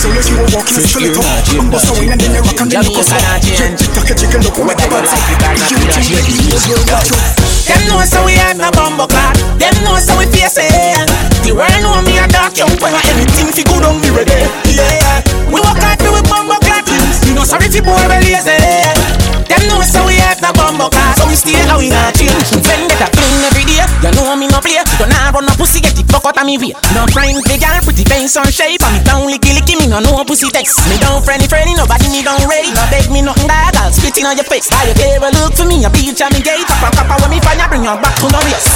So 0.00 0.08
let 0.12 0.28
you 0.30 0.38
walk 0.54 0.68
in, 0.70 0.80
fill 0.86 1.08
it 1.08 1.16
up 1.18 1.26
I'm 1.56 1.66
bust 1.66 1.90
a 1.90 1.98
wine 1.98 2.12
and 2.14 2.20
then 2.20 2.36
you 2.36 2.46
rock 2.46 2.60
and 2.62 2.70
then 2.70 2.84
you 2.84 2.94
go 2.94 3.02
up 3.02 3.42
Jig 3.42 3.74
jig 3.74 3.90
take 3.90 4.06
a 4.06 4.14
jig 4.14 4.32
and 4.36 4.44
look. 4.46 4.54
What 4.60 4.78
the 4.78 4.86
bad 4.86 5.02
You 5.02 5.76
think 5.82 5.82
the 5.82 5.96
got 5.96 6.05
you 6.05 6.05
Them 6.06 7.82
know 7.88 8.04
so 8.06 8.24
we 8.24 8.32
have 8.38 8.56
no 8.56 8.70
bumbo 8.70 9.06
clock. 9.08 9.34
Them 9.58 9.74
know 9.82 9.98
so 9.98 10.16
we 10.18 10.26
face 10.26 10.54
it. 10.56 11.10
The 11.42 11.50
world 11.50 11.82
know 11.82 12.00
me 12.02 12.18
a 12.18 12.28
dark 12.28 12.56
young 12.56 12.70
boy. 12.78 12.94
Anything 13.10 13.50
fi 13.50 13.64
good 13.64 13.82
on 13.82 14.00
me 14.00 14.10
ready. 14.10 14.46
Yeah, 14.70 15.22
we 15.50 15.58
walk 15.58 15.82
out 15.82 15.98
do 15.98 16.12
with 16.12 16.28
bumbo 16.30 16.54
clock. 16.62 16.86
You 17.26 17.34
know 17.34 17.42
sorry 17.42 17.66
fi 17.66 17.80
boy 17.80 17.98
we 18.06 18.22
lazy. 18.22 19.45
Them 19.46 19.62
know 19.70 19.82
so 19.86 20.02
we 20.06 20.18
have 20.18 20.42
no 20.42 20.50
bumbo 20.52 20.90
clock. 20.90 21.16
So 21.18 21.24
we 21.30 21.36
stay 21.38 21.58
how 21.66 21.78
we 21.78 21.88
not 21.90 22.14
change. 22.14 22.34
Friend 22.50 22.84
get 22.90 23.02
a 23.02 23.08
fling 23.10 23.42
every 23.46 23.64
day. 23.64 23.82
You 24.02 24.10
know 24.14 24.34
me 24.34 24.46
no 24.50 24.58
play. 24.58 24.82
You 24.82 25.06
nah 25.06 25.30
run 25.30 25.46
no 25.46 25.54
pussy 25.54 25.80
get 25.80 25.98
it 25.98 26.06
fuck 26.10 26.26
out 26.26 26.38
of 26.38 26.44
me 26.46 26.58
way. 26.58 26.74
No 26.94 27.06
friend 27.14 27.38
big 27.46 27.62
girl 27.62 27.78
pretty 27.82 28.04
face 28.04 28.36
on 28.36 28.48
shape. 28.50 28.82
And 28.82 28.92
me 28.94 29.00
down 29.06 29.26
licky 29.30 29.54
licky 29.54 29.78
me 29.78 29.86
no 29.86 30.02
know 30.02 30.24
pussy 30.26 30.50
text. 30.50 30.82
Me 30.90 30.98
down 30.98 31.22
friendly 31.22 31.46
friendly 31.46 31.74
nobody 31.74 32.08
me 32.10 32.22
down 32.26 32.42
ready. 32.50 32.74
No 32.74 32.82
beg 32.90 33.06
me 33.10 33.22
nothing 33.22 33.48
that 33.48 33.78
I'll 33.78 33.92
spit 33.92 34.18
in 34.18 34.26
on 34.26 34.36
your 34.36 34.46
face. 34.46 34.68
Buy 34.68 34.90
your 34.90 34.96
table 34.98 35.30
look 35.38 35.54
for 35.54 35.66
me 35.66 35.84
a 35.86 35.90
beach 35.90 36.20
and 36.20 36.32
me 36.34 36.42
gate. 36.42 36.66
Up 36.66 36.82
and 36.82 36.94
copper 36.94 37.16
when 37.22 37.30
me 37.30 37.38
find 37.40 37.60
you 37.60 37.68
bring 37.70 37.84
you 37.86 37.94
back 38.02 38.16
to 38.20 38.26
no 38.28 38.40
race. 38.44 38.68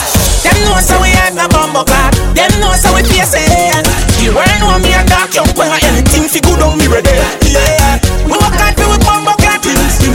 Them 0.47 0.57
know 0.65 0.79
so 0.81 0.97
we 1.03 1.13
have 1.13 1.35
no 1.35 1.47
bumbo 1.51 1.85
clock. 1.85 2.15
Them 2.33 2.53
know 2.63 2.73
so 2.79 2.95
we 2.97 3.03
face 3.05 3.35
it. 3.37 3.85
The 4.21 4.33
world 4.33 4.57
know 4.61 4.79
me 4.81 4.95
a 4.97 5.03
dark 5.05 5.35
young 5.35 5.51
boy. 5.53 5.69
Anything 5.85 6.29
fi 6.31 6.41
good 6.41 6.61
on 6.63 6.79
me 6.79 6.89
ready. 6.89 7.13
Yeah, 7.45 8.01
we 8.25 8.37
walk 8.37 8.57
out 8.57 8.80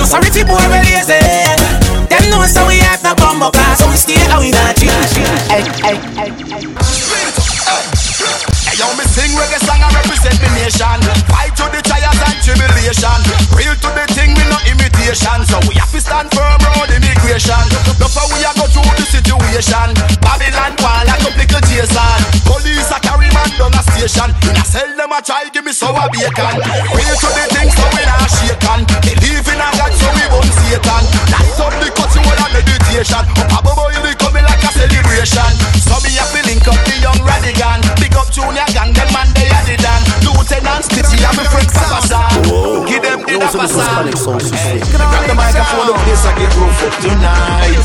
sorry 0.05 0.29
fi 0.29 0.43
boy 0.45 0.61
we 0.69 0.79
lazy. 0.85 1.19
Them 2.07 2.23
know 2.29 2.45
so 2.45 2.65
we 2.67 2.77
have 2.85 3.01
no 3.03 3.15
bumbo 3.15 3.49
clock. 3.49 3.77
So 3.77 3.89
we 3.89 3.97
stay 3.97 4.21
how 4.29 4.39
we 4.39 4.51
not. 4.51 4.77
Hey, 4.77 5.65
hey, 5.81 5.97
hey, 6.13 6.29
hey. 6.45 6.61
Hey, 8.65 8.77
yo, 8.77 8.85
me 8.93 9.05
sing 9.09 9.33
reggae 9.33 9.59
song 9.65 9.81
I 9.81 9.89
represent 9.97 10.37
me 10.41 10.49
nation. 10.61 11.01
Fight 11.27 11.57
to 11.57 11.65
the 11.73 11.81
trials 11.81 12.21
and 12.21 12.37
tribulation. 12.45 13.19
Real 13.57 13.73
to 13.73 13.89
the 13.97 14.05
thing, 14.13 14.31
we 14.37 14.45
no 14.45 14.57
imitation. 14.69 15.41
So 15.49 15.57
we 15.65 15.73
have 15.81 15.91
to 15.91 15.99
stand 16.01 16.29
firm 16.31 16.61
road 16.61 16.89
immigration. 16.93 17.65
Before 17.97 18.29
we 18.29 18.45
a 18.45 18.53
go 18.53 18.69
through 18.69 18.93
the 18.95 19.05
situation. 19.09 19.89
Babylon 20.21 20.77
wall 20.85 21.03
like 21.09 21.25
a 21.25 21.59
Jason. 21.65 22.19
Police 22.45 22.91
a 22.93 22.99
carry 23.01 23.29
man 23.33 23.49
down 23.57 23.73
a 23.73 23.81
station. 23.89 24.29
In 24.45 24.55
a 24.55 24.63
cell 24.63 24.91
them 24.95 25.11
a 25.11 25.19
try 25.21 25.49
give 25.49 25.65
me 25.65 25.73
sour 25.73 26.05
bacon. 26.13 26.61
Real 26.93 27.15
to 27.17 27.29
the 27.33 27.43
thing, 27.57 27.69
so 27.73 27.85
we 27.95 28.03
not 28.05 28.29
shaken. 28.29 28.79
Satan. 30.75 31.03
That's 31.31 31.59
up 31.63 31.71
cut, 31.71 32.11
you 32.11 32.19
a 32.19 32.47
meditation. 32.51 33.23
Up 33.55 33.63
above, 33.63 33.95
you 33.95 34.01
be 34.03 34.11
coming 34.19 34.43
like 34.43 34.59
a 34.59 34.71
celebration. 34.75 35.51
So 35.79 35.95
me 36.03 36.11
have 36.19 36.27
to 36.35 36.41
link 36.43 36.67
up 36.67 36.75
the 36.83 36.99
young 36.99 37.19
radigan. 37.23 37.79
Big 37.95 38.11
up 38.19 38.27
junior 38.27 38.67
gang, 38.75 38.91
them 38.91 39.07
man 39.15 39.31
they 39.39 39.47
are 39.47 39.63
the 39.63 39.79
dan. 39.79 40.03
Lieutenant 40.27 40.83
Stitchie, 40.83 41.23
I'm 41.23 41.39
a 41.39 41.47
friend 41.47 41.69
Papa 41.71 42.03
San. 42.03 42.27
Give 42.91 42.99
them 42.99 43.23
the 43.23 43.39
Papa 43.39 43.67
San. 43.71 44.11
Grab 44.91 45.23
the 45.23 45.35
microphone 45.35 45.95
up 45.95 45.99
this, 46.03 46.27
I 46.27 46.35
get 46.35 46.51
rough 46.59 46.83
up 46.83 46.95
tonight. 46.99 47.79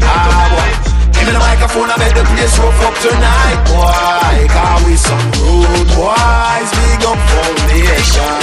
Ah, 0.00 0.48
boy. 0.56 0.72
Give 1.12 1.28
me 1.28 1.32
the 1.36 1.42
microphone, 1.44 1.92
I 1.92 2.00
make 2.00 2.16
the 2.16 2.24
place 2.32 2.56
rough 2.56 2.80
up 2.80 2.96
tonight. 3.04 3.60
Boy, 3.68 4.48
cause 4.48 4.80
we 4.88 4.96
some 4.96 5.20
rude 5.44 5.84
boys. 5.92 6.68
Big 6.80 7.04
up 7.04 7.20
foundation. 7.28 8.40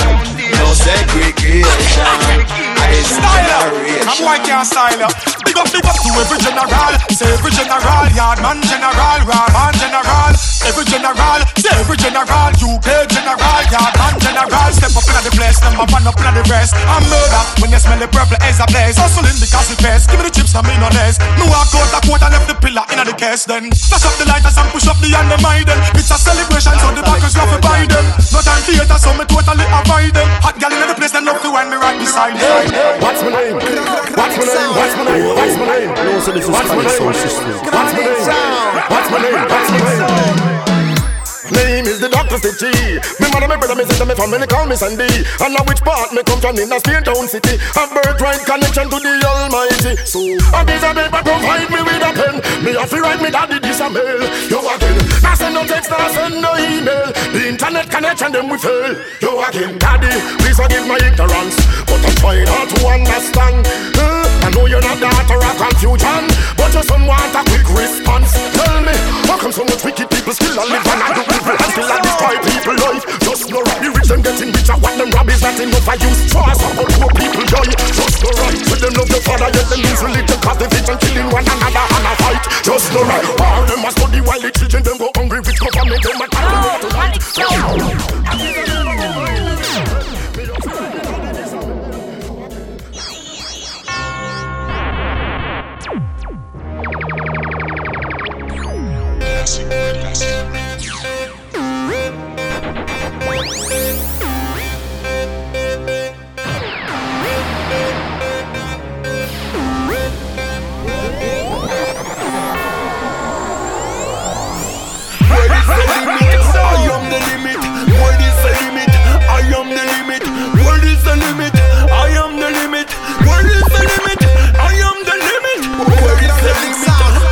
No 0.61 0.77
segregation. 0.77 2.68
Style 2.79 3.71
I'm 4.07 4.25
white 4.25 4.43
can't 4.43 4.65
style 4.65 4.99
ya. 4.99 5.38
Big 5.49 5.57
up, 5.57 5.65
big 5.73 5.81
up 5.81 5.97
to 5.97 6.13
every 6.13 6.37
general. 6.45 6.93
Say 7.09 7.25
every 7.25 7.49
general, 7.49 8.05
yard 8.13 8.37
man 8.45 8.61
general, 8.69 9.17
raw 9.25 9.49
man 9.49 9.73
general. 9.81 10.29
Every 10.61 10.85
general, 10.85 11.41
say 11.57 11.73
every 11.73 11.97
general, 11.97 12.53
UK 12.53 13.09
general, 13.09 13.61
yard 13.73 13.93
man 13.97 14.13
general. 14.21 14.69
Step 14.69 14.93
up 14.93 15.09
in 15.09 15.17
the 15.25 15.33
place, 15.33 15.57
number 15.65 15.89
one 15.89 16.05
up 16.05 16.21
in 16.21 16.37
the 16.37 16.45
rest. 16.53 16.77
I'm 16.85 17.01
murder 17.09 17.41
when 17.65 17.73
you 17.73 17.81
smell 17.81 17.97
the 17.97 18.05
purple 18.13 18.37
as 18.45 18.61
a 18.61 18.69
blaze. 18.69 19.01
Hustling 19.01 19.41
because 19.41 19.73
it 19.73 19.81
best. 19.81 20.13
Give 20.13 20.21
me 20.21 20.29
the 20.29 20.33
chips 20.37 20.53
and 20.53 20.69
me 20.69 20.77
no 20.77 20.85
less. 20.93 21.17
Me 21.41 21.49
walk 21.49 21.73
out 21.73 21.97
the 21.97 21.99
court 22.05 22.21
and 22.21 22.29
left 22.29 22.45
the 22.45 22.53
pillar 22.53 22.85
in 22.93 23.01
the 23.09 23.17
case. 23.17 23.49
Then 23.49 23.73
flash 23.73 24.05
up 24.05 24.13
the 24.21 24.29
lighters 24.29 24.53
and 24.53 24.69
push 24.69 24.85
up 24.85 25.01
the 25.01 25.09
hand 25.17 25.33
them 25.33 25.41
them. 25.41 25.81
It's 25.97 26.13
a 26.13 26.17
celebration, 26.21 26.77
so 26.77 26.93
the 26.93 27.01
backers 27.01 27.33
love 27.33 27.49
to 27.49 27.59
buy 27.65 27.89
them. 27.89 28.05
No 28.29 28.45
time 28.45 28.61
theater, 28.69 29.01
so 29.01 29.17
me 29.17 29.25
totally 29.25 29.65
avoid 29.65 30.13
them. 30.13 30.29
Hot 30.45 30.61
gal 30.61 30.69
in 30.69 30.85
the 30.85 30.93
place, 30.93 31.17
then 31.17 31.25
love 31.25 31.41
to 31.41 31.49
when 31.49 31.73
me 31.73 31.81
right 31.81 31.97
beside 31.97 32.37
them. 32.37 33.01
What's 33.01 33.25
my 33.25 33.33
name? 33.33 33.57
What's 34.13 34.37
my 34.37 34.45
name? 34.45 34.69
What's 34.77 34.93
my 34.93 35.03
name? 35.09 35.38
What's 35.39 35.55
my 35.55 35.65
name? 35.71 35.87
No, 35.95 36.19
so 36.19 36.31
this 36.35 36.43
is 36.43 36.51
What's 36.51 36.67
my 36.67 36.83
name? 36.83 36.99
What's 36.99 37.31
my 37.71 38.03
name? 38.03 38.11
What's 38.91 39.07
my 39.07 39.19
name? 39.23 39.39
What's 39.47 39.71
my 39.71 39.79
name? 39.79 40.59
Name 41.55 41.87
is 41.87 42.03
the 42.03 42.11
Doctor 42.11 42.35
Stitchie. 42.43 42.99
Me 43.23 43.31
mother, 43.31 43.47
me 43.47 43.55
brother, 43.55 43.73
me 43.73 43.87
sister, 43.87 44.03
me 44.05 44.13
family, 44.19 44.45
call 44.45 44.67
me 44.67 44.75
Sandy. 44.75 45.07
And 45.39 45.55
now 45.55 45.63
which 45.63 45.79
part 45.79 46.11
me 46.11 46.27
come 46.27 46.43
from 46.43 46.59
in 46.59 46.67
a 46.67 46.77
Spain 46.83 47.07
town 47.07 47.23
city. 47.31 47.55
A 47.79 47.87
birthright 47.87 48.43
connection 48.43 48.91
to 48.91 48.99
the 48.99 49.15
Almighty. 49.23 49.95
So, 50.03 50.19
a 50.27 50.59
piece 50.67 50.83
of 50.83 50.91
paper 50.91 51.23
provide 51.23 51.71
me 51.71 51.79
with 51.87 52.03
a 52.03 52.11
pen. 52.11 52.35
Me 52.59 52.75
have 52.75 52.91
to 52.91 52.99
write 52.99 53.23
me 53.23 53.31
daddy 53.31 53.63
this 53.63 53.79
a 53.79 53.87
mail. 53.89 54.19
You 54.51 54.59
again. 54.59 54.99
Now 55.23 55.39
say 55.39 55.49
no 55.55 55.63
text, 55.63 55.87
nor 55.87 56.03
send 56.11 56.35
no 56.43 56.51
email. 56.59 57.15
The 57.31 57.47
internet 57.47 57.87
connection 57.87 58.35
them 58.35 58.51
we 58.51 58.59
fail. 58.59 58.91
Yo 59.23 59.39
again, 59.39 59.79
daddy, 59.79 60.11
please 60.43 60.59
forgive 60.59 60.83
my 60.83 60.99
ignorance, 60.99 61.55
but 61.87 62.03
I'm 62.03 62.15
trying 62.19 62.45
hard 62.51 62.67
to 62.75 62.79
understand. 62.91 63.63
Uh, 63.95 64.38
I 64.49 64.51
know 64.57 64.65
you're 64.65 64.81
not 64.81 64.97
the 64.97 65.05
author 65.05 65.37
of 65.45 65.61
confusion, 65.61 66.25
but 66.57 66.73
your 66.73 66.81
son 66.81 67.05
want 67.05 67.37
a 67.37 67.45
quick 67.45 67.69
response. 67.69 68.33
Tell 68.57 68.81
me, 68.81 68.97
how 69.29 69.37
come 69.37 69.53
so 69.53 69.61
much 69.61 69.85
wicked 69.85 70.09
people 70.09 70.33
still 70.33 70.57
live 70.57 70.81
and 70.89 71.05
I 71.05 71.13
do 71.13 71.21
evil 71.21 71.53
and 71.53 71.69
still 71.69 71.85
I 71.85 72.01
destroy 72.01 72.33
people 72.41 72.73
life? 72.81 73.05
Just 73.21 73.45
no 73.53 73.61
right, 73.61 73.77
the 73.77 73.93
rich 73.93 74.09
them 74.09 74.25
getting 74.25 74.49
richer, 74.49 74.73
what 74.81 74.97
them 74.97 75.13
rob 75.13 75.29
is 75.29 75.45
not 75.45 75.53
enough. 75.53 75.85
I 75.85 76.01
use 76.01 76.33
trust 76.33 76.65
for 76.65 76.81
poor 76.81 77.13
people 77.13 77.45
joy. 77.45 77.69
Just 77.93 78.25
no 78.25 78.33
right, 78.41 78.57
with 78.57 78.81
them 78.81 78.97
love 78.97 79.13
the 79.13 79.21
father, 79.21 79.53
yet 79.53 79.69
them 79.69 79.85
lose 79.85 80.01
religion, 80.01 80.39
cause 80.41 80.57
division, 80.57 80.97
killing 80.97 81.29
one 81.29 81.45
another 81.45 81.85
and 81.85 82.09
a 82.09 82.13
fight. 82.17 82.41
Just 82.65 82.89
no 82.89 83.05
right, 83.05 83.21
all 83.45 83.69
them 83.69 83.85
a 83.85 83.89
study 83.93 84.17
while 84.25 84.41
the 84.41 84.49
children 84.49 84.81
them 84.81 84.97
go 84.97 85.13
hungry 85.13 85.45
with 85.45 85.61
government, 85.61 86.01
them 86.01 86.17
a 86.17 86.25
calculate 86.25 86.89
tonight. 86.89 87.21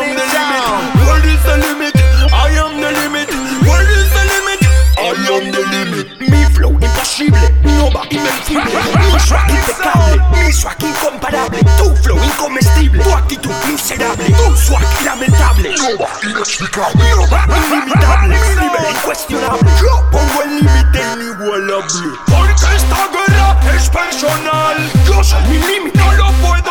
am 5.23 5.51
the 5.51 5.61
limit. 5.73 6.23
Mi 6.29 6.41
flow 6.53 6.73
imposible, 6.77 7.49
nobody 7.63 8.17
me 8.17 8.29
entiende. 8.29 8.77
Mi 9.01 9.19
swag 9.19 9.49
impecable, 9.49 10.17
mi 10.31 10.51
swag 10.51 10.83
incomparable. 10.83 11.61
Tu 11.77 11.87
flow 12.03 12.19
incomestible, 12.23 13.03
tu 13.03 13.09
actitud 13.09 13.55
miserable, 13.67 14.29
tu 14.29 14.45
swag 14.55 14.85
lamentable. 15.05 15.69
Nova 15.77 16.09
inexplicable, 16.23 17.03
Nova 17.09 17.41
inimitable, 17.49 18.29
mi 18.29 18.51
nivel 18.61 18.85
incuestionable. 18.95 19.71
Yo 19.81 19.93
pongo 20.11 20.39
el 20.43 20.49
límite 20.59 20.99
inigualable. 21.13 22.09
Porque 22.27 22.67
esta 22.75 23.01
guerra 23.11 23.47
es 23.75 23.89
personal. 23.89 24.77
Yo 25.05 25.23
soy 25.23 25.43
mi 25.49 25.57
límite, 25.59 25.97
no 25.97 26.11
lo 26.13 26.31
puedo 26.41 26.62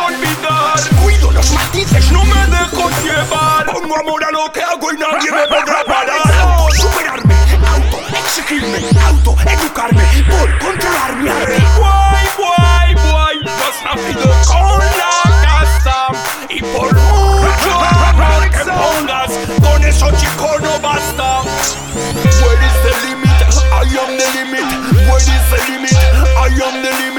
me 2.83 2.95
dejo 2.95 3.03
llevar. 3.03 3.65
Pongo 3.65 3.99
amor 3.99 4.23
a 4.23 4.31
lo 4.31 4.51
que 4.51 4.61
hago 4.61 4.91
y 4.91 4.97
nadie 4.97 5.31
me 5.31 5.47
podrá 5.47 5.83
parar. 5.85 6.71
Superarme, 6.71 7.35
auto, 7.67 7.97
exigirme, 8.17 8.79
auto, 9.05 9.35
educarme, 9.45 10.03
por 10.29 10.59
controlar 10.59 11.15
mi 11.17 11.29
arte. 11.29 11.63
Guay, 11.77 12.27
guay, 12.37 12.93
guay, 13.09 13.39
más 13.43 13.83
rápido 13.83 14.23
con 14.47 14.79
la 14.97 15.13
casa. 15.43 16.07
Y 16.49 16.61
por 16.61 16.93
mucho 16.93 17.79
amor 18.09 18.49
que 18.49 18.63
pongas, 18.71 19.31
con 19.61 19.83
eso 19.83 20.11
chico 20.17 20.59
no 20.61 20.79
basta. 20.79 21.41
Where 21.93 22.65
is 22.65 22.77
the 22.83 22.93
limit? 23.07 23.29
I 23.71 23.85
am 23.97 24.17
the 24.17 24.27
limit. 24.33 24.67
Where 25.07 25.17
is 25.17 25.45
the 25.49 25.71
limit? 25.71 25.93
I 25.93 26.47
am 26.47 26.81
the 26.81 26.91
limit. 26.91 27.12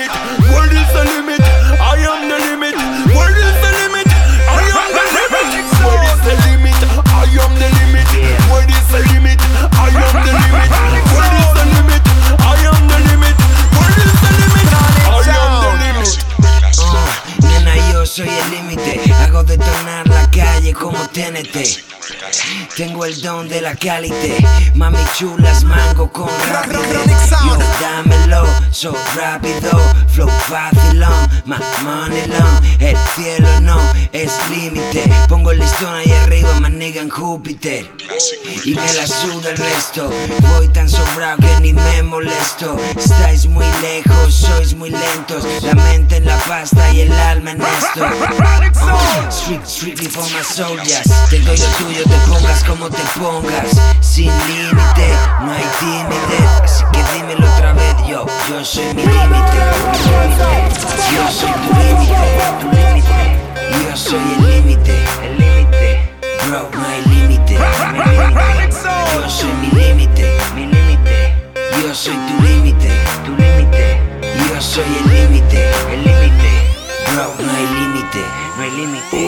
TNT. 21.15 21.81
Tengo 22.77 23.05
el 23.05 23.23
don 23.23 23.49
de 23.49 23.61
la 23.61 23.77
calité. 23.77 24.45
Mami 24.75 24.99
chulas, 25.17 25.63
mango 25.63 26.11
con 26.11 26.29
rápido. 26.51 26.83
Yo 27.47 27.57
dámelo, 27.81 28.45
so 28.73 28.93
rápido. 29.15 29.71
Flow 30.09 30.29
facilón, 30.29 31.13
my 31.47 31.59
money 31.83 32.27
long. 32.27 32.65
El 32.81 32.97
cielo 33.15 33.61
no 33.61 33.79
es 34.13 34.33
límite. 34.51 35.11
Pongo 35.29 35.53
el 35.53 35.59
listón 35.59 35.95
ahí 35.95 36.13
arriba, 36.13 36.61
maniga 36.61 37.03
en 37.03 37.11
Júpiter. 37.11 37.91
Y 38.65 38.75
me 38.75 38.93
la 38.95 39.07
suda 39.07 39.51
el 39.51 39.57
resto. 39.57 40.11
Voy 40.41 40.69
tan 40.69 40.89
sobrado 40.89 41.39
que 41.39 41.61
ni 41.61 41.73
me 41.73 42.03
molesto. 42.03 42.77
Estáis 42.97 43.47
muy 43.47 43.67
lejos, 43.83 44.35
sois 44.35 44.75
muy 44.75 44.91
lentos. 44.91 45.45
La 45.63 45.75
mente 45.75 46.17
en 46.17 46.27
la 46.27 46.39
pasta 46.39 46.93
y 46.93 47.03
el 47.03 47.13
alma 47.13 47.53
en 47.53 47.63
esto. 47.63 48.07
Street, 49.31 49.61
strictly 49.67 50.09
for 50.09 50.25
my 50.25 50.43
soldiers. 50.43 51.09
Te 51.31 51.39
doy 51.41 51.57
lo 51.57 51.67
tuyo, 51.67 52.05
te 52.05 52.31
pongas 52.31 52.65
como 52.65 52.89
te 52.91 53.03
pongas. 53.19 53.71
Sin 54.01 54.31
límite, 54.47 55.09
no 55.41 55.53
hay 55.53 55.65
timidez. 55.81 56.51
Así 56.63 56.85
que 56.93 57.03
dímelo 57.15 57.47
otra 57.55 57.73
vez, 57.73 57.95
yo, 58.09 58.27
yo 58.49 58.65
soy 58.65 58.95
mi 58.95 59.03
límite. 59.03 59.65
Yo 61.13 61.31
soy 61.35 61.51
tu 61.53 61.71
límite. 61.75 63.21
Yo 63.73 63.97
soy 63.97 64.21
el 64.37 64.43
límite, 64.49 64.95
el 65.25 65.33
límite. 65.39 65.91
Bro, 66.47 66.71
no 66.73 66.85
hay 66.87 67.03
límite, 67.07 67.55
no. 67.59 67.61
Yo 69.21 69.29
soy 69.29 69.53
mi 69.61 69.69
límite, 69.71 70.27
mi 70.55 70.67
límite. 70.67 71.17
Yo 71.83 71.95
soy 71.95 72.15
tu 72.15 72.35
límite, 72.43 72.91
tu 73.25 73.33
límite. 73.37 74.01
Yo 74.49 74.61
soy 74.61 74.85
el 74.85 75.07
límite, 75.15 75.71
el 75.93 76.01
límite. 76.05 76.51
Bro, 77.13 77.27
no 77.45 77.53
hay 77.53 77.67
límite, 77.79 78.23
no 78.57 78.63
hay 78.63 78.71
límite. 78.71 79.21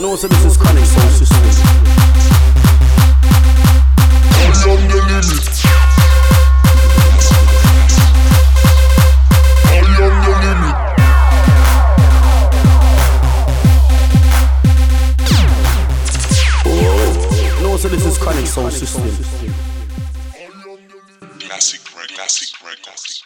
No, 0.00 0.16
so 0.16 0.28
this 0.28 0.44
is 0.44 0.56
Cunning 0.56 0.84
Soul 0.84 1.10
System. 1.10 1.42
I 4.32 4.70
am 4.70 4.88
the 4.88 4.96
limit. 4.96 5.75
soul 18.56 18.70
system. 18.70 19.02
Classic. 21.40 21.80
Classic 22.14 22.64
records. 22.64 23.25